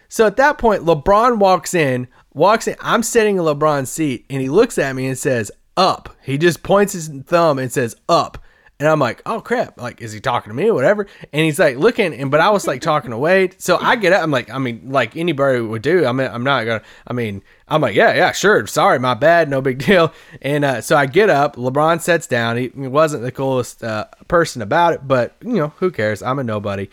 So 0.07 0.27
at 0.27 0.37
that 0.37 0.57
point, 0.57 0.83
LeBron 0.83 1.37
walks 1.37 1.73
in, 1.73 2.07
walks 2.33 2.67
in. 2.67 2.75
I'm 2.81 3.01
sitting 3.01 3.37
in 3.37 3.43
LeBron's 3.43 3.91
seat, 3.91 4.25
and 4.29 4.41
he 4.41 4.49
looks 4.49 4.77
at 4.77 4.95
me 4.95 5.07
and 5.07 5.17
says, 5.17 5.51
"Up." 5.75 6.15
He 6.21 6.37
just 6.37 6.63
points 6.63 6.93
his 6.93 7.07
thumb 7.25 7.57
and 7.57 7.71
says, 7.71 7.95
"Up." 8.07 8.37
And 8.81 8.89
I'm 8.89 8.97
like, 8.97 9.21
oh 9.27 9.41
crap! 9.41 9.79
Like, 9.79 10.01
is 10.01 10.11
he 10.11 10.19
talking 10.19 10.49
to 10.49 10.55
me 10.55 10.67
or 10.67 10.73
whatever? 10.73 11.05
And 11.31 11.45
he's 11.45 11.59
like 11.59 11.77
looking, 11.77 12.15
and 12.15 12.31
but 12.31 12.39
I 12.39 12.49
was 12.49 12.65
like 12.65 12.81
talking 12.81 13.11
to 13.11 13.17
Wade. 13.19 13.61
So 13.61 13.77
I 13.77 13.95
get 13.95 14.11
up. 14.11 14.23
I'm 14.23 14.31
like, 14.31 14.49
I 14.49 14.57
mean, 14.57 14.89
like 14.89 15.15
anybody 15.15 15.61
would 15.61 15.83
do. 15.83 16.03
I 16.07 16.11
mean, 16.11 16.27
I'm 16.27 16.43
not 16.43 16.65
gonna. 16.65 16.81
I 17.05 17.13
mean, 17.13 17.43
I'm 17.67 17.79
like, 17.79 17.93
yeah, 17.93 18.15
yeah, 18.15 18.31
sure. 18.31 18.65
Sorry, 18.65 18.97
my 18.97 19.13
bad. 19.13 19.51
No 19.51 19.61
big 19.61 19.77
deal. 19.85 20.11
And 20.41 20.65
uh, 20.65 20.81
so 20.81 20.97
I 20.97 21.05
get 21.05 21.29
up. 21.29 21.57
LeBron 21.57 22.01
sets 22.01 22.25
down. 22.25 22.57
He, 22.57 22.69
wasn't 22.69 23.21
the 23.21 23.31
coolest 23.31 23.83
uh, 23.83 24.05
person 24.27 24.63
about 24.63 24.93
it, 24.93 25.07
but 25.07 25.35
you 25.43 25.57
know, 25.57 25.73
who 25.77 25.91
cares? 25.91 26.23
I'm 26.23 26.39
a 26.39 26.43
nobody. 26.43 26.89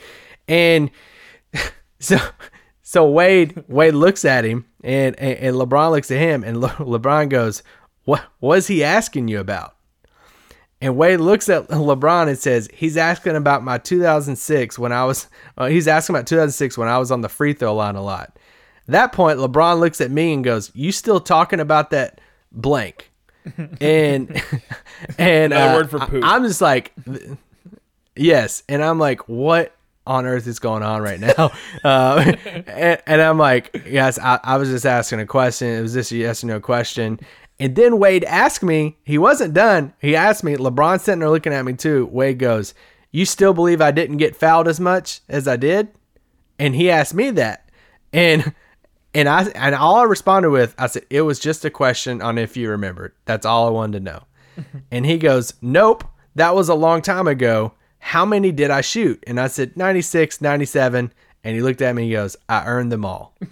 And 0.46 0.90
so 2.00 2.18
so 2.82 3.10
Wade 3.10 3.64
Wade 3.66 3.94
looks 3.94 4.26
at 4.26 4.44
him, 4.44 4.66
and 4.84 5.18
and, 5.18 5.38
and 5.38 5.56
LeBron 5.56 5.92
looks 5.92 6.10
at 6.10 6.18
him, 6.18 6.44
and 6.44 6.60
Le, 6.60 6.68
LeBron 6.80 7.30
goes, 7.30 7.62
"What 8.04 8.24
was 8.42 8.66
he 8.66 8.84
asking 8.84 9.28
you 9.28 9.40
about?" 9.40 9.77
And 10.80 10.96
Wade 10.96 11.20
looks 11.20 11.48
at 11.48 11.68
LeBron 11.68 12.28
and 12.28 12.38
says, 12.38 12.68
"He's 12.72 12.96
asking 12.96 13.34
about 13.34 13.64
my 13.64 13.78
2006 13.78 14.78
when 14.78 14.92
I 14.92 15.04
was. 15.04 15.26
Uh, 15.56 15.66
he's 15.66 15.88
asking 15.88 16.14
about 16.14 16.26
2006 16.26 16.78
when 16.78 16.88
I 16.88 16.98
was 16.98 17.10
on 17.10 17.20
the 17.20 17.28
free 17.28 17.52
throw 17.52 17.74
line 17.74 17.96
a 17.96 18.02
lot." 18.02 18.38
At 18.86 18.92
that 18.92 19.12
point, 19.12 19.38
LeBron 19.38 19.80
looks 19.80 20.00
at 20.00 20.10
me 20.10 20.32
and 20.32 20.44
goes, 20.44 20.70
"You 20.74 20.92
still 20.92 21.20
talking 21.20 21.60
about 21.60 21.90
that 21.90 22.20
blank?" 22.52 23.10
And 23.80 24.42
and 25.18 25.52
uh, 25.52 25.72
word 25.74 25.90
for 25.90 26.00
poop. 26.00 26.24
I, 26.24 26.36
am 26.36 26.44
just 26.44 26.60
like, 26.60 26.92
yes, 28.14 28.62
and 28.68 28.82
I'm 28.84 28.98
like, 28.98 29.28
what 29.28 29.74
on 30.06 30.26
earth 30.26 30.46
is 30.46 30.58
going 30.58 30.82
on 30.82 31.02
right 31.02 31.20
now? 31.20 31.52
Uh, 31.84 32.34
and, 32.66 33.00
and 33.06 33.22
I'm 33.22 33.38
like, 33.38 33.84
yes, 33.86 34.18
I, 34.18 34.40
I 34.42 34.56
was 34.56 34.68
just 34.68 34.84
asking 34.84 35.20
a 35.20 35.26
question. 35.26 35.68
It 35.68 35.80
was 35.80 35.94
just 35.94 36.10
a 36.10 36.16
yes 36.16 36.42
or 36.42 36.48
no 36.48 36.60
question. 36.60 37.20
And 37.60 37.74
then 37.74 37.98
Wade 37.98 38.24
asked 38.24 38.62
me, 38.62 38.98
he 39.02 39.18
wasn't 39.18 39.54
done. 39.54 39.92
He 40.00 40.14
asked 40.14 40.44
me, 40.44 40.56
LeBron 40.56 41.00
sitting 41.00 41.20
there 41.20 41.30
looking 41.30 41.52
at 41.52 41.64
me 41.64 41.72
too. 41.72 42.06
Wade 42.06 42.38
goes, 42.38 42.72
You 43.10 43.24
still 43.24 43.52
believe 43.52 43.80
I 43.80 43.90
didn't 43.90 44.18
get 44.18 44.36
fouled 44.36 44.68
as 44.68 44.78
much 44.78 45.20
as 45.28 45.48
I 45.48 45.56
did? 45.56 45.88
And 46.58 46.74
he 46.74 46.90
asked 46.90 47.14
me 47.14 47.30
that. 47.32 47.68
And 48.12 48.54
and 49.14 49.28
I 49.28 49.44
and 49.54 49.74
all 49.74 49.96
I 49.96 50.04
responded 50.04 50.50
with, 50.50 50.74
I 50.78 50.86
said, 50.86 51.04
It 51.10 51.22
was 51.22 51.40
just 51.40 51.64
a 51.64 51.70
question 51.70 52.22
on 52.22 52.38
if 52.38 52.56
you 52.56 52.70
remembered. 52.70 53.12
That's 53.24 53.46
all 53.46 53.66
I 53.66 53.70
wanted 53.70 53.98
to 53.98 54.04
know. 54.04 54.22
and 54.92 55.04
he 55.04 55.18
goes, 55.18 55.54
Nope, 55.60 56.04
that 56.36 56.54
was 56.54 56.68
a 56.68 56.74
long 56.74 57.02
time 57.02 57.26
ago. 57.26 57.72
How 57.98 58.24
many 58.24 58.52
did 58.52 58.70
I 58.70 58.80
shoot? 58.80 59.22
And 59.26 59.40
I 59.40 59.48
said, 59.48 59.76
96, 59.76 60.40
97. 60.40 61.12
And 61.42 61.56
he 61.56 61.62
looked 61.62 61.82
at 61.82 61.94
me 61.96 62.02
and 62.02 62.10
he 62.10 62.16
goes, 62.16 62.36
I 62.48 62.64
earned 62.64 62.92
them 62.92 63.04
all. 63.04 63.34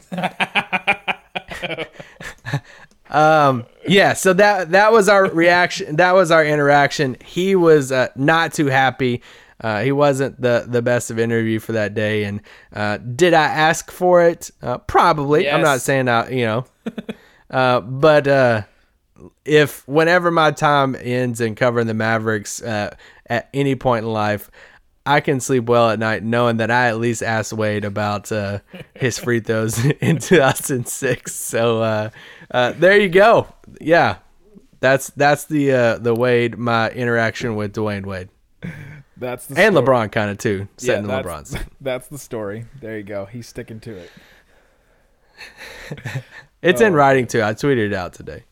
Um, 3.11 3.65
yeah, 3.87 4.15
so 4.15 4.33
that 4.33 4.71
that 4.73 4.93
was 4.93 5.09
our 5.09 5.31
reaction. 5.31 5.97
That 5.97 6.15
was 6.15 6.31
our 6.31 6.45
interaction. 6.45 7.17
He 7.25 7.55
was 7.55 7.93
uh, 7.93 8.09
not 8.17 8.53
too 8.53 8.67
happy. 8.67 9.23
uh, 9.61 9.83
he 9.83 9.93
wasn't 9.93 10.41
the 10.41 10.65
the 10.69 10.83
best 10.83 11.11
of 11.11 11.19
interview 11.19 11.59
for 11.59 11.73
that 11.73 11.95
day. 11.95 12.25
And 12.25 12.41
uh, 12.73 12.99
did 12.99 13.33
I 13.35 13.45
ask 13.45 13.91
for 13.91 14.23
it? 14.23 14.51
Uh, 14.63 14.79
probably. 14.79 15.49
I'm 15.51 15.63
not 15.63 15.81
saying 15.81 16.09
I, 16.09 16.29
you 16.31 16.45
know, 16.45 16.65
uh, 17.51 17.81
but 17.81 18.27
uh, 18.29 18.63
if 19.45 19.87
whenever 19.89 20.31
my 20.31 20.51
time 20.51 20.97
ends 21.01 21.41
in 21.41 21.55
covering 21.55 21.87
the 21.87 21.95
Mavericks 21.95 22.63
uh, 22.63 22.95
at 23.27 23.49
any 23.55 23.77
point 23.77 24.05
in 24.05 24.13
life, 24.13 24.51
I 25.07 25.21
can 25.21 25.41
sleep 25.41 25.65
well 25.65 25.91
at 25.91 25.99
night 25.99 26.23
knowing 26.23 26.59
that 26.59 26.71
I 26.71 26.89
at 26.89 26.99
least 26.99 27.23
asked 27.23 27.53
Wade 27.53 27.85
about 27.85 28.31
uh, 28.33 28.59
his 28.95 29.19
free 29.19 29.41
throws 29.41 29.83
in 30.01 30.19
2006. 30.19 31.35
So 31.35 32.11
uh, 32.51 32.73
there 32.77 32.99
you 32.99 33.09
go. 33.09 33.49
Yeah, 33.81 34.17
that's 34.81 35.11
that's 35.11 35.45
the 35.45 35.73
uh, 35.73 35.99
the 35.99 36.15
Wade 36.15 36.59
my 36.59 36.91
interaction 36.91 37.57
with 37.57 37.75
Dwyane 37.75 38.07
Wade 38.07 38.29
That's 39.17 39.47
the 39.47 39.61
and 39.61 39.75
story. 39.75 39.87
LeBron 39.87 40.13
kind 40.13 40.31
of 40.31 40.39
too. 40.39 40.59
Yeah, 40.61 40.67
Setting 40.77 41.07
the 41.07 41.23
that's, 41.23 41.55
LeBron's. 41.55 41.65
that's 41.81 42.09
the 42.09 42.19
story. 42.19 42.67
There 42.81 42.97
you 42.97 43.05
go. 43.05 43.27
He's 43.27 43.49
sticking 43.49 43.81
to 43.81 43.97
it. 43.97 44.11
It's 46.63 46.81
Oh. 46.81 46.87
in 46.87 46.95
writing 46.95 47.27
too. 47.27 47.43
I 47.43 47.53
tweeted 47.53 47.87
it 47.89 47.95
out 47.95 48.15
today. 48.15 48.45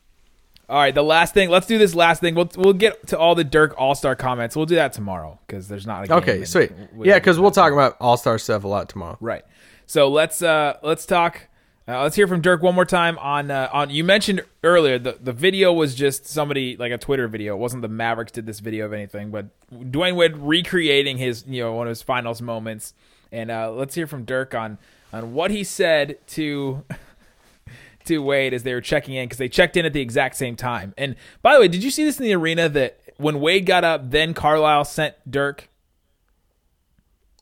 All 0.69 0.77
right, 0.77 0.95
the 0.95 1.03
last 1.03 1.33
thing. 1.33 1.49
Let's 1.49 1.67
do 1.67 1.77
this 1.77 1.93
last 1.93 2.21
thing. 2.21 2.33
We'll 2.35 2.49
we'll 2.55 2.73
get 2.73 3.07
to 3.07 3.19
all 3.19 3.35
the 3.35 3.43
Dirk 3.43 3.75
All 3.77 3.93
Star 3.93 4.15
comments. 4.15 4.55
We'll 4.55 4.65
do 4.67 4.75
that 4.75 4.93
tomorrow 4.93 5.39
because 5.45 5.67
there's 5.67 5.85
not 5.85 6.05
a 6.05 6.07
game 6.07 6.17
Okay, 6.17 6.45
sweet. 6.45 6.71
we- 6.93 7.07
Yeah, 7.09 7.15
because 7.15 7.39
we'll 7.39 7.51
talk 7.51 7.73
about 7.73 7.97
All 7.99 8.15
Star 8.17 8.37
stuff 8.37 8.63
a 8.63 8.67
lot 8.67 8.87
tomorrow. 8.89 9.17
Right. 9.19 9.43
So 9.85 10.07
let's 10.07 10.41
uh 10.41 10.77
let's 10.81 11.05
talk. 11.05 11.41
Uh, 11.87 12.01
let's 12.01 12.15
hear 12.15 12.27
from 12.27 12.41
Dirk 12.41 12.63
one 12.63 12.73
more 12.73 12.85
time 12.85 13.17
on 13.19 13.51
uh, 13.51 13.69
on. 13.71 13.91
You 13.91 14.03
mentioned 14.03 14.43
earlier 14.63 14.97
the 14.97 15.19
the 15.21 15.31
video 15.33 15.71
was 15.71 15.93
just 15.93 16.25
somebody 16.25 16.75
like 16.77 16.91
a 16.91 16.97
Twitter 16.97 17.27
video. 17.27 17.53
It 17.53 17.59
wasn't 17.59 17.83
the 17.83 17.87
Mavericks 17.87 18.31
did 18.31 18.47
this 18.47 18.59
video 18.59 18.85
of 18.85 18.93
anything, 18.93 19.29
but 19.29 19.47
Dwyane 19.71 20.15
Wade 20.15 20.35
recreating 20.35 21.19
his 21.19 21.45
you 21.47 21.61
know 21.61 21.73
one 21.73 21.85
of 21.85 21.89
his 21.91 22.01
finals 22.01 22.41
moments. 22.41 22.95
And 23.31 23.51
uh, 23.51 23.71
let's 23.71 23.93
hear 23.93 24.07
from 24.07 24.25
Dirk 24.25 24.55
on 24.55 24.79
on 25.13 25.35
what 25.35 25.51
he 25.51 25.63
said 25.63 26.17
to 26.29 26.83
to 28.05 28.17
Wade 28.17 28.55
as 28.55 28.63
they 28.63 28.73
were 28.73 28.81
checking 28.81 29.13
in 29.13 29.25
because 29.25 29.37
they 29.37 29.49
checked 29.49 29.77
in 29.77 29.85
at 29.85 29.93
the 29.93 30.01
exact 30.01 30.37
same 30.37 30.55
time. 30.55 30.95
And 30.97 31.15
by 31.43 31.53
the 31.53 31.59
way, 31.59 31.67
did 31.67 31.83
you 31.83 31.91
see 31.91 32.03
this 32.03 32.19
in 32.19 32.25
the 32.25 32.33
arena 32.33 32.67
that 32.67 32.99
when 33.17 33.39
Wade 33.39 33.67
got 33.67 33.83
up, 33.83 34.09
then 34.09 34.33
Carlisle 34.33 34.85
sent 34.85 35.15
Dirk 35.29 35.69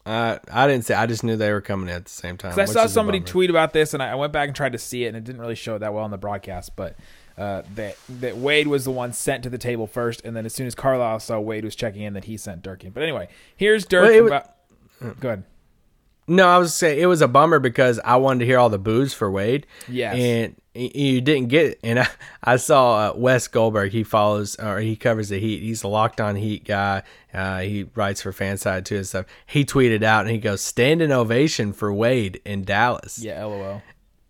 Uh, 0.05 0.37
I 0.51 0.67
didn't 0.67 0.85
say. 0.85 0.95
I 0.95 1.05
just 1.05 1.23
knew 1.23 1.37
they 1.37 1.51
were 1.51 1.61
coming 1.61 1.89
at 1.89 2.05
the 2.05 2.11
same 2.11 2.35
time. 2.35 2.59
I 2.59 2.65
saw 2.65 2.87
somebody 2.87 3.21
tweet 3.21 3.49
about 3.49 3.71
this, 3.71 3.93
and 3.93 4.03
I 4.03 4.11
I 4.11 4.15
went 4.15 4.33
back 4.33 4.49
and 4.49 4.55
tried 4.55 4.73
to 4.73 4.77
see 4.77 5.05
it, 5.05 5.09
and 5.09 5.17
it 5.17 5.23
didn't 5.23 5.39
really 5.39 5.55
show 5.55 5.75
it 5.75 5.79
that 5.79 5.93
well 5.93 6.03
on 6.03 6.11
the 6.11 6.17
broadcast. 6.17 6.75
But 6.75 6.97
uh, 7.37 7.63
that 7.75 7.95
that 8.09 8.35
Wade 8.35 8.67
was 8.67 8.83
the 8.83 8.91
one 8.91 9.13
sent 9.13 9.43
to 9.43 9.49
the 9.49 9.57
table 9.57 9.87
first, 9.87 10.21
and 10.25 10.35
then 10.35 10.45
as 10.45 10.53
soon 10.53 10.67
as 10.67 10.75
Carlisle 10.75 11.21
saw 11.21 11.39
Wade 11.39 11.63
was 11.63 11.75
checking 11.75 12.01
in, 12.01 12.13
that 12.13 12.25
he 12.25 12.35
sent 12.35 12.61
Dirk 12.61 12.83
in. 12.83 12.91
But 12.91 13.03
anyway, 13.03 13.29
here's 13.55 13.85
Dirk. 13.85 14.09
Well, 14.09 14.27
about, 14.27 14.55
go 15.21 15.29
ahead. 15.29 15.43
No, 16.27 16.47
I 16.47 16.57
was 16.57 16.73
saying 16.73 16.99
it 16.99 17.05
was 17.05 17.21
a 17.21 17.27
bummer 17.27 17.59
because 17.59 17.99
I 18.03 18.15
wanted 18.15 18.39
to 18.39 18.45
hear 18.45 18.57
all 18.57 18.69
the 18.69 18.79
boos 18.79 19.13
for 19.13 19.29
Wade. 19.29 19.67
Yes. 19.87 20.15
and 20.15 20.55
you 20.75 21.21
didn't 21.21 21.49
get 21.49 21.65
it. 21.67 21.79
And 21.83 21.99
I, 21.99 22.07
I 22.43 22.55
saw 22.55 23.09
uh, 23.09 23.13
Wes 23.15 23.47
Goldberg. 23.47 23.91
He 23.91 24.03
follows 24.03 24.55
or 24.55 24.79
he 24.79 24.95
covers 24.95 25.29
the 25.29 25.39
Heat. 25.39 25.61
He's 25.61 25.83
a 25.83 25.87
locked 25.87 26.21
on 26.21 26.35
Heat 26.35 26.65
guy. 26.65 27.03
Uh, 27.33 27.59
he 27.59 27.85
writes 27.95 28.21
for 28.21 28.31
Fanside 28.31 28.85
too 28.85 28.97
and 28.97 29.07
stuff. 29.07 29.25
He 29.45 29.65
tweeted 29.65 30.03
out 30.03 30.21
and 30.21 30.31
he 30.31 30.39
goes, 30.39 30.61
"Standing 30.61 31.11
ovation 31.11 31.73
for 31.73 31.93
Wade 31.93 32.41
in 32.45 32.63
Dallas." 32.63 33.19
Yeah, 33.19 33.43
lol. 33.45 33.81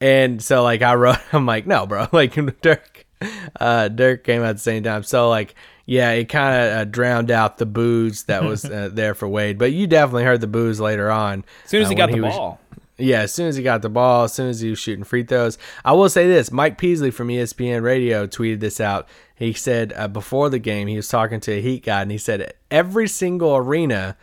And 0.01 0.41
so 0.41 0.63
like 0.63 0.81
I 0.81 0.95
wrote, 0.95 1.17
I'm 1.31 1.45
like, 1.45 1.65
no, 1.65 1.85
bro, 1.85 2.07
like 2.11 2.33
Dirk, 2.61 3.05
uh, 3.59 3.87
Dirk 3.87 4.23
came 4.25 4.41
out 4.41 4.49
at 4.49 4.55
the 4.57 4.61
same 4.61 4.83
time. 4.83 5.03
So 5.03 5.29
like, 5.29 5.55
yeah, 5.85 6.11
it 6.11 6.29
kind 6.29 6.55
of 6.55 6.77
uh, 6.77 6.85
drowned 6.85 7.31
out 7.31 7.57
the 7.57 7.65
booze 7.65 8.23
that 8.23 8.43
was 8.43 8.65
uh, 8.69 8.89
there 8.91 9.13
for 9.13 9.27
Wade. 9.27 9.57
But 9.57 9.73
you 9.73 9.87
definitely 9.87 10.23
heard 10.23 10.41
the 10.41 10.47
booze 10.47 10.79
later 10.79 11.11
on. 11.11 11.43
As 11.65 11.69
soon 11.69 11.81
as 11.81 11.87
uh, 11.87 11.89
he 11.89 11.95
got 11.95 12.11
the 12.11 12.21
ball. 12.21 12.59
yeah, 12.97 13.21
as 13.21 13.33
soon 13.33 13.47
as 13.47 13.55
he 13.55 13.63
got 13.63 13.81
the 13.81 13.89
ball, 13.89 14.25
as 14.25 14.33
soon 14.33 14.49
as 14.49 14.61
he 14.61 14.69
was 14.69 14.79
shooting 14.79 15.03
free 15.03 15.23
throws. 15.23 15.57
I 15.83 15.93
will 15.93 16.09
say 16.09 16.27
this 16.27 16.51
Mike 16.51 16.77
Peasley 16.77 17.11
from 17.11 17.27
ESPN 17.27 17.81
Radio 17.81 18.27
tweeted 18.27 18.59
this 18.59 18.79
out. 18.79 19.07
He 19.35 19.51
said 19.53 19.93
uh, 19.95 20.07
before 20.07 20.49
the 20.49 20.59
game, 20.59 20.87
he 20.87 20.95
was 20.95 21.07
talking 21.07 21.39
to 21.41 21.51
a 21.51 21.61
Heat 21.61 21.83
guy, 21.83 22.01
and 22.01 22.11
he 22.11 22.17
said 22.17 22.53
every 22.71 23.07
single 23.07 23.55
arena 23.55 24.15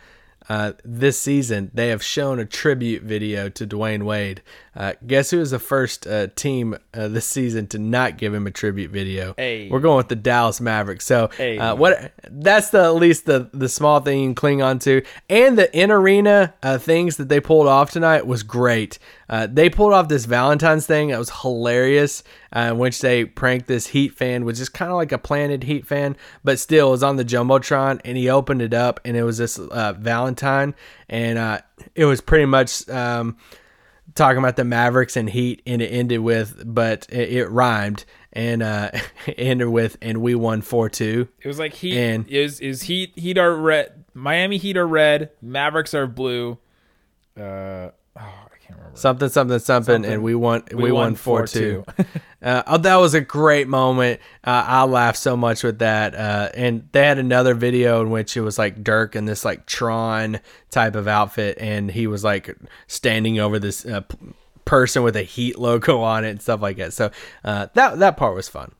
uh, 0.49 0.73
this 0.83 1.19
season, 1.19 1.71
they 1.73 1.89
have 1.89 2.03
shown 2.03 2.39
a 2.39 2.45
tribute 2.45 3.03
video 3.03 3.47
to 3.49 3.67
Dwyane 3.67 4.03
Wade. 4.03 4.41
Uh, 4.73 4.93
guess 5.05 5.31
who 5.31 5.41
is 5.41 5.51
the 5.51 5.59
first 5.59 6.07
uh, 6.07 6.27
team 6.35 6.77
uh, 6.93 7.09
this 7.09 7.25
season 7.25 7.67
to 7.67 7.77
not 7.77 8.17
give 8.17 8.33
him 8.33 8.47
a 8.47 8.51
tribute 8.51 8.89
video? 8.89 9.33
Hey. 9.37 9.69
We're 9.69 9.81
going 9.81 9.97
with 9.97 10.07
the 10.07 10.15
Dallas 10.15 10.61
Mavericks. 10.61 11.05
So, 11.05 11.29
Hey. 11.35 11.57
uh, 11.57 11.75
what? 11.75 12.13
That's 12.29 12.69
the 12.69 12.83
at 12.83 12.95
least 12.95 13.25
the 13.25 13.49
the 13.53 13.67
small 13.67 13.99
thing 13.99 14.19
you 14.21 14.27
can 14.27 14.35
cling 14.35 14.61
on 14.61 14.79
to, 14.79 15.01
and 15.29 15.57
the 15.57 15.75
in 15.77 15.91
arena 15.91 16.53
uh, 16.63 16.77
things 16.77 17.17
that 17.17 17.27
they 17.27 17.41
pulled 17.41 17.67
off 17.67 17.91
tonight 17.91 18.25
was 18.25 18.43
great. 18.43 18.97
Uh, 19.27 19.47
they 19.51 19.69
pulled 19.69 19.93
off 19.93 20.07
this 20.07 20.25
Valentine's 20.25 20.85
thing 20.85 21.09
that 21.09 21.19
was 21.19 21.29
hilarious, 21.41 22.23
uh, 22.55 22.69
in 22.71 22.77
which 22.77 22.99
they 23.01 23.25
pranked 23.25 23.67
this 23.67 23.87
Heat 23.87 24.13
fan, 24.15 24.45
which 24.45 24.59
is 24.59 24.69
kind 24.69 24.91
of 24.91 24.95
like 24.97 25.11
a 25.11 25.17
planted 25.17 25.63
Heat 25.63 25.85
fan, 25.85 26.15
but 26.45 26.59
still 26.59 26.89
it 26.89 26.91
was 26.91 27.03
on 27.03 27.15
the 27.17 27.25
jumbotron, 27.25 27.99
and 28.05 28.17
he 28.17 28.29
opened 28.29 28.61
it 28.61 28.73
up, 28.73 28.99
and 29.03 29.17
it 29.17 29.23
was 29.23 29.37
this 29.37 29.59
uh, 29.59 29.93
Valentine, 29.99 30.75
and 31.09 31.37
uh, 31.37 31.59
it 31.93 32.05
was 32.05 32.21
pretty 32.21 32.45
much. 32.45 32.87
Um, 32.89 33.35
talking 34.15 34.39
about 34.39 34.55
the 34.55 34.63
Mavericks 34.63 35.15
and 35.15 35.29
Heat, 35.29 35.61
and 35.65 35.81
it 35.81 35.87
ended 35.87 36.19
with, 36.19 36.61
but 36.65 37.05
it, 37.09 37.29
it 37.33 37.47
rhymed 37.49 38.05
and 38.33 38.61
uh, 38.63 38.91
ended 39.37 39.69
with, 39.69 39.97
and 40.01 40.19
we 40.21 40.35
won 40.35 40.61
four 40.61 40.89
two. 40.89 41.27
It 41.41 41.47
was 41.47 41.59
like 41.59 41.73
Heat 41.73 41.97
And- 41.97 42.27
is 42.27 42.59
is 42.59 42.83
Heat 42.83 43.13
Heat 43.17 43.37
are 43.37 43.55
red. 43.55 44.05
Miami 44.13 44.57
Heat 44.57 44.77
are 44.77 44.87
red. 44.87 45.31
Mavericks 45.41 45.93
are 45.93 46.07
blue. 46.07 46.57
Uh, 47.37 47.41
oh, 47.41 47.91
I 48.17 48.57
can't 48.61 48.77
remember. 48.77 48.97
Something, 48.97 49.29
something, 49.29 49.59
something, 49.59 50.05
and 50.05 50.21
we 50.21 50.35
won. 50.35 50.63
We, 50.73 50.91
won, 50.91 51.15
four 51.15 51.47
two. 51.47 51.85
uh, 52.41 52.63
oh, 52.65 52.77
that 52.77 52.95
was 52.95 53.13
a 53.13 53.21
great 53.21 53.67
moment. 53.67 54.19
Uh, 54.43 54.63
I 54.67 54.83
laughed 54.83 55.19
so 55.19 55.37
much 55.37 55.63
with 55.63 55.79
that. 55.79 56.15
Uh, 56.15 56.49
and 56.53 56.87
they 56.91 57.05
had 57.05 57.19
another 57.19 57.53
video 57.53 58.01
in 58.01 58.09
which 58.09 58.35
it 58.35 58.41
was 58.41 58.57
like 58.57 58.83
Dirk 58.83 59.15
in 59.15 59.25
this 59.25 59.45
like 59.45 59.65
Tron 59.65 60.39
type 60.69 60.95
of 60.95 61.07
outfit, 61.07 61.57
and 61.59 61.91
he 61.91 62.07
was 62.07 62.23
like 62.23 62.55
standing 62.87 63.39
over 63.39 63.59
this 63.59 63.85
uh, 63.85 64.01
p- 64.01 64.17
person 64.65 65.03
with 65.03 65.15
a 65.15 65.23
Heat 65.23 65.59
logo 65.59 66.01
on 66.01 66.25
it 66.25 66.29
and 66.29 66.41
stuff 66.41 66.61
like 66.61 66.77
that. 66.77 66.93
So 66.93 67.11
uh, 67.43 67.67
that 67.73 67.99
that 67.99 68.17
part 68.17 68.35
was 68.35 68.49
fun. 68.49 68.71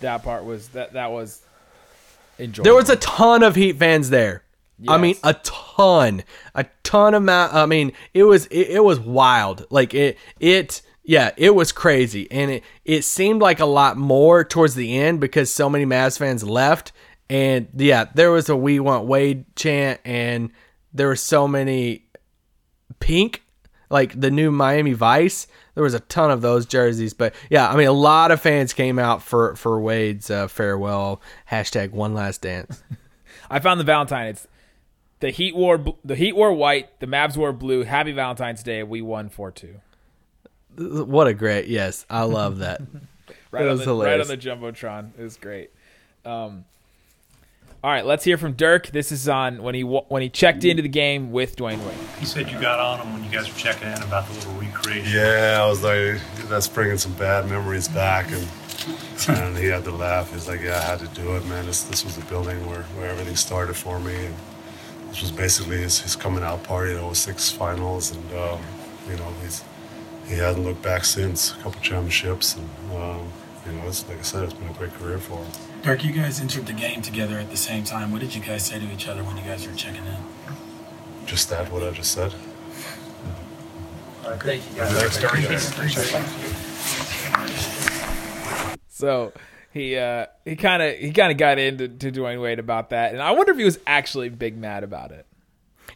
that 0.00 0.22
part 0.22 0.44
was 0.44 0.68
that 0.68 0.94
that 0.94 1.10
was 1.10 1.42
enjoyable. 2.38 2.64
There 2.64 2.74
was 2.74 2.88
a 2.88 2.96
ton 2.96 3.42
of 3.42 3.54
Heat 3.54 3.76
fans 3.78 4.10
there. 4.10 4.44
I 4.88 4.96
mean, 4.96 5.16
a 5.22 5.34
ton, 5.34 6.22
a 6.54 6.64
ton 6.84 7.12
of. 7.12 7.22
Ma- 7.22 7.50
I 7.52 7.66
mean, 7.66 7.92
it 8.14 8.24
was 8.24 8.46
it, 8.46 8.68
it 8.68 8.82
was 8.82 8.98
wild. 8.98 9.66
Like 9.68 9.92
it 9.92 10.16
it 10.38 10.80
yeah, 11.02 11.30
it 11.36 11.54
was 11.54 11.72
crazy, 11.72 12.30
and 12.30 12.50
it 12.50 12.64
it 12.84 13.02
seemed 13.02 13.40
like 13.40 13.60
a 13.60 13.66
lot 13.66 13.96
more 13.96 14.44
towards 14.44 14.74
the 14.74 14.98
end 14.98 15.20
because 15.20 15.52
so 15.52 15.70
many 15.70 15.86
Mavs 15.86 16.18
fans 16.18 16.44
left, 16.44 16.92
and 17.28 17.68
yeah, 17.76 18.06
there 18.14 18.30
was 18.30 18.48
a 18.48 18.56
"We 18.56 18.80
Want 18.80 19.06
Wade" 19.06 19.44
chant, 19.56 20.00
and 20.04 20.50
there 20.92 21.08
were 21.08 21.16
so 21.16 21.48
many 21.48 22.04
pink, 22.98 23.42
like 23.88 24.20
the 24.20 24.30
new 24.30 24.50
Miami 24.50 24.92
Vice. 24.92 25.46
There 25.74 25.84
was 25.84 25.94
a 25.94 26.00
ton 26.00 26.30
of 26.30 26.42
those 26.42 26.66
jerseys, 26.66 27.14
but 27.14 27.34
yeah, 27.48 27.70
I 27.70 27.76
mean, 27.76 27.86
a 27.86 27.92
lot 27.92 28.30
of 28.30 28.40
fans 28.40 28.72
came 28.72 28.98
out 28.98 29.22
for 29.22 29.56
for 29.56 29.80
Wade's 29.80 30.30
uh, 30.30 30.48
farewell 30.48 31.22
hashtag 31.50 31.92
One 31.92 32.14
Last 32.14 32.42
Dance. 32.42 32.82
I 33.50 33.58
found 33.58 33.80
the 33.80 33.84
Valentine. 33.84 34.28
It's 34.28 34.46
the 35.20 35.30
Heat 35.30 35.56
wore 35.56 35.82
the 36.04 36.16
Heat 36.16 36.36
wore 36.36 36.52
white. 36.52 37.00
The 37.00 37.06
Mavs 37.06 37.36
wore 37.36 37.52
blue. 37.52 37.84
Happy 37.84 38.12
Valentine's 38.12 38.62
Day. 38.62 38.82
We 38.82 39.00
won 39.00 39.30
four 39.30 39.50
two. 39.50 39.80
What 40.76 41.26
a 41.26 41.34
great 41.34 41.66
yes, 41.68 42.06
I 42.08 42.22
love 42.22 42.58
that. 42.58 42.80
Right 43.52 43.64
It 43.64 43.68
on 43.68 43.78
was 43.78 43.84
the 43.84 43.94
right 43.96 44.20
on 44.20 44.28
the 44.28 44.36
jumbotron. 44.36 45.10
It 45.18 45.22
was 45.24 45.36
great. 45.36 45.70
Um, 46.24 46.64
all 47.82 47.90
right, 47.90 48.06
let's 48.06 48.22
hear 48.22 48.36
from 48.38 48.52
Dirk. 48.52 48.88
This 48.88 49.10
is 49.10 49.28
on 49.28 49.62
when 49.62 49.74
he 49.74 49.82
when 49.82 50.22
he 50.22 50.28
checked 50.28 50.64
into 50.64 50.82
the 50.84 50.88
game 50.88 51.32
with 51.32 51.56
Dwyane 51.56 51.84
Wade. 51.84 51.96
You 52.20 52.26
said 52.26 52.48
you 52.48 52.60
got 52.60 52.78
on 52.78 53.00
him 53.00 53.12
when 53.14 53.24
you 53.24 53.30
guys 53.30 53.48
were 53.52 53.58
checking 53.58 53.88
in 53.88 54.00
about 54.02 54.28
the 54.28 54.34
little 54.34 54.52
recreation. 54.52 55.12
Yeah, 55.12 55.62
I 55.62 55.66
was 55.66 55.82
like, 55.82 56.20
that's 56.48 56.68
bringing 56.68 56.98
some 56.98 57.12
bad 57.14 57.48
memories 57.48 57.88
back, 57.88 58.30
and 58.30 58.46
and 59.28 59.56
he 59.58 59.66
had 59.66 59.82
to 59.84 59.90
laugh. 59.90 60.32
He's 60.32 60.46
like, 60.46 60.60
yeah, 60.60 60.76
I 60.76 60.82
had 60.82 61.00
to 61.00 61.08
do 61.08 61.34
it, 61.36 61.44
man. 61.46 61.66
This 61.66 61.82
this 61.84 62.04
was 62.04 62.16
the 62.16 62.24
building 62.26 62.64
where, 62.68 62.82
where 62.82 63.10
everything 63.10 63.34
started 63.34 63.74
for 63.74 63.98
me, 63.98 64.26
and 64.26 64.34
this 65.08 65.22
was 65.22 65.32
basically 65.32 65.78
his, 65.78 65.98
his 66.00 66.14
coming 66.14 66.44
out 66.44 66.62
party 66.62 66.94
at 66.94 67.16
06 67.16 67.50
finals, 67.52 68.12
and 68.14 68.32
um, 68.34 68.60
you 69.08 69.16
know 69.16 69.32
he's 69.42 69.64
he 70.30 70.36
hadn't 70.36 70.64
looked 70.64 70.82
back 70.82 71.04
since. 71.04 71.52
A 71.52 71.56
couple 71.56 71.80
championships, 71.80 72.54
and 72.56 72.68
um, 72.92 73.28
you 73.66 73.72
know, 73.72 73.88
it's 73.88 74.08
like 74.08 74.18
I 74.18 74.22
said, 74.22 74.44
it's 74.44 74.52
been 74.54 74.68
a 74.68 74.72
great 74.74 74.94
career 74.94 75.18
for 75.18 75.38
him. 75.38 75.52
Dirk, 75.82 76.04
you 76.04 76.12
guys 76.12 76.40
entered 76.40 76.66
the 76.66 76.72
game 76.72 77.02
together 77.02 77.38
at 77.38 77.50
the 77.50 77.56
same 77.56 77.84
time. 77.84 78.12
What 78.12 78.20
did 78.20 78.34
you 78.34 78.40
guys 78.40 78.64
say 78.64 78.78
to 78.78 78.92
each 78.92 79.08
other 79.08 79.24
when 79.24 79.36
you 79.36 79.42
guys 79.42 79.66
were 79.66 79.74
checking 79.74 80.06
in? 80.06 80.16
Just 81.26 81.50
that, 81.50 81.70
what 81.72 81.82
I 81.82 81.90
just 81.90 82.12
said. 82.12 82.32
Thanks, 84.22 86.10
Dirk. 86.10 86.24
So 88.88 89.32
he 89.72 89.96
uh 89.96 90.26
he 90.44 90.56
kind 90.56 90.82
of 90.82 90.96
he 90.96 91.10
kind 91.12 91.32
of 91.32 91.38
got 91.38 91.58
into 91.58 91.88
to 91.88 92.12
Dwyane 92.12 92.40
Wade 92.40 92.58
about 92.58 92.90
that, 92.90 93.12
and 93.12 93.22
I 93.22 93.32
wonder 93.32 93.52
if 93.52 93.58
he 93.58 93.64
was 93.64 93.78
actually 93.86 94.28
big 94.28 94.56
mad 94.56 94.84
about 94.84 95.10
it. 95.10 95.26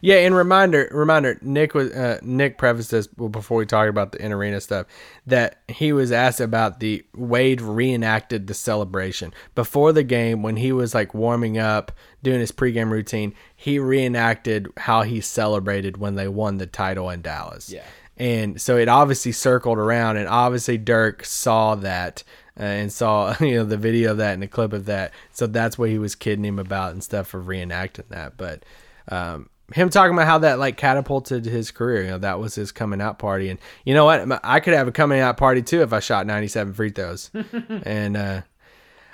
Yeah, 0.01 0.17
and 0.17 0.35
reminder, 0.35 0.89
reminder. 0.91 1.37
Nick 1.41 1.73
was 1.73 1.91
uh, 1.91 2.19
Nick 2.21 2.57
prefaced 2.57 2.91
this 2.91 3.07
before 3.07 3.57
we 3.57 3.65
talked 3.65 3.89
about 3.89 4.11
the 4.11 4.23
in 4.23 4.31
arena 4.31 4.61
stuff 4.61 4.87
that 5.25 5.61
he 5.67 5.93
was 5.93 6.11
asked 6.11 6.39
about 6.39 6.79
the 6.79 7.05
Wade 7.15 7.61
reenacted 7.61 8.47
the 8.47 8.53
celebration 8.53 9.33
before 9.55 9.93
the 9.93 10.03
game 10.03 10.43
when 10.43 10.57
he 10.57 10.71
was 10.71 10.93
like 10.93 11.13
warming 11.13 11.57
up, 11.57 11.91
doing 12.23 12.39
his 12.39 12.51
pregame 12.51 12.91
routine. 12.91 13.33
He 13.55 13.79
reenacted 13.79 14.67
how 14.77 15.03
he 15.03 15.21
celebrated 15.21 15.97
when 15.97 16.15
they 16.15 16.27
won 16.27 16.57
the 16.57 16.67
title 16.67 17.09
in 17.09 17.21
Dallas. 17.21 17.69
Yeah. 17.69 17.83
and 18.17 18.61
so 18.61 18.77
it 18.77 18.87
obviously 18.87 19.31
circled 19.31 19.77
around, 19.77 20.17
and 20.17 20.27
obviously 20.27 20.77
Dirk 20.77 21.25
saw 21.25 21.75
that. 21.75 22.23
Uh, 22.57 22.63
and 22.63 22.93
saw 22.93 23.35
you 23.41 23.55
know 23.55 23.65
the 23.65 23.75
video 23.75 24.11
of 24.11 24.17
that 24.17 24.33
and 24.33 24.41
the 24.41 24.47
clip 24.47 24.71
of 24.71 24.85
that, 24.85 25.11
so 25.33 25.45
that's 25.45 25.77
what 25.77 25.89
he 25.89 25.97
was 25.97 26.15
kidding 26.15 26.45
him 26.45 26.57
about 26.57 26.93
and 26.93 27.03
stuff 27.03 27.27
for 27.27 27.43
reenacting 27.43 28.07
that. 28.07 28.37
But 28.37 28.63
um, 29.09 29.49
him 29.73 29.89
talking 29.89 30.13
about 30.13 30.27
how 30.27 30.37
that 30.39 30.59
like 30.59 30.77
catapulted 30.77 31.45
his 31.45 31.71
career. 31.71 32.03
You 32.03 32.09
know, 32.11 32.17
that 32.19 32.39
was 32.39 32.55
his 32.55 32.71
coming 32.71 33.01
out 33.01 33.19
party. 33.19 33.49
And 33.49 33.59
you 33.83 33.93
know 33.93 34.05
what? 34.05 34.39
I 34.43 34.59
could 34.59 34.73
have 34.73 34.87
a 34.87 34.91
coming 34.91 35.19
out 35.19 35.37
party 35.37 35.61
too 35.61 35.81
if 35.81 35.93
I 35.93 35.99
shot 35.99 36.27
97 36.27 36.73
free 36.73 36.91
throws. 36.91 37.31
and 37.83 38.17
uh 38.17 38.41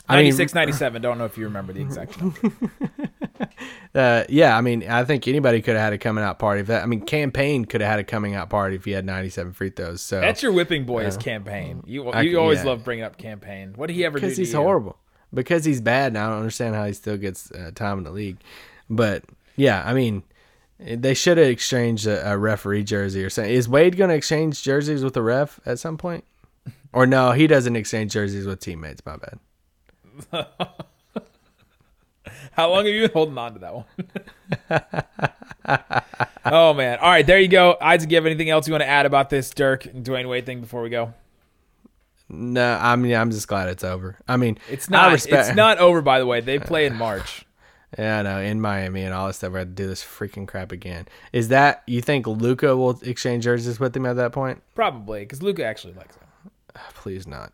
I 0.10 0.16
mean, 0.16 0.26
96, 0.26 0.54
97. 0.56 1.02
Don't 1.02 1.18
know 1.18 1.26
if 1.26 1.38
you 1.38 1.45
remember 1.45 1.72
the 1.72 1.82
exact 1.82 2.20
number. 2.20 2.52
uh, 3.95 4.24
yeah, 4.28 4.58
I 4.58 4.62
mean, 4.62 4.84
I 4.89 5.06
think 5.06 5.26
anybody 5.28 5.62
could 5.62 5.76
have 5.76 5.84
had 5.84 5.93
a 5.93 5.97
coming 5.97 6.24
out 6.24 6.38
party. 6.38 6.62
If 6.62 6.68
that, 6.68 6.84
I 6.84 6.86
mean, 6.86 7.02
campaign 7.02 7.64
could 7.64 7.80
have 7.80 7.89
had 7.89 7.99
a 7.99 8.04
coming 8.04 8.36
out 8.36 8.49
party 8.49 8.76
if 8.76 8.84
he 8.84 8.91
had 8.91 9.06
97 9.06 9.54
free 9.54 9.70
throws. 9.70 10.02
So 10.02 10.20
That's 10.20 10.43
your 10.43 10.52
whipping 10.52 10.86
boy 10.86 11.06
is 11.06 11.16
campaign. 11.16 11.84
You 11.86 12.10
I- 12.10 12.24
you 12.24 12.39
always 12.39 12.60
yeah. 12.60 12.66
love 12.72 12.84
bringing 12.84 13.06
up 13.06 13.18
campaign. 13.18 13.74
What 13.78 13.88
did 13.88 13.95
he 13.95 14.04
ever 14.04 14.20
do? 14.20 14.26
because 14.26 14.38
he's 14.38 14.54
horrible. 14.54 14.97
Because 15.34 15.64
he's 15.64 15.80
bad, 15.80 16.08
and 16.08 16.18
I 16.18 16.28
don't 16.28 16.39
understand 16.39 16.76
how 16.76 16.86
he 16.86 16.91
still 16.91 17.16
gets 17.16 17.49
uh, 17.52 17.72
time 17.74 17.99
in 17.99 18.04
the 18.04 18.12
league. 18.12 18.38
But 18.89 19.24
yeah, 19.56 19.82
I 19.86 19.93
mean, 19.93 20.24
they 20.84 21.13
should 21.13 21.38
have 21.38 21.47
exchanged 21.47 22.07
a, 22.07 22.32
a 22.34 22.38
referee 22.38 22.84
jersey 22.84 23.23
or 23.23 23.29
something. 23.29 23.53
Is 23.53 23.69
Wade 23.69 23.97
going 23.97 24.09
to 24.09 24.15
exchange 24.15 24.61
jerseys 24.63 25.03
with 25.03 25.13
the 25.13 25.21
ref 25.21 25.59
at 25.65 25.79
some 25.79 25.97
point? 25.97 26.23
Or 26.93 27.07
no, 27.07 27.32
he 27.32 27.47
doesn't 27.47 27.77
exchange 27.77 28.11
jerseys 28.11 28.45
with 28.45 28.59
teammates. 28.59 29.01
My 29.05 29.15
bad. 29.15 29.39
How 32.51 32.69
long 32.69 32.86
have 32.86 32.93
you 32.93 33.03
been 33.03 33.11
holding 33.11 33.38
on 33.38 33.53
to 33.53 33.59
that 33.59 33.73
one? 33.73 33.86
oh 36.45 36.73
man! 36.73 36.99
All 36.99 37.09
right, 37.09 37.25
there 37.25 37.39
you 37.39 37.47
go. 37.47 37.77
Isaac, 37.82 38.11
you 38.11 38.17
have 38.17 38.25
anything 38.25 38.49
else 38.49 38.67
you 38.67 38.73
want 38.73 38.82
to 38.82 38.88
add 38.89 39.05
about 39.05 39.29
this 39.29 39.49
Dirk 39.51 39.86
and 39.86 40.05
Dwyane 40.05 40.27
Wade 40.27 40.45
thing 40.45 40.59
before 40.59 40.82
we 40.82 40.89
go? 40.89 41.13
No, 42.27 42.77
I 42.82 42.97
mean, 42.97 43.15
I'm 43.15 43.32
just 43.32 43.47
glad 43.47 43.69
it's 43.69 43.84
over. 43.86 44.17
I 44.27 44.36
mean, 44.38 44.57
It's 44.69 44.89
not. 44.89 45.13
respect- 45.13 45.47
It's 45.47 45.55
not 45.55 45.77
over. 45.79 46.01
By 46.01 46.19
the 46.19 46.25
way, 46.25 46.41
they 46.41 46.59
play 46.59 46.86
in 46.86 46.95
March. 46.97 47.45
Yeah, 47.97 48.19
I 48.19 48.21
know. 48.21 48.39
In 48.39 48.61
Miami 48.61 49.03
and 49.03 49.13
all 49.13 49.27
this 49.27 49.37
stuff, 49.37 49.51
we 49.51 49.59
had 49.59 49.75
to 49.75 49.83
do 49.83 49.87
this 49.87 50.03
freaking 50.03 50.47
crap 50.47 50.71
again. 50.71 51.07
Is 51.33 51.49
that 51.49 51.83
you 51.87 52.01
think 52.01 52.25
Luka 52.25 52.75
will 52.77 52.99
exchange 53.01 53.43
jerseys 53.43 53.79
with 53.79 53.95
him 53.95 54.05
at 54.05 54.15
that 54.15 54.31
point? 54.31 54.61
Probably 54.75 55.21
because 55.21 55.43
Luka 55.43 55.65
actually 55.65 55.93
likes 55.93 56.15
him. 56.15 56.27
Please 56.93 57.27
not. 57.27 57.51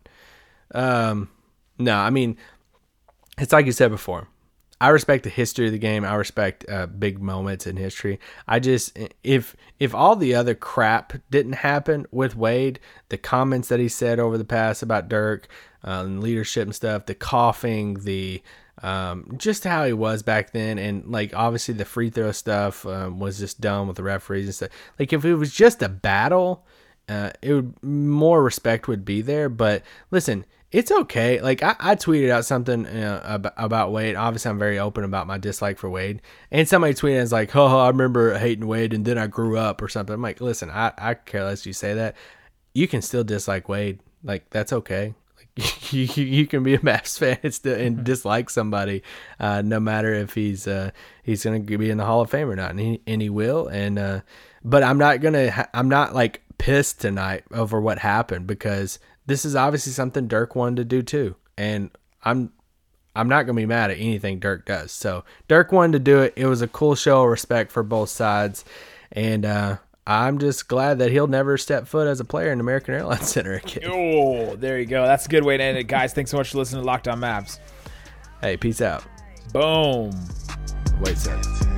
Um, 0.76 1.30
no, 1.80 1.96
I 1.96 2.10
mean, 2.12 2.38
it's 3.38 3.54
like 3.54 3.66
you 3.66 3.72
said 3.72 3.90
before. 3.90 4.28
I 4.80 4.90
respect 4.90 5.24
the 5.24 5.32
history 5.32 5.66
of 5.66 5.72
the 5.72 5.80
game. 5.80 6.06
I 6.06 6.14
respect 6.14 6.64
uh, 6.70 6.86
big 6.86 7.20
moments 7.20 7.66
in 7.66 7.78
history. 7.78 8.20
I 8.48 8.60
just 8.60 8.98
if 9.24 9.56
if 9.80 9.96
all 9.96 10.16
the 10.16 10.36
other 10.36 10.54
crap 10.54 11.14
didn't 11.32 11.54
happen 11.54 12.06
with 12.12 12.36
Wade, 12.36 12.80
the 13.10 13.18
comments 13.18 13.70
that 13.70 13.80
he 13.80 13.90
said 13.90 14.20
over 14.20 14.38
the 14.38 14.46
past 14.46 14.84
about 14.84 15.10
Dirk 15.10 15.48
uh, 15.84 16.04
and 16.06 16.22
leadership 16.22 16.68
and 16.68 16.76
stuff, 16.76 17.08
the 17.08 17.16
coughing, 17.16 17.96
the 18.02 18.44
um, 18.84 19.34
just 19.38 19.64
how 19.64 19.86
he 19.86 19.94
was 19.94 20.24
back 20.24 20.52
then, 20.52 20.78
and 20.78 21.08
like 21.08 21.36
obviously 21.36 21.74
the 21.74 21.86
free 21.86 22.10
throw 22.10 22.32
stuff 22.32 22.86
um, 22.86 23.20
was 23.20 23.40
just 23.40 23.60
done 23.60 23.88
with 23.88 23.98
the 23.98 24.04
referees 24.04 24.46
and 24.46 24.56
stuff. 24.56 24.70
Like 25.00 25.14
if 25.14 25.26
it 25.26 25.36
was 25.36 25.54
just 25.54 25.82
a 25.82 25.90
battle, 25.90 26.66
uh, 27.10 27.32
it 27.42 27.54
would 27.54 27.84
more 27.84 28.44
respect 28.44 28.88
would 28.88 29.06
be 29.06 29.22
there. 29.22 29.50
But 29.50 29.84
listen, 30.12 30.46
it's 30.72 30.92
okay. 30.92 31.40
Like 31.42 31.64
I, 31.64 31.76
I 31.80 31.96
tweeted 31.96 32.30
out 32.30 32.46
something 32.46 32.86
uh, 32.86 33.22
about, 33.24 33.54
about 33.58 33.92
Wade. 33.92 34.16
Obviously, 34.16 34.52
I'm 34.52 34.60
very 34.60 34.78
open 34.78 35.04
about 35.04 35.26
my 35.26 35.38
dislike 35.38 35.78
for 35.78 35.90
Wade. 35.90 36.22
And 36.52 36.68
somebody 36.68 36.94
tweeted, 36.94 37.22
"It's 37.22 37.32
like, 37.32 37.56
oh, 37.56 37.80
I 37.80 37.88
remember 37.88 38.38
hating 38.38 38.68
Wade, 38.68 38.94
and 38.94 39.06
then 39.06 39.18
I 39.18 39.28
grew 39.28 39.58
up 39.58 39.82
or 39.82 39.88
something." 39.88 40.14
I'm 40.14 40.22
like, 40.22 40.42
listen, 40.42 40.70
I, 40.70 40.94
I 40.98 41.14
care 41.16 41.46
less 41.46 41.66
you 41.66 41.74
say 41.74 41.94
that. 41.94 42.16
You 42.74 42.88
can 42.88 43.02
still 43.02 43.24
dislike 43.24 43.70
Wade. 43.70 44.02
Like 44.24 44.50
that's 44.50 44.74
okay. 44.74 45.16
You, 45.90 46.02
you 46.02 46.26
you 46.26 46.48
can 46.48 46.64
be 46.64 46.74
a 46.74 46.80
Mavs 46.80 47.18
fan 47.18 47.38
and, 47.42 47.54
still, 47.54 47.74
and 47.80 48.04
dislike 48.04 48.50
somebody, 48.50 49.04
uh, 49.40 49.62
no 49.62 49.80
matter 49.80 50.14
if 50.14 50.34
he's 50.34 50.68
uh, 50.68 50.92
he's 51.24 51.46
gonna 51.46 51.62
be 51.62 51.90
in 51.90 51.98
the 51.98 52.06
Hall 52.06 52.20
of 52.20 52.30
Fame 52.30 52.50
or 52.50 52.58
not, 52.58 52.72
and 52.72 52.80
he, 52.80 53.02
and 53.08 53.22
he 53.22 53.30
will. 53.30 53.68
And 53.68 53.98
uh, 53.98 54.22
but 54.64 54.84
I'm 54.84 54.98
not 54.98 55.22
gonna. 55.22 55.50
Ha- 55.50 55.70
I'm 55.74 55.88
not 55.88 56.14
like 56.14 56.44
pissed 56.58 57.00
tonight 57.00 57.46
over 57.54 57.80
what 57.80 58.00
happened 58.00 58.48
because 58.48 59.00
this 59.26 59.46
is 59.46 59.56
obviously 59.56 59.94
something 59.94 60.28
Dirk 60.28 60.56
wanted 60.56 60.78
to 60.78 60.86
do 60.86 61.02
too, 61.02 61.36
and 61.58 61.90
I'm 62.22 62.52
I'm 63.16 63.30
not 63.30 63.44
gonna 63.44 63.56
be 63.56 63.66
mad 63.66 63.90
at 63.90 63.98
anything 63.98 64.40
Dirk 64.40 64.66
does. 64.66 64.92
So 64.92 65.24
Dirk 65.48 65.72
wanted 65.72 65.94
to 65.94 66.00
do 66.00 66.20
it. 66.20 66.34
It 66.36 66.48
was 66.48 66.62
a 66.62 66.68
cool 66.68 66.96
show 66.96 67.24
of 67.24 67.30
respect 67.30 67.72
for 67.72 67.82
both 67.82 68.10
sides, 68.10 68.66
and 69.12 69.46
uh, 69.46 69.78
I'm 70.10 70.38
just 70.40 70.70
glad 70.70 71.00
that 71.00 71.12
he'll 71.12 71.28
never 71.28 71.58
step 71.58 71.86
foot 71.86 72.08
as 72.08 72.22
a 72.22 72.26
player 72.26 72.54
in 72.54 72.62
American 72.62 72.94
Airlines 72.94 73.28
Center 73.34 73.56
again. 73.56 73.84
Oh, 73.92 74.56
there 74.56 74.80
you 74.80 74.86
go. 74.86 75.06
That's 75.06 75.26
a 75.26 75.30
good 75.30 75.44
way 75.44 75.58
to 75.58 75.64
end 75.64 75.78
it, 75.78 75.84
guys. 75.84 76.14
Thanks 76.14 76.32
so 76.32 76.38
much 76.38 76.52
for 76.52 76.60
listening 76.60 76.82
to 76.82 76.88
Locked 76.88 77.10
On 77.10 77.20
Mavs. 77.20 77.60
Hey, 78.40 78.56
peace 78.56 78.80
out. 78.80 79.04
Boom. 79.52 80.12
Wait 81.02 81.14
a 81.14 81.16
second. 81.18 81.77